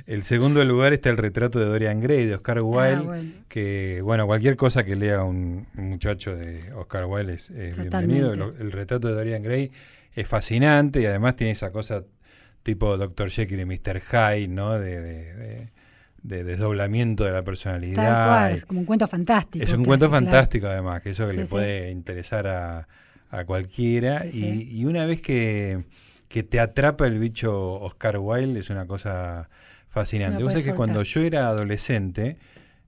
El 0.05 0.23
segudo 0.23 0.63
lugar 0.63 0.93
está 0.93 1.09
el 1.09 1.16
retrato 1.17 1.59
de 1.59 1.65
Dorian 1.65 1.99
Gray, 1.99 2.25
de 2.25 2.35
Oscar 2.35 2.61
Wilde. 2.61 2.93
Ah, 2.95 3.01
bueno. 3.01 3.31
Que, 3.47 4.01
bueno, 4.03 4.25
cualquier 4.27 4.55
cosa 4.55 4.83
que 4.83 4.95
lea 4.95 5.23
un, 5.23 5.67
muchacho 5.73 6.35
de 6.35 6.71
Oscar 6.73 7.05
Wilde 7.05 7.33
es, 7.33 7.51
bienvenido. 7.77 8.33
El 8.33 8.71
retrato 8.71 9.07
de 9.07 9.13
Dorian 9.15 9.43
Gray 9.43 9.71
es 10.13 10.27
fascinante 10.27 11.01
y 11.01 11.05
además 11.05 11.35
tiene 11.35 11.51
esa 11.51 11.71
cosa 11.71 12.03
tipo 12.63 12.97
Dr. 12.97 13.29
Jekyll 13.29 13.59
y 13.61 13.65
Mr. 13.65 14.01
Hyde, 14.01 14.47
¿no? 14.49 14.73
De, 14.79 14.99
de- 15.01 15.33
de- 15.35 15.77
de 16.23 16.43
desdoblamiento 16.43 17.23
de 17.23 17.31
la 17.31 17.43
personalidad. 17.43 18.03
Tal 18.03 18.27
cual, 18.27 18.51
es 18.55 18.65
como 18.65 18.79
un 18.81 18.85
cuento 18.85 19.07
fantástico. 19.07 19.63
Es 19.63 19.71
un 19.71 19.85
cuento 19.85 20.09
fantástico, 20.09 20.67
además, 20.67 21.01
que 21.01 21.11
eso 21.11 21.25
que 21.25 21.31
Sí, 21.31 21.37
le 21.37 21.45
sí. 21.45 21.51
puede 21.51 21.91
interesar 21.91 22.47
a, 22.47 22.87
a 23.29 23.45
cualquiera. 23.45 24.23
Sí, 24.29 24.67
y, 24.69 24.81
y 24.81 24.85
una 24.85 25.05
vez 25.05 25.21
que, 25.21 25.85
que 26.27 26.43
te 26.43 26.59
atrapa 26.59 27.07
el 27.07 27.17
bicho 27.19 27.75
Oscar 27.75 28.17
Wilde, 28.17 28.59
es 28.59 28.69
una 28.69 28.85
cosa 28.87 29.49
fascinante. 29.97 30.39
No 30.39 30.45
Vos 30.45 30.53
sabés 30.53 30.65
que 30.65 30.75
cuando 30.75 31.03
yo 31.03 31.21
era 31.21 31.47
adolescente, 31.47 32.37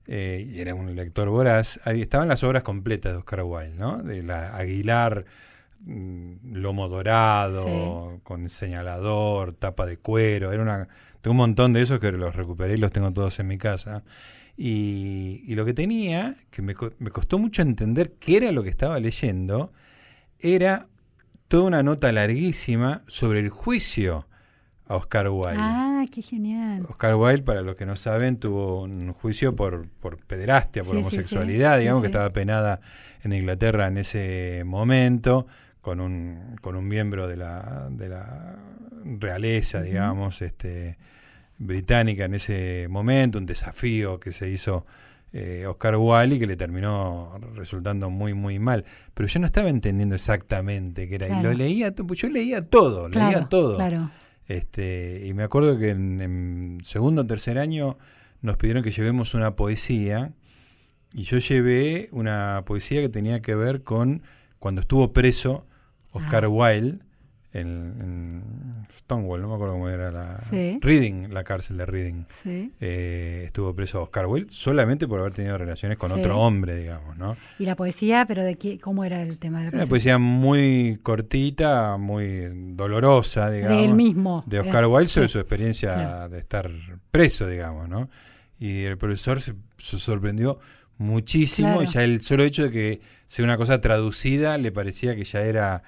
eh, 0.06 0.46
y 0.48 0.60
era 0.60 0.74
un 0.74 0.94
lector 0.96 1.28
voraz, 1.28 1.80
ahí 1.84 2.00
estaban 2.00 2.28
las 2.28 2.42
obras 2.42 2.62
completas 2.62 3.12
de 3.12 3.18
Oscar 3.18 3.42
Wilde, 3.42 3.76
¿no? 3.76 3.98
De 3.98 4.22
la 4.22 4.56
Aguilar, 4.56 5.24
mm, 5.80 6.54
lomo 6.54 6.88
dorado, 6.88 8.20
con 8.22 8.48
señalador, 8.48 9.54
tapa 9.54 9.86
de 9.86 9.96
cuero. 9.96 10.52
Era 10.52 10.62
una, 10.62 10.88
tengo 11.20 11.32
un 11.32 11.38
montón 11.38 11.72
de 11.72 11.82
esos 11.82 12.00
que 12.00 12.12
los 12.12 12.34
recuperé 12.34 12.74
y 12.74 12.78
los 12.78 12.92
tengo 12.92 13.12
todos 13.12 13.38
en 13.40 13.48
mi 13.48 13.58
casa. 13.58 14.04
Y, 14.56 15.42
y 15.46 15.54
lo 15.54 15.64
que 15.64 15.74
tenía, 15.74 16.36
que 16.50 16.62
me, 16.62 16.74
me 16.98 17.10
costó 17.10 17.38
mucho 17.38 17.62
entender 17.62 18.14
qué 18.18 18.38
era 18.38 18.52
lo 18.52 18.62
que 18.62 18.68
estaba 18.70 19.00
leyendo, 19.00 19.72
era 20.38 20.86
toda 21.48 21.64
una 21.64 21.82
nota 21.82 22.12
larguísima 22.12 23.02
sobre 23.06 23.40
el 23.40 23.48
juicio 23.48 24.26
a 24.90 24.96
Oscar 24.96 25.28
Wilde. 25.28 25.56
Ah, 25.56 26.04
qué 26.12 26.20
genial. 26.20 26.82
Oscar 26.82 27.14
Wilde, 27.14 27.42
para 27.42 27.62
los 27.62 27.76
que 27.76 27.86
no 27.86 27.94
saben, 27.94 28.38
tuvo 28.38 28.82
un 28.82 29.12
juicio 29.12 29.54
por, 29.54 29.88
por 29.88 30.18
pederastia, 30.18 30.82
por 30.82 30.96
Sí, 30.96 31.02
sí, 31.02 31.10
sí. 31.10 31.16
homosexualidad, 31.16 31.76
Sí, 31.76 31.82
digamos 31.82 32.02
que 32.02 32.08
estaba 32.08 32.28
penada 32.30 32.80
en 33.22 33.32
Inglaterra 33.32 33.86
en 33.86 33.98
ese 33.98 34.64
momento, 34.66 35.46
con 35.80 36.00
un, 36.00 36.56
con 36.60 36.74
un 36.74 36.88
miembro 36.88 37.28
de 37.28 37.36
la, 37.36 37.86
de 37.88 38.08
la 38.08 38.56
realeza, 39.04 39.80
digamos, 39.80 40.42
este, 40.42 40.98
británica 41.58 42.24
en 42.24 42.34
ese 42.34 42.88
momento, 42.90 43.38
un 43.38 43.46
desafío 43.46 44.18
que 44.18 44.32
se 44.32 44.50
hizo 44.50 44.86
eh, 45.32 45.66
Oscar 45.68 45.94
Wilde 45.98 46.34
y 46.34 46.38
que 46.40 46.48
le 46.48 46.56
terminó 46.56 47.38
resultando 47.54 48.10
muy, 48.10 48.34
muy 48.34 48.58
mal. 48.58 48.84
Pero 49.14 49.28
yo 49.28 49.38
no 49.38 49.46
estaba 49.46 49.68
entendiendo 49.68 50.16
exactamente 50.16 51.08
qué 51.08 51.14
era. 51.14 51.28
Y 51.28 51.42
lo 51.44 51.52
leía, 51.52 51.94
yo 51.94 52.28
leía 52.28 52.66
todo, 52.66 53.08
leía 53.08 53.48
todo. 53.48 53.76
Claro. 53.76 54.10
Este, 54.50 55.28
y 55.28 55.32
me 55.32 55.44
acuerdo 55.44 55.78
que 55.78 55.90
en, 55.90 56.20
en 56.20 56.78
segundo 56.82 57.22
o 57.22 57.26
tercer 57.26 57.56
año 57.56 57.98
nos 58.42 58.56
pidieron 58.56 58.82
que 58.82 58.90
llevemos 58.90 59.34
una 59.34 59.54
poesía 59.54 60.32
y 61.14 61.22
yo 61.22 61.38
llevé 61.38 62.08
una 62.10 62.64
poesía 62.66 63.00
que 63.00 63.08
tenía 63.08 63.42
que 63.42 63.54
ver 63.54 63.84
con 63.84 64.22
cuando 64.58 64.80
estuvo 64.80 65.12
preso 65.12 65.68
Oscar 66.10 66.46
Ah. 66.46 66.48
Wilde 66.48 66.98
en, 67.52 68.84
Stonewall, 68.92 69.40
no 69.42 69.48
me 69.48 69.54
acuerdo 69.54 69.74
cómo 69.74 69.88
era 69.88 70.10
la 70.10 70.36
Sí. 70.38 70.78
Reading, 70.80 71.28
la 71.32 71.42
cárcel 71.44 71.76
de 71.78 71.86
Reading. 71.86 72.24
Sí. 72.42 72.72
Eh, 72.80 73.42
estuvo 73.46 73.74
preso 73.74 74.02
Oscar 74.02 74.26
Wilde 74.26 74.50
solamente 74.52 75.06
por 75.08 75.20
haber 75.20 75.32
tenido 75.34 75.58
relaciones 75.58 75.98
con 75.98 76.12
Sí. 76.12 76.20
otro 76.20 76.38
hombre, 76.40 76.76
digamos, 76.76 77.16
¿no? 77.16 77.36
Y 77.58 77.64
la 77.64 77.76
poesía, 77.76 78.24
pero 78.26 78.42
de 78.44 78.56
qué, 78.56 78.78
¿cómo 78.78 79.04
era 79.04 79.22
el 79.22 79.38
tema 79.38 79.58
de 79.58 79.64
la 79.64 79.68
Era 79.70 79.76
una 79.78 79.86
poesía? 79.86 80.16
poesía 80.16 80.18
muy 80.18 80.98
cortita, 81.02 81.96
muy 81.96 82.74
dolorosa, 82.74 83.50
digamos. 83.50 83.78
de 83.78 83.84
él 83.84 83.94
mismo. 83.94 84.44
de 84.46 84.58
Era- 84.58 84.66
Oscar 84.66 84.86
Wilde 84.86 85.08
sobre 85.08 85.28
su 85.28 85.38
experiencia 85.38 85.94
claro. 85.94 86.28
de 86.28 86.38
estar 86.38 86.70
preso, 87.10 87.46
digamos, 87.48 87.88
¿no? 87.88 88.08
Y 88.58 88.82
el 88.84 88.96
profesor 88.98 89.40
se, 89.40 89.54
se 89.78 89.98
sorprendió 89.98 90.58
muchísimo 90.98 91.68
Claro. 91.78 91.82
y 91.82 91.86
ya 91.86 92.04
el 92.04 92.20
solo 92.20 92.44
hecho 92.44 92.64
de 92.64 92.70
que 92.70 93.00
sea 93.26 93.44
una 93.44 93.56
cosa 93.56 93.80
traducida 93.80 94.58
le 94.58 94.70
parecía 94.70 95.16
que 95.16 95.24
ya 95.24 95.40
era 95.42 95.82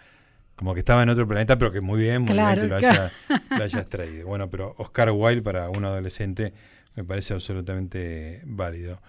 como 0.63 0.75
que 0.75 0.79
estaba 0.81 1.03
en 1.03 1.09
otro 1.09 1.27
planeta, 1.27 1.59
pero 1.59 1.73
que 1.73 1.81
muy 1.81 1.99
bien, 1.99 2.23
muy 2.23 2.31
Claro, 2.31 2.63
bien 2.63 2.69
que 2.69 2.75
lo, 2.75 2.79
claro. 2.79 3.11
haya- 3.29 3.43
lo 3.59 3.65
hayas 3.65 3.87
traído. 3.89 4.29
Bueno, 4.29 4.49
pero 4.49 4.75
Oscar 4.79 5.11
Wilde 5.11 5.43
para 5.43 5.69
un 5.69 5.85
adolescente 5.85 6.55
me 6.95 7.03
parece 7.03 7.35
absolutamente 7.35 8.43
válido. 8.47 9.01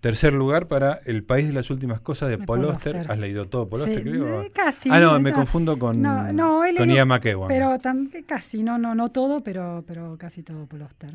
Tercer 0.00 0.32
lugar 0.32 0.68
para 0.68 1.00
El 1.04 1.22
País 1.22 1.48
de 1.48 1.52
las 1.52 1.68
Últimas 1.68 2.00
Cosas 2.00 2.30
de 2.30 2.38
Paul. 2.38 2.64
Auster. 2.64 3.04
¿Has 3.10 3.18
leído 3.18 3.46
todo 3.48 3.68
Paul 3.68 3.82
Sí, 3.82 3.88
Auster, 3.90 4.02
creo? 4.10 4.42
eh, 4.42 4.50
casi. 4.54 4.88
ah, 4.90 4.98
no, 5.00 5.20
me 5.20 5.30
no. 5.30 5.36
confundo 5.36 5.78
con, 5.78 6.00
No, 6.00 6.32
no, 6.32 6.62
con 6.78 6.88
Ian 6.90 7.06
McEwan. 7.08 7.48
Pero 7.48 7.78
tam- 7.78 8.10
casi, 8.24 8.62
no, 8.62 8.78
no, 8.78 8.94
no 8.94 9.10
todo, 9.10 9.42
pero, 9.44 9.84
pero 9.86 10.16
casi 10.18 10.42
todo 10.42 10.64
Paul 10.66 10.82
Auster. 10.82 11.10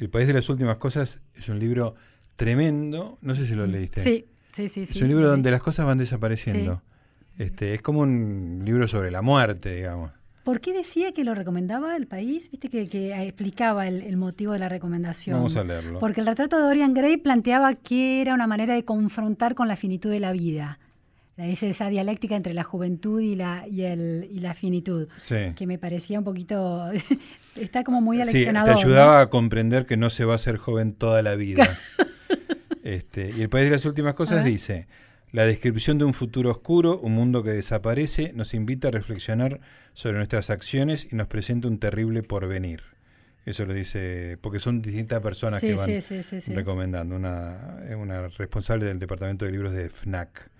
El 0.00 0.10
País 0.10 0.26
de 0.26 0.32
las 0.34 0.48
Últimas 0.48 0.76
Cosas 0.78 1.20
es 1.36 1.48
un 1.48 1.60
libro 1.60 1.94
tremendo. 2.34 3.16
No 3.22 3.34
sé 3.36 3.46
si 3.46 3.54
lo 3.54 3.64
leíste. 3.66 4.02
Sí, 4.02 4.26
sí, 4.52 4.68
sí. 4.68 4.82
Es 4.82 4.88
sí. 4.90 5.02
un 5.02 5.08
libro 5.08 5.28
donde 5.28 5.50
las 5.52 5.62
cosas 5.62 5.86
van 5.86 5.98
desapareciendo. 5.98 6.82
Este, 7.38 7.74
es 7.74 7.82
como 7.82 8.00
un 8.00 8.62
libro 8.64 8.88
sobre 8.88 9.10
la 9.10 9.22
muerte, 9.22 9.74
digamos. 9.76 10.10
¿Por 10.44 10.60
qué 10.60 10.72
decía 10.72 11.10
que 11.12 11.24
lo 11.24 11.34
recomendaba 11.34 11.96
el 11.96 12.06
país? 12.06 12.50
Viste 12.50 12.68
que, 12.68 12.88
que 12.88 13.12
explicaba 13.24 13.88
el, 13.88 14.02
el 14.02 14.16
motivo 14.16 14.52
de 14.52 14.60
la 14.60 14.68
recomendación. 14.68 15.36
Vamos 15.38 15.56
a 15.56 15.64
leerlo. 15.64 15.98
Porque 15.98 16.20
el 16.20 16.26
retrato 16.26 16.56
de 16.56 16.62
Dorian 16.62 16.94
Gray 16.94 17.16
planteaba 17.16 17.74
que 17.74 18.22
era 18.22 18.32
una 18.32 18.46
manera 18.46 18.74
de 18.74 18.84
confrontar 18.84 19.54
con 19.56 19.66
la 19.66 19.74
finitud 19.76 20.08
de 20.10 20.20
la 20.20 20.30
vida. 20.32 20.78
La- 21.36 21.48
esa- 21.48 21.66
esa 21.66 21.88
dialéctica 21.88 22.36
entre 22.36 22.54
la 22.54 22.62
juventud 22.62 23.20
y 23.20 23.34
la, 23.34 23.66
y 23.68 23.82
el, 23.82 24.28
y 24.30 24.38
la 24.38 24.54
finitud. 24.54 25.08
Sí. 25.16 25.52
Que 25.56 25.66
me 25.66 25.78
parecía 25.78 26.18
un 26.20 26.24
poquito. 26.24 26.90
está 27.56 27.82
como 27.82 28.00
muy 28.00 28.18
Sí, 28.18 28.22
te 28.22 28.30
aleccionador. 28.30 28.74
¿no? 28.74 28.80
ayudaba 28.80 29.20
a 29.22 29.30
comprender 29.30 29.84
que 29.84 29.96
no 29.96 30.10
se 30.10 30.24
va 30.24 30.36
a 30.36 30.38
ser 30.38 30.58
joven 30.58 30.92
toda 30.94 31.22
la 31.22 31.34
vida. 31.34 31.76
este, 32.84 33.32
y 33.36 33.42
el 33.42 33.48
país 33.48 33.64
de 33.66 33.72
las 33.72 33.84
últimas 33.84 34.14
cosas 34.14 34.44
dice, 34.44 34.86
la 35.36 35.44
descripción 35.44 35.98
de 35.98 36.06
un 36.06 36.14
futuro 36.14 36.50
oscuro, 36.50 36.98
un 36.98 37.12
mundo 37.12 37.42
que 37.42 37.50
desaparece, 37.50 38.32
nos 38.32 38.54
invita 38.54 38.88
a 38.88 38.90
reflexionar 38.90 39.60
sobre 39.92 40.16
nuestras 40.16 40.48
acciones 40.48 41.12
y 41.12 41.14
nos 41.14 41.26
presenta 41.26 41.68
un 41.68 41.78
terrible 41.78 42.22
porvenir. 42.22 42.84
Eso 43.44 43.66
lo 43.66 43.74
dice, 43.74 44.38
porque 44.40 44.58
son 44.60 44.80
distintas 44.80 45.20
personas 45.20 45.60
Sí, 45.60 45.66
que 45.66 45.74
van 45.74 46.00
sí, 46.00 46.22
sí, 46.22 46.54
recomendando, 46.54 47.16
una, 47.16 47.76
una 47.98 48.28
responsable 48.28 48.86
del 48.86 48.98
departamento 48.98 49.44
de 49.44 49.52
libros 49.52 49.74
de 49.74 49.90
FNAC. 49.90 50.50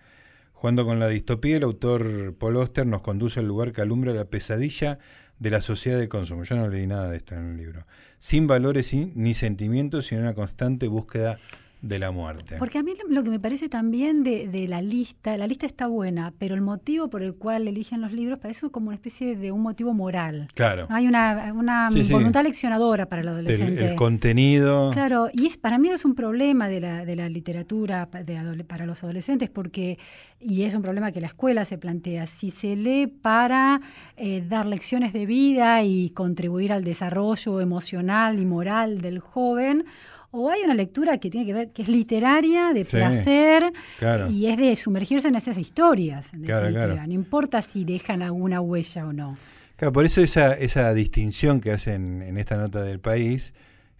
Jugando 0.52 0.84
con 0.84 1.00
la 1.00 1.08
distopía, 1.08 1.56
el 1.56 1.62
autor 1.62 2.34
Paul 2.38 2.56
Auster 2.58 2.86
nos 2.86 3.00
conduce 3.00 3.40
al 3.40 3.48
lugar 3.48 3.72
que 3.72 3.80
alumbra 3.80 4.12
la 4.12 4.26
pesadilla 4.26 4.98
de 5.38 5.50
la 5.50 5.62
sociedad 5.62 5.98
de 5.98 6.10
consumo. 6.10 6.44
Yo 6.44 6.54
no 6.54 6.68
leí 6.68 6.86
nada 6.86 7.08
de 7.08 7.16
esto 7.16 7.34
en 7.34 7.52
el 7.52 7.56
libro. 7.56 7.86
Sin 8.18 8.46
valores 8.46 8.92
ni 8.92 9.32
sentimientos, 9.32 10.04
sino 10.04 10.20
una 10.20 10.34
constante 10.34 10.86
búsqueda 10.86 11.38
de 11.82 11.98
la 11.98 12.10
muerte. 12.10 12.56
Porque 12.58 12.78
a 12.78 12.82
mí 12.82 12.94
lo 13.08 13.22
que 13.22 13.30
me 13.30 13.38
parece 13.38 13.68
también 13.68 14.22
de, 14.22 14.48
de 14.48 14.66
la 14.66 14.80
lista, 14.82 15.36
la 15.36 15.46
lista 15.46 15.66
está 15.66 15.86
buena, 15.86 16.32
pero 16.38 16.54
el 16.54 16.60
motivo 16.62 17.08
por 17.08 17.22
el 17.22 17.34
cual 17.34 17.68
eligen 17.68 18.00
los 18.00 18.12
libros 18.12 18.38
parece 18.38 18.68
como 18.70 18.86
una 18.88 18.94
especie 18.96 19.36
de 19.36 19.52
un 19.52 19.60
motivo 19.62 19.92
moral. 19.94 20.48
Claro. 20.54 20.86
Hay 20.90 21.06
una, 21.06 21.52
una 21.54 21.88
Sí, 21.90 22.02
sí. 22.04 22.12
voluntad 22.12 22.42
leccionadora 22.42 23.06
para 23.06 23.22
el 23.22 23.28
adolescente. 23.28 23.90
el 23.90 23.94
contenido. 23.94 24.90
Claro, 24.92 25.28
y 25.32 25.46
es 25.46 25.56
para 25.58 25.78
mí 25.78 25.88
es 25.90 26.04
un 26.04 26.14
problema 26.14 26.68
de 26.68 26.80
la, 26.80 27.04
de 27.04 27.14
la 27.16 27.28
literatura 27.28 28.08
de 28.24 28.64
para 28.64 28.86
los 28.86 29.04
adolescentes 29.04 29.50
porque, 29.50 29.98
y 30.40 30.62
es 30.62 30.74
un 30.74 30.82
problema 30.82 31.12
que 31.12 31.20
la 31.20 31.26
escuela 31.28 31.64
se 31.64 31.78
plantea, 31.78 32.26
si 32.26 32.50
se 32.50 32.74
lee 32.74 33.06
para 33.06 33.80
eh, 34.16 34.42
dar 34.48 34.66
lecciones 34.66 35.12
de 35.12 35.26
vida 35.26 35.82
y 35.82 36.10
contribuir 36.10 36.72
al 36.72 36.84
desarrollo 36.84 37.60
emocional 37.60 38.38
y 38.38 38.46
moral 38.46 39.00
del 39.00 39.18
joven, 39.20 39.84
o 40.30 40.50
hay 40.50 40.62
una 40.62 40.74
lectura 40.74 41.18
que 41.18 41.30
tiene 41.30 41.46
que 41.46 41.52
ver, 41.54 41.70
que 41.72 41.82
es 41.82 41.88
literaria, 41.88 42.72
de 42.72 42.82
Sí, 42.84 42.96
placer, 42.96 43.72
claro. 43.98 44.28
y 44.30 44.46
es 44.46 44.56
de 44.56 44.74
sumergirse 44.76 45.28
en 45.28 45.36
esas 45.36 45.56
historias, 45.58 46.32
en 46.34 46.42
Claro, 46.42 46.68
claro. 46.70 46.96
No 47.06 47.12
importa 47.12 47.62
si 47.62 47.84
dejan 47.84 48.22
alguna 48.22 48.60
huella 48.60 49.06
o 49.06 49.12
no. 49.12 49.36
Claro, 49.76 49.92
por 49.92 50.04
eso 50.04 50.20
esa, 50.22 50.54
esa 50.54 50.92
distinción 50.94 51.60
que 51.60 51.70
hacen 51.72 52.22
en 52.22 52.38
esta 52.38 52.56
nota 52.56 52.82
del 52.82 52.98
país 53.00 53.54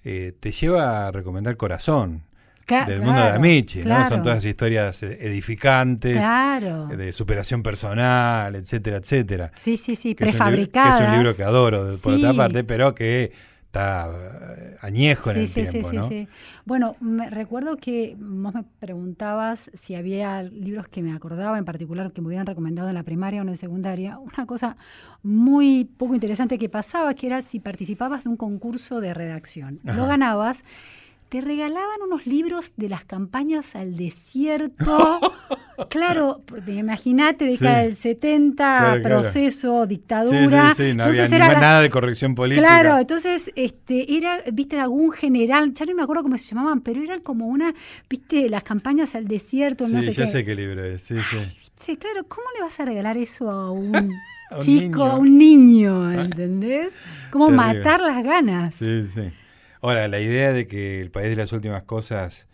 eh, 0.05 0.33
te 0.39 0.51
lleva 0.53 1.07
a 1.09 1.13
recomendar 1.13 1.57
Corazón, 1.57 2.23
del 2.69 2.99
mundo 3.01 3.13
de 3.21 3.27
claro, 3.29 3.35
Amici, 3.37 3.85
¿no? 3.85 4.09
Son 4.09 4.23
todas 4.23 4.45
historias 4.45 5.01
eh, 5.05 5.19
edificantes, 5.21 6.17
Claro. 6.17 6.89
eh, 6.91 6.97
de 6.97 7.13
superación 7.13 7.63
personal, 7.63 8.57
etcétera, 8.57 8.97
etcétera. 8.97 9.53
Sí, 9.55 9.77
sí, 9.77 9.95
sí, 9.95 10.15
Que 10.17 10.25
es 10.25 10.31
un 10.31 10.33
libro- 10.33 10.39
prefabricadas. 10.39 10.97
Que 10.99 11.03
es 11.05 11.09
un 11.11 11.15
libro 11.17 11.37
que 11.37 11.43
adoro, 11.45 11.85
de- 11.85 11.97
por 11.99 12.15
Sí. 12.15 12.19
otra 12.25 12.35
parte, 12.35 12.65
pero 12.65 12.95
que 12.95 13.33
está 13.77 14.11
eh, 14.57 14.77
añejo 14.81 15.31
en 15.31 15.35
Sí, 15.35 15.41
el 15.41 15.49
sí, 15.49 15.67
sí, 15.67 15.71
tiempo, 15.71 15.91
sí, 15.91 15.97
¿no? 15.97 16.09
sí. 16.09 16.29
Bueno, 16.65 16.97
me, 17.01 17.29
recuerdo 17.31 17.77
que 17.77 18.17
vos 18.19 18.55
me 18.55 18.65
preguntabas 18.81 19.71
si 19.75 19.95
había 19.95 20.43
libros 20.43 20.89
que 20.89 21.03
me 21.03 21.13
acordaba 21.15 21.59
en 21.59 21.65
particular 21.65 22.13
que 22.13 22.21
me 22.21 22.29
hubieran 22.29 22.47
recomendado 22.47 22.89
en 22.89 22.95
la 22.95 23.03
primaria 23.03 23.41
o 23.41 23.43
en 23.45 23.51
la 23.51 23.57
secundaria. 23.57 24.19
Una 24.19 24.47
cosa 24.47 24.77
muy 25.23 25.85
poco 25.85 26.15
interesante 26.15 26.59
que 26.59 26.69
pasaba, 26.69 27.15
que 27.15 27.27
era 27.27 27.43
si 27.43 27.61
participabas 27.61 28.25
de 28.25 28.31
un 28.31 28.37
concurso 28.37 29.01
de 29.01 29.15
redacción. 29.15 29.81
y 29.85 29.89
Lo 29.89 29.93
Ajá. 30.05 30.07
ganabas. 30.07 30.65
Te 31.29 31.41
regalaban 31.41 32.01
unos 32.07 32.25
libros 32.27 32.75
de 32.77 32.89
las 32.89 33.05
campañas 33.05 33.75
al 33.75 33.97
desierto. 33.97 35.19
claro, 35.91 36.41
imagínate, 36.69 37.47
década 37.47 37.81
Sí. 37.81 37.85
del 37.87 37.97
70, 37.97 38.55
Claro, 38.79 39.01
claro. 39.03 39.21
proceso, 39.23 39.87
dictadura. 39.87 40.73
sí, 40.75 40.85
sí, 40.91 40.95
no 40.95 41.03
Entonces 41.05 41.33
había 41.33 41.47
era 41.47 41.61
nada 41.61 41.81
de 41.83 41.91
corrección 41.91 42.35
política. 42.37 42.67
Claro, 42.67 42.99
entonces 42.99 43.51
este 43.57 44.17
era, 44.17 44.41
viste, 44.53 44.79
algún 44.79 45.11
general, 45.11 45.73
ya 45.75 45.85
no 45.87 45.95
me 45.95 46.03
acuerdo 46.03 46.23
cómo 46.23 46.37
se 46.39 46.55
llamaban, 46.55 46.81
pero 46.81 47.03
eran 47.03 47.21
como 47.21 47.47
una, 47.47 47.75
viste, 48.09 48.49
las 48.49 48.63
campañas 48.63 49.15
al 49.17 49.27
desierto, 49.27 49.87
Sí, 49.87 49.95
no 49.95 50.03
sé 50.03 50.13
ya 50.13 50.25
qué. 50.27 50.31
sé 50.31 50.45
qué 50.45 50.55
libro 50.55 50.85
es, 50.85 51.03
sí, 51.03 51.17
sí. 51.29 51.37
Sí, 51.85 51.97
claro, 51.97 52.25
¿cómo 52.29 52.47
le 52.55 52.63
vas 52.63 52.79
a 52.81 52.85
regalar 52.85 53.19
eso 53.19 53.51
a 53.51 53.71
un, 53.73 53.93
A 54.51 54.57
un 54.59 54.63
chico, 54.63 54.99
niño. 55.01 55.05
a 55.11 55.17
un 55.17 55.39
niño, 55.39 56.13
¿entendés? 56.13 56.95
Como 57.33 57.51
matar 57.51 58.01
las 58.01 58.23
ganas. 58.23 58.77
Sí, 58.77 59.05
sí. 59.05 59.23
Ahora, 59.83 60.09
la 60.09 60.21
idea 60.21 60.53
de 60.53 60.67
que 60.67 61.01
el 61.01 61.11
país 61.11 61.31
de 61.31 61.37
las 61.37 61.53
últimas 61.53 61.83
cosas 61.83 62.47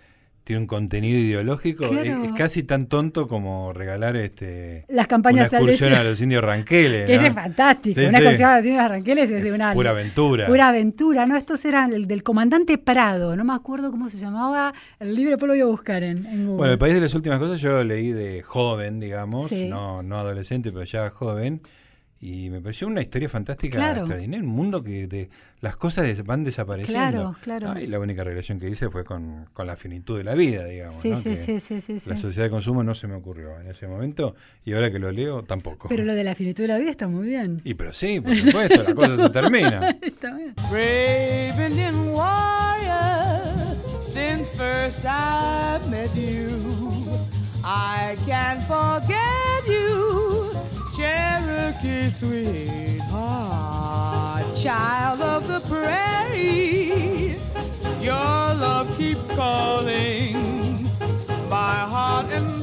tiene 0.44 0.62
un 0.62 0.66
contenido 0.66 1.20
ideológico 1.20 1.84
es, 1.84 1.90
Claro. 2.02 2.24
es 2.24 2.32
casi 2.32 2.64
tan 2.64 2.86
tonto 2.86 3.28
como 3.28 3.72
regalar 3.72 4.16
este 4.16 4.84
Las 4.88 5.06
campañas 5.06 5.50
una 5.50 5.58
excursión 5.58 5.92
a 5.94 6.02
los 6.02 6.20
indios 6.20 6.42
ranqueles. 6.42 7.06
Que 7.06 7.14
es 7.14 7.32
fantástico. 7.32 8.00
Sí, 8.00 8.06
una 8.06 8.18
sí. 8.18 8.24
canción 8.24 8.56
de 8.56 8.62
Cines 8.64 8.80
Arranqueles 8.80 9.30
es, 9.30 9.44
de 9.44 9.52
una 9.52 9.72
pura 9.72 9.90
aventura. 9.90 10.46
Pura 10.48 10.68
aventura, 10.70 11.26
¿no? 11.26 11.36
Estos 11.36 11.64
eran 11.64 11.92
el 11.92 12.06
del 12.08 12.24
comandante 12.24 12.76
Prado, 12.76 13.36
no 13.36 13.44
me 13.44 13.54
acuerdo 13.54 13.92
cómo 13.92 14.08
se 14.08 14.18
llamaba. 14.18 14.74
El 14.98 15.14
libro 15.14 15.30
después 15.30 15.46
lo 15.46 15.54
voy 15.54 15.60
a 15.60 15.66
buscar 15.66 16.02
en, 16.02 16.26
en 16.26 16.38
Google. 16.44 16.56
Bueno, 16.56 16.72
el 16.72 16.78
país 16.80 16.94
de 16.94 17.00
las 17.02 17.14
últimas 17.14 17.38
cosas 17.38 17.60
yo 17.60 17.70
lo 17.70 17.84
leí 17.84 18.10
de 18.10 18.42
joven, 18.42 18.98
digamos, 18.98 19.48
Sí. 19.48 19.66
no, 19.66 20.02
no 20.02 20.16
adolescente, 20.16 20.72
pero 20.72 20.82
ya 20.84 21.08
joven. 21.10 21.60
Y 22.24 22.50
me 22.50 22.60
pareció 22.60 22.86
una 22.86 23.00
historia 23.02 23.28
fantástica, 23.28 23.78
Claro. 23.78 24.02
extraordinaria. 24.02 24.46
Un 24.48 24.54
mundo 24.54 24.80
que 24.84 25.08
de, 25.08 25.28
las 25.60 25.74
cosas 25.74 26.22
van 26.24 26.44
desapareciendo. 26.44 27.00
Claro, 27.10 27.36
claro. 27.42 27.72
Ah, 27.74 27.82
y 27.82 27.88
la 27.88 27.98
única 27.98 28.22
relación 28.22 28.60
que 28.60 28.68
hice 28.70 28.88
fue 28.90 29.02
con, 29.02 29.48
con 29.52 29.66
la 29.66 29.74
finitud 29.74 30.16
de 30.18 30.22
la 30.22 30.34
vida, 30.36 30.64
digamos. 30.64 30.94
sí, 31.00 31.10
¿no? 31.10 31.16
sí, 31.16 31.34
sí, 31.34 31.58
sí, 31.58 31.80
sí, 31.80 31.98
sí. 31.98 32.08
La 32.08 32.16
sociedad 32.16 32.46
de 32.46 32.50
consumo 32.50 32.84
no 32.84 32.94
se 32.94 33.08
me 33.08 33.14
ocurrió 33.16 33.58
en 33.60 33.68
ese 33.68 33.88
momento. 33.88 34.36
Y 34.64 34.72
ahora 34.72 34.92
que 34.92 35.00
lo 35.00 35.10
leo, 35.10 35.42
tampoco. 35.42 35.88
Pero 35.88 36.04
lo 36.04 36.14
de 36.14 36.22
la 36.22 36.36
finitud 36.36 36.62
de 36.62 36.68
la 36.68 36.78
vida 36.78 36.90
está 36.92 37.08
muy 37.08 37.26
bien. 37.26 37.60
Y 37.64 37.74
pero 37.74 37.92
sí, 37.92 38.20
por 38.20 38.36
supuesto, 38.36 38.84
la 38.84 38.94
cosa 38.94 39.16
se 39.16 39.28
termina. 39.30 39.90
Está 40.00 40.32
bien. 40.36 40.54
Brave 40.70 41.66
Indian 41.70 41.96
warrior, 42.10 43.76
since 44.12 44.48
first 44.56 45.04
I 45.04 45.80
met 45.90 46.14
you, 46.14 46.56
I 47.64 48.16
can't 48.26 48.62
forget 48.62 49.18
you, 49.66 50.21
Cherokee 51.72 52.10
sweetheart, 52.10 53.08
child 54.56 55.20
of 55.20 55.48
the 55.48 55.60
prairie. 55.68 57.36
Your 58.00 58.14
love 58.54 58.94
keeps 58.98 59.26
calling, 59.28 60.86
my 61.48 61.76
heart 61.76 62.26
enthralling. 62.26 62.61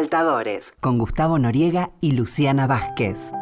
Resaltadores, 0.00 0.72
con 0.80 0.96
Gustavo 0.96 1.38
Noriega 1.38 1.90
y 2.00 2.12
Luciana 2.12 2.66
Vázquez. 2.66 3.32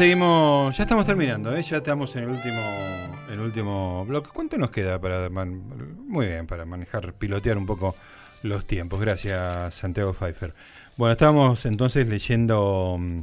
Seguimos. 0.00 0.74
Ya 0.78 0.84
estamos 0.84 1.04
terminando, 1.04 1.54
¿eh? 1.54 1.62
ya 1.62 1.76
estamos 1.76 2.16
en 2.16 2.24
el 2.24 2.30
último, 2.30 2.62
el 3.30 3.38
último 3.38 4.06
bloque. 4.06 4.30
¿Cuánto 4.32 4.56
nos 4.56 4.70
queda 4.70 4.98
para 4.98 5.28
muy 5.28 6.24
bien 6.24 6.46
para 6.46 6.64
manejar, 6.64 7.12
pilotear 7.12 7.58
un 7.58 7.66
poco 7.66 7.94
los 8.42 8.66
tiempos? 8.66 8.98
Gracias, 8.98 9.74
Santiago 9.74 10.14
Pfeiffer. 10.14 10.54
Bueno, 10.96 11.12
estábamos 11.12 11.66
entonces 11.66 12.08
leyendo 12.08 12.96
mm, 12.98 13.20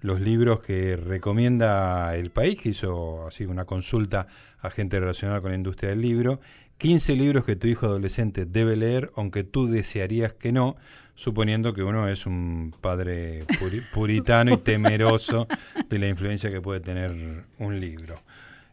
los 0.00 0.20
libros 0.20 0.58
que 0.62 0.96
recomienda 0.96 2.16
el 2.16 2.32
país, 2.32 2.60
que 2.60 2.70
hizo 2.70 3.28
así 3.28 3.44
una 3.44 3.64
consulta 3.64 4.26
a 4.62 4.70
gente 4.70 4.98
relacionada 4.98 5.40
con 5.40 5.52
la 5.52 5.56
industria 5.56 5.90
del 5.90 6.00
libro. 6.00 6.40
15 6.78 7.16
libros 7.16 7.44
que 7.44 7.56
tu 7.56 7.66
hijo 7.66 7.86
adolescente 7.86 8.44
debe 8.46 8.76
leer, 8.76 9.10
aunque 9.16 9.44
tú 9.44 9.66
desearías 9.66 10.32
que 10.34 10.52
no, 10.52 10.76
suponiendo 11.14 11.72
que 11.72 11.82
uno 11.82 12.08
es 12.08 12.26
un 12.26 12.74
padre 12.80 13.46
puri- 13.46 13.82
puritano 13.94 14.52
y 14.54 14.56
temeroso 14.58 15.46
de 15.88 15.98
la 15.98 16.08
influencia 16.08 16.50
que 16.50 16.60
puede 16.60 16.80
tener 16.80 17.44
un 17.58 17.80
libro. 17.80 18.14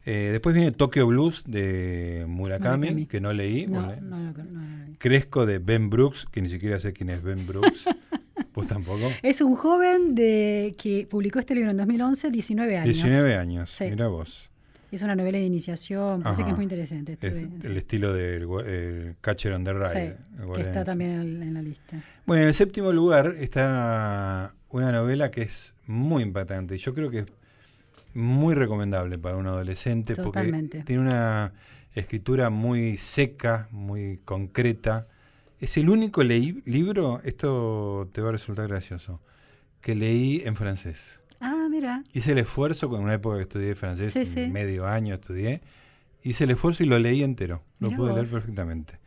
Eh, 0.06 0.30
después 0.34 0.54
viene 0.54 0.72
Tokyo 0.74 1.08
Blues 1.08 1.44
de 1.48 2.26
Murakami, 2.28 2.78
Murakami. 2.88 3.06
que 3.06 3.22
no 3.22 3.32
leí. 3.32 3.68
No, 3.68 3.84
¿vos 3.86 3.96
le- 3.96 4.02
no, 4.02 4.18
no, 4.18 4.34
no, 4.34 4.44
no. 4.44 4.96
Cresco 4.98 5.46
de 5.46 5.60
Ben 5.60 5.90
Brooks, 5.90 6.26
que 6.30 6.42
ni 6.42 6.50
siquiera 6.50 6.78
sé 6.82 6.92
quién 6.92 7.10
es 7.10 7.24
Ben 7.24 7.48
Brooks. 7.48 7.86
¿Vos 8.54 8.68
tampoco? 8.68 9.10
Es 9.22 9.40
un 9.42 9.56
joven 9.56 10.14
de 10.14 10.76
que 10.78 11.08
publicó 11.10 11.40
este 11.40 11.56
libro 11.56 11.72
en 11.72 11.78
2011, 11.78 12.30
19 12.32 12.78
años. 12.78 12.86
19 12.94 13.36
años, 13.38 13.70
Sí. 13.70 13.86
mira 13.90 14.08
vos. 14.08 14.50
Es 14.94 15.02
una 15.02 15.16
novela 15.16 15.40
de 15.40 15.46
iniciación, 15.46 16.22
parece 16.22 16.44
Ajá. 16.44 16.48
que 16.48 16.52
es 16.52 16.56
muy 16.56 16.64
interesante. 16.66 17.18
Es 17.20 17.34
el 17.34 17.78
estilo 17.78 18.14
del 18.14 18.44
el 18.66 19.16
Catcher 19.22 19.54
on 19.54 19.64
the 19.64 19.74
Rye. 19.74 20.14
sí, 20.14 20.54
que 20.56 20.62
está 20.62 20.86
también 20.86 21.12
en, 21.12 21.42
en 21.42 21.54
la 21.56 21.62
lista. 21.64 22.00
Bueno, 22.28 22.44
en 22.44 22.50
el 22.50 22.54
séptimo 22.54 22.92
lugar 22.92 23.36
está 23.40 24.54
una 24.70 24.92
novela 24.92 25.32
que 25.32 25.42
es 25.42 25.74
muy 25.88 26.22
impactante. 26.22 26.78
Yo 26.78 26.94
creo 26.94 27.10
que 27.10 27.20
es 27.20 27.26
muy 28.14 28.54
recomendable 28.54 29.18
para 29.18 29.38
un 29.38 29.48
adolescente 29.48 30.16
Totalmente. 30.16 30.78
porque 30.78 30.86
tiene 30.86 31.02
una 31.02 31.54
escritura 31.96 32.50
muy 32.50 32.98
seca, 32.98 33.68
muy 33.72 34.20
concreta. 34.26 35.08
Es 35.60 35.78
el 35.78 35.90
único 35.90 36.24
libro, 36.24 37.22
esto 37.24 38.10
te 38.12 38.22
va 38.22 38.30
a 38.30 38.32
resultar 38.34 38.68
gracioso, 38.68 39.22
que 39.82 39.96
leí 39.96 40.42
en 40.46 40.56
francés. 40.56 41.20
Ah, 41.46 41.68
mira. 41.70 42.04
Hice 42.14 42.32
el 42.32 42.38
esfuerzo, 42.38 42.88
con 42.90 43.02
una 43.02 43.14
época 43.16 43.36
que 43.38 43.42
estudié 43.44 43.76
francés, 43.76 44.14
Sí, 44.14 44.26
sí. 44.26 44.48
medio 44.48 44.88
año 44.88 45.16
estudié, 45.16 45.62
hice 46.24 46.46
el 46.46 46.52
esfuerzo 46.52 46.84
y 46.84 46.88
lo 46.88 46.98
leí 47.00 47.22
entero. 47.22 47.64
Lo 47.80 47.90
Mirá 47.90 47.98
pude 47.98 48.14
leer 48.14 48.28
perfectamente. 48.30 49.00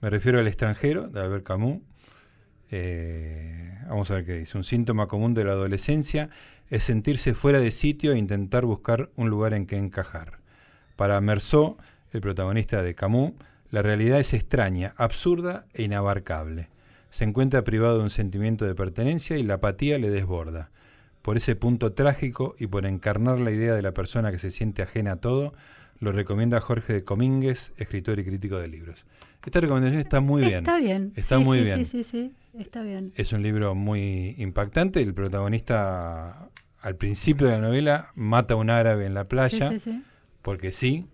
Me 0.00 0.08
refiero 0.08 0.40
al 0.40 0.46
extranjero, 0.48 1.08
de 1.08 1.20
Albert 1.20 1.44
Camus. 1.44 1.80
Eh, 2.70 3.78
vamos 3.88 4.10
a 4.10 4.14
ver 4.14 4.24
qué 4.24 4.38
dice. 4.38 4.56
Un 4.56 4.64
síntoma 4.64 5.06
común 5.06 5.34
de 5.34 5.44
la 5.44 5.52
adolescencia 5.52 6.30
es 6.70 6.84
sentirse 6.84 7.34
fuera 7.34 7.60
de 7.60 7.70
sitio 7.70 8.12
e 8.12 8.18
intentar 8.18 8.64
buscar 8.64 9.10
un 9.16 9.28
lugar 9.28 9.52
en 9.54 9.66
que 9.66 9.76
encajar. 9.76 10.38
Para 10.96 11.20
Meursault, 11.20 11.78
el 12.12 12.20
protagonista 12.20 12.82
de 12.82 12.94
Camus, 12.94 13.32
la 13.70 13.82
realidad 13.82 14.20
es 14.20 14.32
extraña, 14.34 14.94
absurda 14.96 15.66
e 15.74 15.82
inabarcable. 15.82 16.70
Se 17.10 17.24
encuentra 17.24 17.62
privado 17.64 17.98
de 17.98 18.04
un 18.04 18.10
sentimiento 18.10 18.64
de 18.64 18.74
pertenencia 18.74 19.36
y 19.36 19.42
la 19.42 19.54
apatía 19.54 19.98
le 19.98 20.08
desborda. 20.08 20.70
Por 21.22 21.36
ese 21.36 21.54
punto 21.56 21.92
trágico 21.92 22.54
y 22.58 22.66
por 22.66 22.84
encarnar 22.84 23.38
la 23.38 23.50
idea 23.52 23.74
de 23.74 23.82
la 23.82 23.92
persona 23.94 24.30
que 24.32 24.38
se 24.38 24.50
siente 24.50 24.82
ajena 24.82 25.12
a 25.12 25.16
todo, 25.16 25.54
lo 26.00 26.10
recomienda 26.12 26.60
Jorge 26.60 26.92
de 26.94 27.04
Comínguez, 27.04 27.72
escritor 27.76 28.18
y 28.18 28.24
crítico 28.24 28.58
de 28.58 28.66
libros. 28.68 29.06
Esta 29.46 29.60
recomendación 29.60 30.00
está 30.00 30.20
muy 30.20 30.42
bien. 30.42 30.58
Está 30.58 30.78
bien. 30.78 31.12
Está 31.16 31.38
Sí, 31.38 31.44
muy 31.44 31.58
sí, 31.58 31.64
bien. 31.64 31.84
Sí, 31.86 32.02
sí, 32.02 32.04
sí. 32.04 32.32
Está 32.58 32.82
bien. 32.82 33.12
Es 33.16 33.32
un 33.32 33.42
libro 33.42 33.74
muy 33.74 34.34
impactante. 34.38 35.00
El 35.00 35.14
protagonista, 35.14 36.48
al 36.80 36.96
principio 36.96 37.46
de 37.46 37.52
la 37.54 37.60
novela, 37.60 38.10
mata 38.14 38.54
a 38.54 38.56
un 38.56 38.70
árabe 38.70 39.06
en 39.06 39.14
la 39.14 39.28
playa, 39.28 39.70
sí, 39.70 39.78
sí. 39.78 40.02
porque 40.42 40.72
sí. 40.72 41.06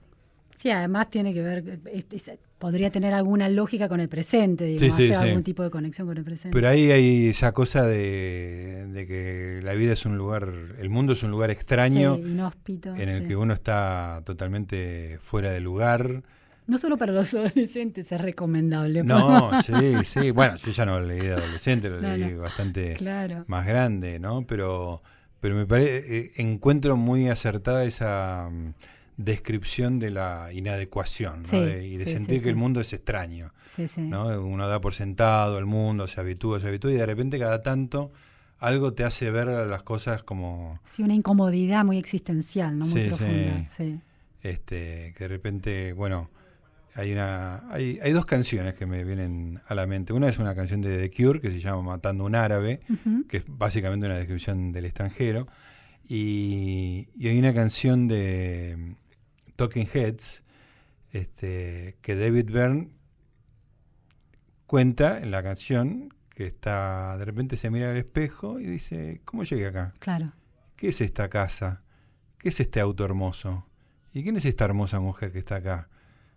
Sí, 0.56 0.70
además 0.70 1.10
tiene 1.10 1.32
que 1.34 1.42
ver, 1.42 1.80
es- 1.92 2.06
es- 2.10 2.38
podría 2.58 2.90
tener 2.90 3.14
alguna 3.14 3.48
lógica 3.48 3.88
con 3.88 4.00
el 4.00 4.08
presente, 4.08 4.76
Sí, 4.78 4.86
hacer 4.88 5.06
sí. 5.08 5.12
algún 5.14 5.42
tipo 5.44 5.62
de 5.62 5.70
conexión 5.70 6.06
con 6.08 6.16
el 6.16 6.24
presente. 6.24 6.54
Pero 6.54 6.68
ahí 6.68 6.90
hay 6.90 7.28
esa 7.28 7.52
cosa 7.52 7.86
de, 7.86 8.86
de 8.88 9.06
que 9.06 9.60
la 9.62 9.74
vida 9.74 9.92
es 9.92 10.04
un 10.06 10.16
lugar, 10.18 10.52
el 10.78 10.90
mundo 10.90 11.12
es 11.12 11.22
un 11.22 11.30
lugar 11.30 11.50
extraño 11.50 12.16
inhóspito. 12.18 12.94
en 12.96 13.08
el 13.08 13.26
que 13.26 13.36
uno 13.36 13.54
está 13.54 14.22
totalmente 14.24 15.18
fuera 15.20 15.50
de 15.52 15.60
lugar. 15.60 16.22
No 16.66 16.76
solo 16.78 16.98
para 16.98 17.12
los 17.12 17.32
adolescentes 17.34 18.10
es 18.12 18.20
recomendable. 18.20 19.02
No, 19.04 19.50
sí, 19.62 19.72
sí. 20.04 20.30
Bueno, 20.32 20.56
yo 20.56 20.70
ya 20.72 20.84
no 20.84 20.98
lo 21.00 21.06
leí 21.06 21.20
de 21.20 21.32
adolescente, 21.32 21.88
lo 21.88 22.00
No, 22.00 22.08
leí 22.16 22.32
no. 22.34 22.40
bastante 22.42 22.94
Claro. 22.94 23.44
más 23.46 23.66
grande, 23.66 24.18
¿no? 24.18 24.44
Pero, 24.46 25.00
pero 25.40 25.54
me 25.54 25.64
parece, 25.64 26.32
encuentro 26.42 26.96
muy 26.96 27.28
acertada 27.28 27.84
esa 27.84 28.50
descripción 29.18 29.98
de 29.98 30.10
la 30.12 30.50
inadecuación, 30.52 31.42
¿no? 31.42 31.48
Sí, 31.48 31.58
De- 31.60 31.86
y 31.86 31.96
de 31.98 32.04
sí, 32.06 32.12
sentir 32.12 32.38
sí, 32.38 32.44
que 32.44 32.48
el 32.48 32.56
mundo 32.56 32.80
es 32.80 32.92
extraño, 32.92 33.52
Sí, 33.68 33.86
sí. 33.88 34.00
¿no? 34.00 34.26
Uno 34.42 34.66
da 34.68 34.80
por 34.80 34.94
sentado 34.94 35.58
el 35.58 35.66
mundo, 35.66 36.06
se 36.08 36.20
habitúa, 36.20 36.60
se 36.60 36.68
habitúa 36.68 36.92
y 36.92 36.94
de 36.94 37.04
repente 37.04 37.38
cada 37.38 37.60
tanto 37.62 38.10
algo 38.60 38.92
te 38.94 39.04
hace 39.04 39.30
ver 39.30 39.48
las 39.48 39.82
cosas 39.82 40.22
como 40.22 40.80
Sí, 40.84 41.02
una 41.02 41.14
incomodidad 41.14 41.84
muy 41.84 41.98
existencial, 41.98 42.78
¿no? 42.78 42.86
Muy 42.86 43.08
profunda. 43.08 43.66
Sí. 43.68 44.00
este 44.42 45.12
que 45.16 45.24
de 45.24 45.28
repente, 45.28 45.92
bueno, 45.92 46.30
hay 46.94 47.12
una 47.12 47.68
hay, 47.72 47.98
hay 48.02 48.12
dos 48.12 48.24
canciones 48.24 48.74
que 48.74 48.86
me 48.86 49.02
vienen 49.04 49.60
a 49.66 49.74
la 49.74 49.86
mente. 49.86 50.12
Una 50.12 50.28
es 50.28 50.38
una 50.38 50.54
canción 50.54 50.80
de 50.80 50.96
The 51.08 51.10
Cure 51.10 51.40
que 51.40 51.50
se 51.50 51.58
llama 51.60 51.82
Matando 51.82 52.24
un 52.24 52.34
árabe, 52.36 52.80
que 53.28 53.38
es 53.38 53.44
básicamente 53.48 54.06
una 54.06 54.16
descripción 54.16 54.70
del 54.72 54.84
extranjero. 54.84 55.46
Y, 56.08 57.08
y 57.18 57.28
hay 57.28 57.38
una 57.38 57.52
canción 57.52 58.08
de 58.08 58.94
Talking 59.58 59.88
Heads 59.92 60.44
este, 61.10 61.98
que 62.00 62.14
David 62.14 62.46
Byrne 62.46 62.90
cuenta 64.66 65.18
en 65.18 65.32
la 65.32 65.42
canción 65.42 66.14
que 66.30 66.46
está 66.46 67.18
de 67.18 67.24
repente 67.24 67.56
se 67.56 67.68
mira 67.68 67.90
al 67.90 67.96
espejo 67.96 68.60
y 68.60 68.66
dice, 68.66 69.20
¿cómo 69.24 69.42
llegué 69.42 69.66
acá? 69.66 69.92
Claro. 69.98 70.32
¿Qué 70.76 70.90
es 70.90 71.00
esta 71.00 71.28
casa? 71.28 71.82
¿Qué 72.38 72.50
es 72.50 72.60
este 72.60 72.78
auto 72.78 73.04
hermoso? 73.04 73.66
¿Y 74.12 74.22
quién 74.22 74.36
es 74.36 74.44
esta 74.44 74.64
hermosa 74.64 75.00
mujer 75.00 75.32
que 75.32 75.40
está 75.40 75.56
acá? 75.56 75.88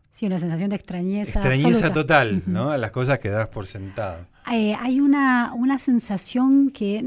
Sí, 0.09 0.25
una 0.25 0.39
sensación 0.39 0.71
de 0.71 0.77
extrañeza. 0.77 1.39
Extrañeza 1.39 1.67
absoluta. 1.67 1.93
total. 1.93 2.43
¿no? 2.47 2.71
A 2.71 2.77
las 2.79 2.89
cosas 2.89 3.19
que 3.19 3.29
das 3.29 3.49
por 3.49 3.67
sentado. 3.67 4.25
Eh, 4.51 4.73
hay 4.79 4.99
una, 4.99 5.53
una 5.53 5.77
sensación 5.77 6.71
que, 6.71 7.03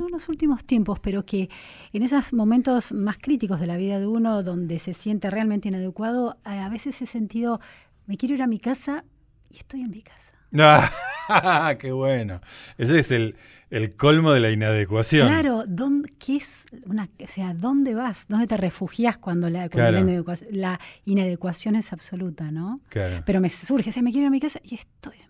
no 0.00 0.06
en 0.06 0.12
los 0.12 0.28
últimos 0.28 0.64
tiempos, 0.64 0.98
pero 0.98 1.24
que 1.24 1.48
en 1.92 2.02
esos 2.02 2.32
momentos 2.32 2.92
más 2.92 3.18
críticos 3.18 3.60
de 3.60 3.66
la 3.66 3.76
vida 3.76 3.98
de 3.98 4.06
uno, 4.06 4.42
donde 4.42 4.78
se 4.78 4.92
siente 4.92 5.30
realmente 5.30 5.68
inadecuado, 5.68 6.38
a 6.44 6.68
veces 6.68 7.00
he 7.02 7.06
sentido, 7.06 7.60
me 8.06 8.16
quiero 8.16 8.34
ir 8.34 8.42
a 8.42 8.46
mi 8.46 8.58
casa 8.58 9.04
y 9.50 9.58
estoy 9.58 9.82
en 9.82 9.90
mi 9.90 10.02
casa. 10.02 10.32
¡Ah! 10.58 11.74
¡Qué 11.78 11.92
bueno! 11.92 12.40
Ese 12.76 12.98
es 12.98 13.10
el, 13.12 13.36
el 13.70 13.94
colmo 13.94 14.32
de 14.32 14.40
la 14.40 14.50
inadecuación. 14.50 15.28
Claro, 15.28 15.64
¿dónde, 15.66 16.12
qué 16.18 16.36
es 16.36 16.66
una, 16.86 17.08
o 17.22 17.28
sea, 17.28 17.54
¿dónde 17.54 17.94
vas? 17.94 18.26
¿Dónde 18.28 18.46
te 18.48 18.56
refugias 18.56 19.18
cuando 19.18 19.48
la, 19.48 19.68
cuando 19.68 19.76
Claro. 19.76 19.92
la, 19.92 20.00
inadecuación, 20.00 20.50
la 20.52 20.80
inadecuación 21.04 21.76
es 21.76 21.92
absoluta, 21.92 22.50
¿no? 22.50 22.80
Claro. 22.88 23.22
Pero 23.24 23.40
me 23.40 23.48
surge, 23.48 23.90
o 23.90 23.92
sea, 23.92 24.02
me 24.02 24.10
quiero 24.10 24.24
ir 24.24 24.28
a 24.28 24.30
mi 24.30 24.40
casa 24.40 24.60
y 24.64 24.74
estoy 24.74 25.14
en 25.14 25.20
mi 25.20 25.22
casa. 25.22 25.29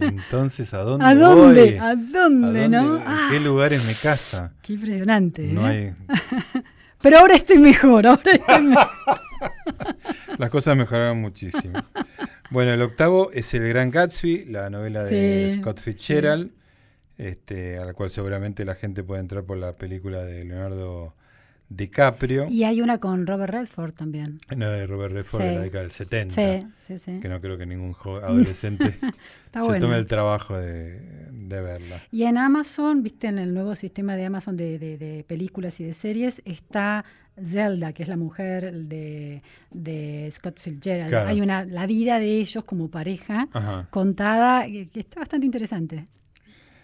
entonces, 0.00 0.72
¿a 0.74 0.78
dónde 0.78 1.04
¿A 1.04 1.14
dónde? 1.14 1.62
voy? 1.62 1.76
¿A 1.78 1.94
dónde, 1.96 2.64
¿A 2.64 2.68
no? 2.68 2.96
¿En 2.96 3.02
Ah, 3.06 3.28
qué 3.30 3.40
lugar 3.40 3.72
es 3.72 3.86
mi 3.86 3.94
casa? 3.94 4.52
qué 4.62 4.74
impresionante. 4.74 5.42
No 5.42 5.68
¿eh? 5.68 5.94
hay... 6.08 6.62
Pero 7.02 7.18
ahora 7.18 7.34
estoy 7.34 7.58
mejor, 7.58 8.06
ahora 8.06 8.32
estoy 8.32 8.62
mejor. 8.62 8.88
Las 10.38 10.50
cosas 10.50 10.76
mejoraron 10.76 11.20
muchísimo. 11.20 11.82
Bueno, 12.50 12.72
el 12.72 12.80
octavo 12.82 13.30
es 13.32 13.52
El 13.54 13.66
Gran 13.68 13.90
Gatsby, 13.90 14.44
la 14.44 14.70
novela 14.70 15.02
de 15.02 15.50
Sí, 15.54 15.58
Scott 15.60 15.80
Fitzgerald, 15.80 16.52
este, 17.18 17.78
a 17.78 17.84
la 17.84 17.94
cual 17.94 18.10
seguramente 18.10 18.64
la 18.64 18.76
gente 18.76 19.02
puede 19.02 19.20
entrar 19.20 19.42
por 19.42 19.56
la 19.58 19.72
película 19.76 20.22
de 20.22 20.44
Leonardo 20.44 21.14
DiCaprio, 21.76 22.48
Y 22.48 22.64
hay 22.64 22.80
una 22.80 22.98
con 22.98 23.26
Robert 23.26 23.52
Redford 23.52 23.92
también. 23.94 24.38
no 24.56 24.68
de 24.70 24.86
Robert 24.86 25.14
Redford 25.14 25.42
de 25.42 25.48
Sí. 25.50 25.54
la 25.54 25.60
década 25.62 25.82
del 25.82 25.92
70, 25.92 26.34
Sí, 26.34 26.66
sí, 26.80 26.98
sí. 26.98 27.20
que 27.20 27.28
no 27.28 27.40
creo 27.40 27.56
que 27.58 27.66
ningún 27.66 27.94
adolescente 28.22 28.90
se 29.52 29.60
buena. 29.60 29.80
tome 29.80 29.96
el 29.96 30.06
trabajo 30.06 30.56
de, 30.58 31.00
de 31.30 31.60
verla. 31.60 32.02
Y 32.10 32.24
en 32.24 32.38
Amazon, 32.38 33.02
viste, 33.02 33.26
en 33.28 33.38
el 33.38 33.52
nuevo 33.54 33.74
sistema 33.74 34.16
de 34.16 34.24
Amazon 34.26 34.56
de, 34.56 34.78
de- 34.78 34.98
de 34.98 35.24
películas 35.24 35.78
y 35.80 35.84
de 35.84 35.92
series, 35.94 36.42
está 36.44 37.04
Zelda, 37.42 37.92
que 37.94 38.02
es 38.02 38.08
la 38.10 38.16
mujer 38.18 38.72
de, 38.74 39.42
de 39.70 40.28
Scott 40.30 40.60
Fitzgerald. 40.60 41.08
Claro. 41.08 41.30
Hay 41.30 41.40
una, 41.40 41.64
la 41.64 41.86
vida 41.86 42.18
de 42.18 42.38
ellos 42.38 42.64
como 42.64 42.88
pareja 42.90 43.48
Ajá. 43.52 43.86
contada, 43.90 44.66
que 44.66 44.88
está 44.94 45.20
bastante 45.20 45.46
interesante. 45.46 46.04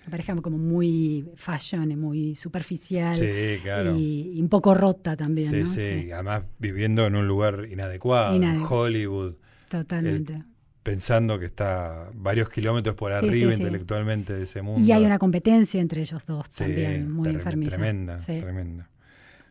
Una 0.08 0.12
pareja 0.12 0.34
como 0.36 0.56
muy 0.56 1.28
fashion, 1.36 1.90
y 1.90 1.96
muy 1.96 2.34
superficial. 2.34 3.14
Sí, 3.14 3.58
claro. 3.62 3.94
Y, 3.94 4.32
y 4.36 4.40
un 4.40 4.48
poco 4.48 4.72
rota 4.72 5.14
también, 5.18 5.50
Sí, 5.50 5.60
¿no? 5.60 5.66
sí, 5.66 6.10
además 6.10 6.44
viviendo 6.58 7.04
en 7.04 7.14
un 7.14 7.28
lugar 7.28 7.66
inadecuado, 7.70 8.34
en 8.34 8.62
Hollywood, 8.62 9.34
Totalmente. 9.68 10.42
pensando 10.82 11.38
que 11.38 11.44
está 11.44 12.10
varios 12.14 12.48
kilómetros 12.48 12.96
por 12.96 13.12
Sí, 13.12 13.18
arriba 13.18 13.52
intelectualmente 13.52 14.32
de 14.32 14.44
ese 14.44 14.62
mundo. 14.62 14.80
Y 14.80 14.90
hay 14.92 15.04
una 15.04 15.18
competencia 15.18 15.78
entre 15.78 16.00
ellos 16.00 16.24
dos 16.24 16.48
también, 16.48 17.12
muy 17.12 17.28
enfermiza. 17.28 17.72
Tremenda, 17.76 18.16
tremenda. 18.16 18.88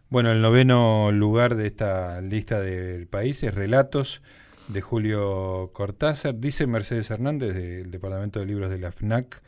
Bueno, 0.10 0.32
el 0.32 0.42
noveno 0.42 1.12
lugar 1.12 1.54
de 1.56 1.68
esta 1.68 2.20
lista 2.22 2.60
del 2.62 3.06
país 3.06 3.44
es 3.44 3.54
Relatos 3.54 4.24
de 4.70 4.82
Julio 4.82 5.70
Cortázar. 5.72 6.40
Dice 6.40 6.66
Mercedes 6.66 7.12
Hernández 7.12 7.54
del 7.54 7.92
Departamento 7.92 8.40
de 8.40 8.48
Libros 8.48 8.72
de 8.72 8.80
la 8.80 8.92
FNAC, 8.92 9.44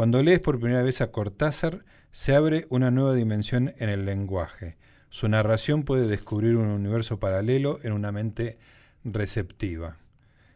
cuando 0.00 0.22
lees 0.22 0.40
por 0.40 0.58
primera 0.58 0.82
vez 0.82 1.02
a 1.02 1.10
Cortázar, 1.10 1.84
se 2.10 2.34
abre 2.34 2.66
una 2.70 2.90
nueva 2.90 3.12
dimensión 3.12 3.74
en 3.76 3.90
el 3.90 4.06
lenguaje. 4.06 4.78
Su 5.10 5.28
narración 5.28 5.82
puede 5.82 6.06
descubrir 6.06 6.56
un 6.56 6.68
universo 6.68 7.20
paralelo 7.20 7.80
en 7.82 7.92
una 7.92 8.10
mente 8.10 8.56
receptiva. 9.04 9.98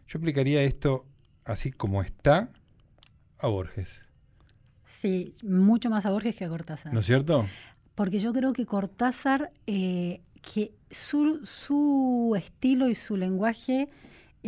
Yo 0.09 0.19
aplicaría 0.19 0.63
esto 0.63 1.05
así 1.45 1.73
como 1.73 2.01
está 2.01 2.49
a 3.39 3.47
Borges, 3.49 4.01
Sí, 4.87 5.35
mucho 5.43 5.91
más 5.91 6.07
a 6.07 6.11
Borges 6.11 6.37
que 6.37 6.47
a 6.47 6.49
Cortázar. 6.49 6.95
¿no 6.95 7.01
es 7.01 7.05
cierto? 7.05 7.47
Porque 7.95 8.21
yo 8.21 8.33
creo 8.33 8.55
que 8.55 8.65
Cortázar, 8.65 9.51
eh, 9.67 10.23
que 10.41 10.73
su, 10.91 11.45
su 11.45 12.35
estilo 12.35 12.89
y 12.89 12.95
su 12.95 13.19
lenguaje 13.19 13.91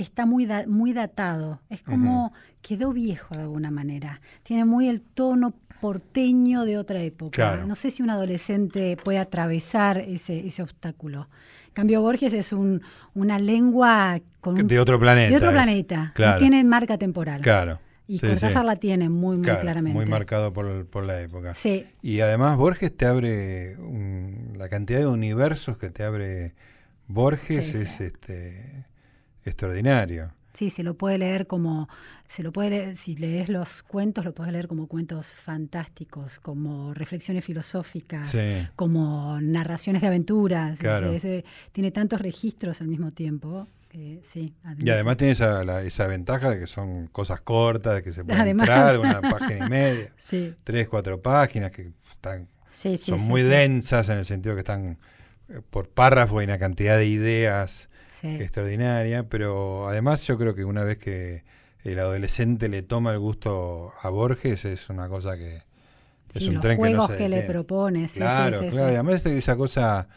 está 0.02 0.26
muy, 0.26 0.46
da- 0.46 0.66
muy 0.66 0.92
datado. 0.92 1.60
Es 1.70 1.82
como 1.82 2.32
quedó 2.62 2.92
viejo 2.92 3.34
de 3.34 3.42
alguna 3.42 3.70
manera. 3.70 4.20
Tiene 4.42 4.64
muy 4.64 4.88
el 4.88 5.00
tono 5.02 5.54
porteño 5.80 6.64
de 6.64 6.78
otra 6.78 7.02
época. 7.02 7.30
Claro. 7.34 7.66
No 7.66 7.74
sé 7.74 7.90
si 7.90 8.02
un 8.02 8.10
adolescente 8.10 8.96
puede 9.02 9.18
atravesar 9.18 9.98
ese, 9.98 10.46
ese 10.46 10.62
obstáculo. 10.62 11.26
En 11.68 11.72
cambio, 11.74 12.00
Borges 12.00 12.32
es 12.32 12.52
un, 12.52 12.80
una 13.14 13.38
lengua 13.38 14.20
con 14.40 14.54
un- 14.58 14.66
De 14.66 14.80
otro 14.80 14.98
planeta. 14.98 15.30
de 15.30 15.36
otro 15.36 15.48
es. 15.50 15.54
planeta. 15.54 16.12
Claro. 16.14 16.32
No 16.34 16.38
tiene 16.38 16.64
marca 16.64 16.96
temporal. 16.98 17.40
Claro. 17.42 17.78
Y 18.08 18.18
Sí, 18.18 18.26
Cortázar 18.28 18.62
sí. 18.62 18.66
la 18.66 18.76
tiene 18.76 19.08
muy, 19.08 19.36
muy 19.36 19.44
Claro, 19.44 19.60
claramente. 19.60 19.96
Muy 19.98 20.06
marcado 20.06 20.52
por, 20.52 20.86
por 20.86 21.04
la 21.04 21.20
época. 21.20 21.54
Sí, 21.54 21.86
Y 22.02 22.20
además 22.20 22.56
Borges 22.56 22.96
te 22.96 23.04
abre 23.04 23.76
un- 23.78 24.54
la 24.56 24.68
cantidad 24.68 25.00
de 25.00 25.06
universos 25.08 25.76
que 25.76 25.90
te 25.90 26.04
abre 26.04 26.54
Borges 27.08 27.66
Sí, 27.72 27.76
es 27.78 28.00
este 28.00 28.75
extraordinario. 29.46 30.32
Sí, 30.54 30.70
se 30.70 30.82
lo 30.82 30.94
puede 30.96 31.18
leer 31.18 31.46
como, 31.46 31.86
se 32.28 32.42
lo 32.42 32.50
puede 32.50 32.70
leer- 32.70 32.96
si 32.96 33.14
lees 33.14 33.50
los 33.50 33.82
cuentos, 33.82 34.24
lo 34.24 34.34
puedes 34.34 34.52
leer 34.54 34.68
como 34.68 34.86
cuentos 34.86 35.26
fantásticos, 35.28 36.40
como 36.40 36.94
reflexiones 36.94 37.44
filosóficas, 37.44 38.30
Sí. 38.30 38.66
como 38.74 39.38
narraciones 39.40 40.00
de 40.02 40.08
aventuras. 40.08 40.78
Claro. 40.78 41.12
Es- 41.12 41.24
es- 41.24 41.44
tiene 41.72 41.90
tantos 41.90 42.20
registros 42.20 42.80
al 42.80 42.88
mismo 42.88 43.12
tiempo. 43.12 43.68
que 43.88 44.20
sí, 44.24 44.52
Y 44.78 44.90
además 44.90 45.16
tiene 45.16 45.32
esa, 45.32 45.64
la- 45.64 45.82
esa 45.82 46.06
ventaja 46.06 46.50
de 46.50 46.58
que 46.58 46.66
son 46.66 47.06
cosas 47.06 47.40
cortas, 47.40 47.94
de 47.94 48.02
que 48.02 48.12
se 48.12 48.24
puede 48.26 48.38
Además. 48.40 48.68
entrar, 48.68 48.98
una 48.98 49.20
página 49.54 49.66
y 49.66 49.70
media, 49.70 50.12
Sí, 50.18 50.54
tres, 50.64 50.86
cuatro 50.88 51.22
páginas 51.22 51.70
que 51.70 51.92
están, 52.10 52.46
sí, 52.70 52.98
son 52.98 53.20
muy 53.22 53.40
densas 53.40 54.10
en 54.10 54.18
el 54.18 54.26
sentido 54.26 54.54
que 54.54 54.58
están 54.60 54.98
eh, 55.48 55.60
por 55.70 55.88
párrafo 55.88 56.40
hay 56.40 56.44
una 56.44 56.58
cantidad 56.58 56.98
de 56.98 57.06
ideas 57.06 57.88
Sí. 58.20 58.28
extraordinaria, 58.28 59.28
pero 59.28 59.88
además 59.88 60.26
yo 60.26 60.38
creo 60.38 60.54
que 60.54 60.64
una 60.64 60.84
vez 60.84 60.98
que 60.98 61.44
el 61.84 61.98
adolescente 61.98 62.68
le 62.68 62.82
toma 62.82 63.12
el 63.12 63.18
gusto 63.18 63.92
a 64.00 64.08
Borges 64.08 64.64
es 64.64 64.88
una 64.88 65.08
cosa 65.08 65.36
que 65.36 65.62
es 66.34 66.46
un 66.46 66.54
los 66.54 66.62
tren 66.62 66.78
que 66.78 66.82
no 66.82 66.88
juegos 66.88 67.10
se 67.12 67.16
que 67.18 67.28
le 67.28 67.42
propone, 67.42 68.08
sí, 68.08 68.20
claro, 68.20 68.58
sí, 68.58 68.68
claro, 68.68 68.90
y 68.90 68.94
además 68.94 69.26
es 69.26 69.26
esa 69.26 69.56
cosa 69.56 70.08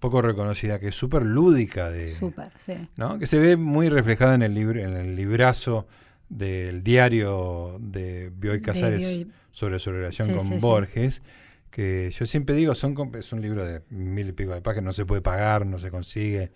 poco 0.00 0.20
reconocida 0.20 0.80
que 0.80 0.88
es 0.88 0.94
súper 0.94 1.24
lúdica 1.24 1.90
de, 1.90 2.16
Súper, 2.16 2.50
sí. 2.58 2.74
¿no? 2.96 3.18
que 3.18 3.26
se 3.26 3.38
ve 3.38 3.56
muy 3.56 3.88
reflejada 3.88 4.34
en 4.34 4.42
el 4.42 4.54
libro, 4.54 4.80
en 4.80 4.96
el 4.96 5.14
librazo 5.14 5.86
del 6.28 6.82
diario 6.82 7.76
de 7.80 8.32
Bioy 8.34 8.58
De 8.58 8.62
Casares 8.62 8.98
Bioy. 8.98 9.30
sobre 9.50 9.78
su 9.78 9.92
relación 9.92 10.34
con. 10.34 10.58
Borges, 10.58 11.22
que 11.70 12.10
yo 12.18 12.26
siempre 12.26 12.54
digo, 12.54 12.74
son 12.74 12.96
es 13.14 13.32
un 13.32 13.42
libro 13.42 13.64
de 13.64 13.82
mil 13.90 14.30
y 14.30 14.32
pico 14.32 14.54
de 14.54 14.62
páginas, 14.62 14.84
no 14.84 14.92
se 14.92 15.06
puede 15.06 15.20
pagar, 15.20 15.66
no 15.66 15.78
se 15.78 15.90
consigue, 15.90 16.52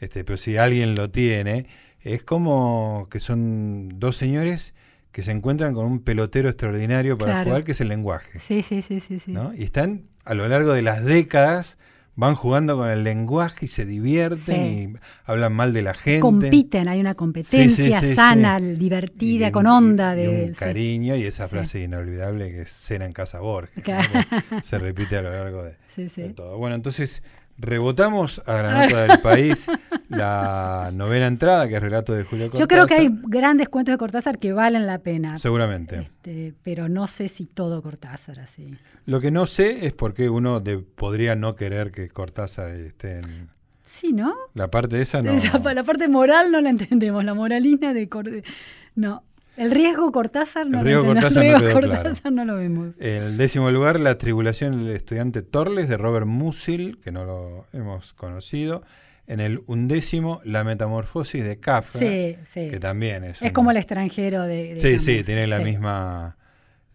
este, 0.00 0.24
pero 0.24 0.36
si 0.36 0.56
alguien 0.56 0.94
lo 0.94 1.10
tiene, 1.10 1.66
es 2.00 2.22
como 2.22 3.06
que 3.10 3.20
son 3.20 3.98
dos 3.98 4.16
señores 4.16 4.74
que 5.12 5.22
se 5.22 5.32
encuentran 5.32 5.74
con 5.74 5.86
un 5.86 6.00
pelotero 6.00 6.48
extraordinario 6.48 7.16
para 7.18 7.32
Claro. 7.32 7.50
jugar, 7.50 7.64
que 7.64 7.72
es 7.72 7.80
el 7.80 7.88
lenguaje. 7.88 8.38
Sí, 8.38 8.62
sí, 8.62 8.82
sí, 8.82 9.00
sí, 9.00 9.18
sí. 9.18 9.32
¿no? 9.32 9.52
Y 9.54 9.62
están 9.64 10.04
a 10.24 10.34
lo 10.34 10.46
largo 10.46 10.72
de 10.72 10.82
las 10.82 11.04
décadas, 11.04 11.76
van 12.14 12.34
jugando 12.34 12.76
con 12.76 12.88
el 12.90 13.04
lenguaje 13.04 13.64
y 13.66 13.68
se 13.68 13.84
divierten 13.86 14.38
Sí. 14.38 14.92
y 14.92 14.96
hablan 15.24 15.52
mal 15.52 15.72
de 15.72 15.82
la 15.82 15.94
gente. 15.94 16.20
Compiten, 16.20 16.88
hay 16.88 17.00
una 17.00 17.14
competencia 17.14 17.68
Sí, 17.70 17.92
sí, 17.92 18.08
sí, 18.08 18.14
sana, 18.14 18.58
divertida, 18.60 19.48
Y- 19.48 19.52
con 19.52 19.66
y- 19.66 19.68
onda 19.68 20.14
y 20.16 20.20
de... 20.20 20.28
un 20.46 20.48
sí. 20.54 20.58
cariño 20.58 21.16
y 21.16 21.22
esa 21.24 21.46
frase 21.48 21.80
inolvidable 21.82 22.50
que 22.50 22.62
es 22.62 22.70
cena 22.70 23.06
en 23.06 23.12
casa 23.12 23.38
Borges. 23.40 23.82
Claro. 23.84 24.08
Se 24.62 24.78
repite 24.78 25.16
a 25.16 25.22
lo 25.22 25.30
largo 25.30 25.64
de, 25.64 25.76
Sí, 25.88 26.08
sí. 26.08 26.22
de 26.22 26.28
todo. 26.30 26.58
Bueno, 26.58 26.74
entonces 26.76 27.22
rebotamos 27.58 28.40
a 28.46 28.62
la 28.62 28.86
nota 28.86 29.06
del 29.06 29.20
país 29.20 29.66
la 30.08 30.90
novena 30.94 31.26
entrada, 31.26 31.68
que 31.68 31.76
es 31.76 31.82
relato 31.82 32.12
de 32.14 32.24
Julio 32.24 32.46
Cortázar. 32.50 32.60
Yo 32.60 32.68
creo 32.68 32.86
que 32.86 32.94
hay 32.94 33.10
grandes 33.24 33.68
cuentos 33.68 33.92
de 33.92 33.98
Cortázar 33.98 34.38
que 34.38 34.52
valen 34.52 34.86
la 34.86 34.98
pena. 34.98 35.38
Seguramente. 35.38 36.00
Este, 36.00 36.54
pero 36.62 36.88
no 36.88 37.06
sé 37.06 37.28
si 37.28 37.46
todo 37.46 37.82
Cortázar 37.82 38.40
así. 38.40 38.74
Lo 39.06 39.20
que 39.20 39.30
no 39.30 39.46
sé 39.46 39.86
es 39.86 39.92
por 39.92 40.14
qué 40.14 40.28
uno 40.30 40.60
de- 40.60 40.78
podría 40.78 41.34
no 41.34 41.56
querer 41.56 41.90
que 41.90 42.08
Cortázar 42.08 42.70
esté 42.70 43.18
en 43.20 43.48
Sí, 43.82 44.12
¿no? 44.12 44.34
la 44.54 44.70
parte 44.70 45.00
esa. 45.02 45.22
No. 45.22 45.32
Esa 45.32 45.58
la 45.74 45.82
parte 45.82 46.08
moral 46.08 46.50
no 46.52 46.60
la 46.60 46.70
entendemos, 46.70 47.24
la 47.24 47.34
moralina 47.34 47.92
de 47.92 48.08
Cor- 48.08 48.42
No. 48.94 49.24
El 49.58 49.70
riesgo 49.72 50.10
Cortázar 50.12 50.66
no 50.66 50.78
El 50.78 50.84
lo 50.84 51.02
riesgo 51.02 51.12
entendemos. 51.12 51.24
Cortázar 51.34 51.44
El 51.44 51.52
no 51.52 51.58
riesgo 51.58 51.80
claro. 51.80 52.02
Cortázar 52.02 52.32
no 52.32 52.44
lo 52.44 52.56
vemos. 52.56 53.00
En 53.00 53.22
el 53.22 53.36
décimo 53.36 53.70
lugar, 53.70 53.98
La 54.00 54.16
tribulación 54.18 54.86
del 54.86 54.94
estudiante 54.96 55.42
Torles 55.42 55.88
de 55.88 55.96
Robert 55.96 56.26
Musil, 56.26 56.98
que 57.02 57.10
no 57.12 57.24
lo 57.24 57.66
hemos 57.72 58.12
conocido. 58.12 58.82
En 59.26 59.40
el 59.40 59.62
undécimo, 59.66 60.40
La 60.44 60.64
metamorfosis 60.64 61.44
de 61.44 61.58
Kafka, 61.60 61.98
Sí, 61.98 62.36
sí. 62.44 62.68
que 62.70 62.78
también 62.80 63.24
es. 63.24 63.36
Es 63.36 63.42
un- 63.42 63.50
como 63.50 63.70
el 63.72 63.76
extranjero 63.76 64.42
de. 64.44 64.74
de 64.74 64.80
Sí, 64.80 64.88
Camus. 64.92 65.04
sí, 65.04 65.22
tiene 65.24 65.46
la 65.46 65.58
Sí. 65.58 65.64
misma, 65.64 66.36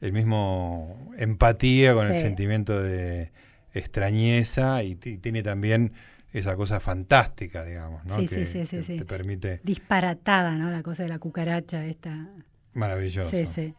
el 0.01 0.13
mismo 0.13 1.11
empatía 1.17 1.93
con 1.93 2.07
el 2.07 2.15
sentimiento 2.15 2.81
de 2.81 3.31
extrañeza 3.73 4.83
y, 4.83 4.95
tiene 4.95 5.43
también 5.43 5.93
esa 6.31 6.55
cosa 6.55 6.79
fantástica, 6.79 7.63
digamos, 7.63 8.03
¿no? 8.05 8.15
Sí, 8.15 8.21
que, 8.21 8.27
sí, 8.27 8.45
sí, 8.47 8.65
sí, 8.65 8.77
que 8.77 8.83
sí. 8.83 8.97
te 8.97 9.05
permite 9.05 9.59
Disparatada, 9.63 10.55
¿no? 10.55 10.71
La 10.71 10.81
cosa 10.81 11.03
de 11.03 11.09
la 11.09 11.19
cucaracha 11.19 11.85
esta. 11.85 12.27
Maravilloso. 12.73 13.29
Sí, 13.29 13.45
sí. 13.45 13.73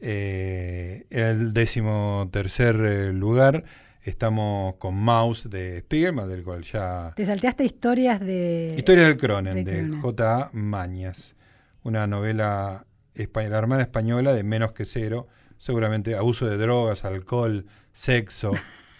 Eh, 0.00 1.06
en 1.10 1.24
el 1.24 1.52
décimo 1.52 2.28
tercer 2.30 2.76
eh, 2.76 3.12
lugar 3.12 3.64
estamos 4.02 4.74
con 4.76 4.94
Mouse 4.94 5.48
de 5.50 5.80
Spiegelman, 5.80 6.28
del 6.28 6.44
cual 6.44 6.62
ya... 6.62 7.12
Te 7.16 7.26
salteaste 7.26 7.64
historias 7.64 8.20
de. 8.20 8.74
Historia 8.76 9.04
del 9.06 9.16
Cronen, 9.16 9.64
de 9.64 9.82
de. 9.84 9.96
J.A. 10.00 10.50
Mañas, 10.52 11.34
una 11.82 12.06
novela 12.06 12.86
española, 13.14 13.52
la 13.52 13.58
hermana 13.58 13.82
española 13.82 14.32
de 14.34 14.44
Menos 14.44 14.72
que 14.72 14.84
Cero, 14.84 15.26
seguramente 15.58 16.14
abuso 16.14 16.46
de 16.46 16.56
drogas, 16.56 17.04
alcohol, 17.04 17.66
sexo. 17.92 18.52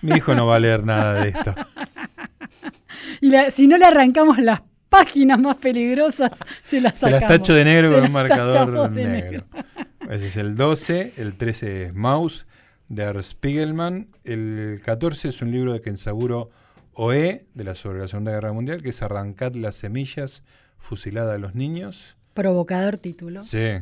Mi 0.03 0.16
hijo 0.16 0.34
no 0.34 0.47
va 0.47 0.57
a 0.57 0.61
leer 0.61 0.84
nada 0.84 1.22
de 1.22 1.28
esto. 1.28 1.55
Y 3.20 3.30
la- 3.30 3.51
si 3.51 3.66
no 3.66 3.76
le 3.76 3.84
arrancamos 3.84 4.39
las 4.39 4.62
páginas 4.89 5.39
más 5.39 5.57
peligrosas, 5.57 6.32
se 6.62 6.80
las 6.80 6.99
Se 6.99 7.11
las 7.11 7.20
sacamos. 7.20 7.39
tacho 7.39 7.55
de 7.55 7.64
negro 7.64 7.93
con 7.93 8.05
un 8.05 8.12
marcador 8.12 8.91
negro. 8.91 9.45
Ese 10.09 10.28
es 10.28 10.37
el 10.37 10.57
12, 10.57 11.14
el 11.16 11.37
13 11.37 11.84
es 11.84 11.95
Maus 11.95 12.47
de 12.89 13.05
Art 13.05 13.22
Spiegelman, 13.22 14.09
el 14.24 14.80
14 14.84 15.28
es 15.28 15.43
un 15.43 15.51
libro 15.51 15.72
de 15.72 15.80
Kensaburo 15.80 16.51
Oe, 16.93 17.47
de 17.55 17.64
la 17.64 17.74
sobre 17.74 17.99
la 17.99 18.09
Segunda 18.09 18.32
Guerra 18.32 18.53
Mundial, 18.53 18.82
que 18.82 18.91
es 18.91 19.03
Arrancad 19.03 19.55
las 19.55 19.76
semillas, 19.76 20.45
fusilada 20.78 21.34
a 21.34 21.39
los 21.39 21.55
niños. 21.55 22.16
Provocador 22.34 22.99
título. 22.99 23.43
Sí. 23.43 23.78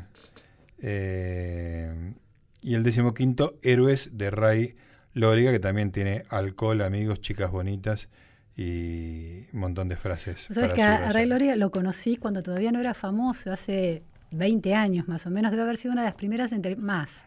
Eh, 0.81 2.15
y 2.63 2.75
el 2.75 2.83
decimoquinto, 2.83 3.59
Héroes 3.63 4.17
de 4.17 4.31
Ray 4.31 4.77
Lóriga, 5.13 5.53
que 5.53 5.61
también 5.61 5.93
tiene 5.93 6.25
alcohol, 6.31 6.81
amigos, 6.81 7.21
chicas 7.21 7.51
bonitas 7.51 8.09
y 8.57 9.47
un 9.53 9.61
montón 9.61 9.89
de 9.89 9.97
frases. 9.97 10.47
¿Sabes 10.51 10.73
que 10.73 10.83
a, 10.83 11.09
a. 11.09 11.13
Ray 11.13 11.27
Loria 11.27 11.57
lo 11.57 11.71
conocí 11.71 12.17
cuando 12.17 12.43
todavía 12.43 12.73
no 12.73 12.81
era 12.81 12.95
famoso, 12.95 13.53
hace 13.53 14.03
20 14.33 14.75
años 14.75 15.09
más 15.09 15.27
o 15.27 15.31
menos, 15.31 15.51
debe 15.51 15.63
haber 15.65 15.77
sido 15.77 15.93
una 15.93 16.03
de 16.03 16.09
las 16.09 16.15
primeras 16.17 16.53
entre 16.53 16.77
más. 16.77 17.27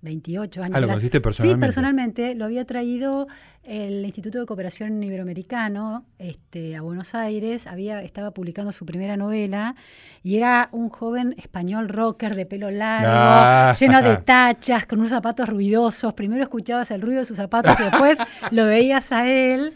28 0.00 0.62
años. 0.62 0.76
Ah, 0.76 0.80
¿lo 0.80 0.86
conociste 0.86 1.20
personalmente? 1.20 1.56
Sí, 1.56 1.60
personalmente. 1.66 2.34
Lo 2.36 2.44
había 2.44 2.64
traído 2.64 3.26
el 3.64 4.04
Instituto 4.04 4.38
de 4.38 4.46
Cooperación 4.46 5.02
Iberoamericano 5.02 6.04
este, 6.20 6.76
a 6.76 6.82
Buenos 6.82 7.16
Aires. 7.16 7.66
Había, 7.66 8.00
estaba 8.02 8.30
publicando 8.30 8.70
su 8.70 8.86
primera 8.86 9.16
novela 9.16 9.74
y 10.22 10.36
era 10.36 10.68
un 10.70 10.88
joven 10.88 11.34
español 11.36 11.88
rocker 11.88 12.36
de 12.36 12.46
pelo 12.46 12.70
largo, 12.70 13.08
Ah. 13.10 13.74
lleno 13.76 14.00
de 14.00 14.16
tachas, 14.24 14.86
con 14.86 15.00
unos 15.00 15.10
zapatos 15.10 15.48
ruidosos. 15.48 16.14
Primero 16.14 16.44
escuchabas 16.44 16.92
el 16.92 17.02
ruido 17.02 17.18
de 17.18 17.24
sus 17.24 17.36
zapatos 17.36 17.78
y 17.80 17.82
después 17.82 18.18
lo 18.52 18.66
veías 18.66 19.10
a 19.10 19.28
él. 19.28 19.72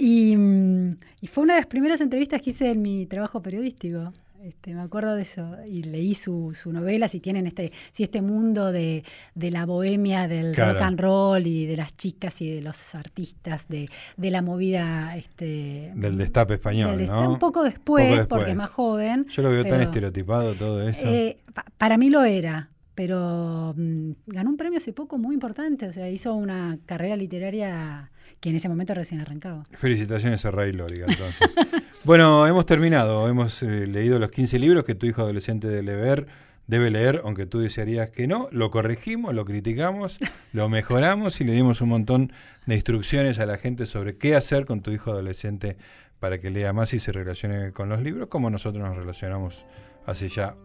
Y, 0.00 0.34
mm, 0.36 0.96
y 1.20 1.26
fue 1.26 1.44
una 1.44 1.54
de 1.54 1.60
las 1.60 1.66
primeras 1.66 2.00
entrevistas 2.00 2.40
que 2.40 2.50
hice 2.50 2.70
en 2.70 2.80
mi 2.82 3.06
trabajo 3.06 3.42
periodístico. 3.42 4.12
Este, 4.42 4.72
me 4.72 4.80
acuerdo 4.80 5.14
de 5.16 5.20
eso. 5.22 5.54
Y 5.68 5.82
leí 5.82 6.14
su, 6.14 6.54
su 6.54 6.72
novela, 6.72 7.08
si 7.08 7.20
tienen 7.20 7.46
este, 7.46 7.72
si 7.92 8.04
este 8.04 8.22
mundo 8.22 8.72
de, 8.72 9.04
de 9.34 9.50
la 9.50 9.66
bohemia, 9.66 10.26
del 10.28 10.52
Claro. 10.52 10.72
rock 10.72 10.82
and 10.82 11.00
roll 11.00 11.46
y 11.46 11.66
de 11.66 11.76
las 11.76 11.94
chicas 11.94 12.40
y 12.40 12.50
de 12.50 12.62
los 12.62 12.94
artistas, 12.94 13.68
de, 13.68 13.90
de 14.16 14.30
la 14.30 14.40
movida 14.40 15.14
este, 15.18 15.92
Del 15.94 16.16
destape 16.16 16.54
español, 16.54 16.96
del- 16.96 17.08
¿no? 17.08 17.32
Un 17.32 17.38
poco 17.38 17.62
después, 17.64 18.06
Poco 18.06 18.16
después. 18.16 18.26
porque 18.28 18.50
es 18.52 18.56
más 18.56 18.70
joven. 18.70 19.26
Yo 19.28 19.42
lo 19.42 19.50
veo 19.50 19.66
tan 19.66 19.82
estereotipado 19.82 20.54
todo 20.54 20.88
eso. 20.88 21.06
eh, 21.06 21.36
pa- 21.52 21.66
para 21.76 21.98
mí 21.98 22.08
lo 22.08 22.24
era, 22.24 22.70
pero 22.94 23.74
mm, 23.76 24.12
ganó 24.26 24.48
un 24.48 24.56
premio 24.56 24.78
hace 24.78 24.94
poco 24.94 25.18
muy 25.18 25.34
importante. 25.34 25.86
O 25.86 25.92
sea, 25.92 26.08
hizo 26.08 26.32
una 26.34 26.78
carrera 26.86 27.14
literaria 27.16 28.10
que 28.40 28.48
en 28.50 28.56
ese 28.56 28.68
momento 28.68 28.94
recién 28.94 29.20
arrancaba. 29.20 29.64
Felicitaciones 29.72 30.44
a 30.44 30.50
Ray 30.50 30.72
Lóriga, 30.72 31.06
entonces. 31.08 31.48
bueno, 32.04 32.46
hemos 32.46 32.66
terminado. 32.66 33.28
Hemos 33.28 33.62
eh, 33.62 33.86
leído 33.86 34.18
los 34.18 34.30
15 34.30 34.58
libros 34.58 34.84
que 34.84 34.94
tu 34.94 35.06
hijo 35.06 35.20
adolescente 35.22 35.68
debe 35.68 35.82
leer, 35.82 36.26
debe 36.66 36.90
leer, 36.90 37.20
aunque 37.24 37.44
tú 37.44 37.60
desearías 37.60 38.08
que 38.10 38.26
no. 38.26 38.48
Lo 38.50 38.70
corregimos, 38.70 39.34
lo 39.34 39.44
criticamos, 39.44 40.18
lo 40.52 40.68
mejoramos 40.70 41.40
y 41.40 41.44
le 41.44 41.52
dimos 41.52 41.82
un 41.82 41.90
montón 41.90 42.32
de 42.64 42.74
instrucciones 42.76 43.38
a 43.38 43.46
la 43.46 43.58
gente 43.58 43.84
sobre 43.84 44.16
qué 44.16 44.34
hacer 44.34 44.64
con 44.64 44.80
tu 44.80 44.90
hijo 44.90 45.10
adolescente 45.10 45.76
para 46.18 46.38
que 46.38 46.50
lea 46.50 46.72
más 46.72 46.94
y 46.94 46.98
se 46.98 47.12
relacione 47.12 47.72
con 47.72 47.88
los 47.88 48.00
libros, 48.00 48.28
como 48.28 48.50
nosotros 48.50 48.82
nos 48.82 48.96
relacionamos 48.96 49.66
hace 50.06 50.28
ya 50.28 50.56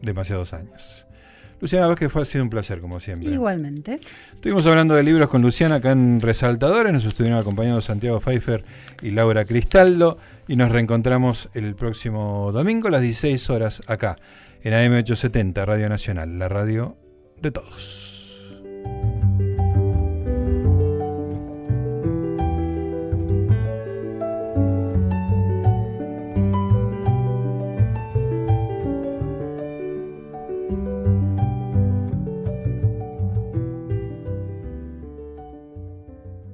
demasiados 0.00 0.52
años. 0.54 1.06
Luciana 1.62 1.86
Vázquez, 1.86 2.10
fue 2.10 2.22
ha 2.22 2.24
sido 2.24 2.42
un 2.42 2.50
placer, 2.50 2.80
como 2.80 2.98
siempre. 2.98 3.30
Igualmente. 3.30 4.00
Estuvimos 4.34 4.66
hablando 4.66 4.96
de 4.96 5.04
libros 5.04 5.28
con 5.28 5.42
Luciana 5.42 5.76
acá 5.76 5.92
en 5.92 6.20
Resaltadores, 6.20 6.92
nos 6.92 7.04
estuvieron 7.04 7.38
acompañando 7.38 7.80
Santiago 7.80 8.18
Pfeiffer 8.18 8.64
y 9.00 9.12
Laura 9.12 9.44
Cristaldo 9.44 10.18
y 10.48 10.56
nos 10.56 10.72
reencontramos 10.72 11.50
el 11.54 11.76
próximo 11.76 12.50
domingo 12.50 12.88
a 12.88 12.90
las 12.90 13.02
16 13.02 13.48
horas 13.50 13.82
acá 13.86 14.16
en 14.64 14.72
AM870 14.72 15.64
Radio 15.64 15.88
Nacional, 15.88 16.36
la 16.36 16.48
radio 16.48 16.96
de 17.40 17.52
todos. 17.52 18.11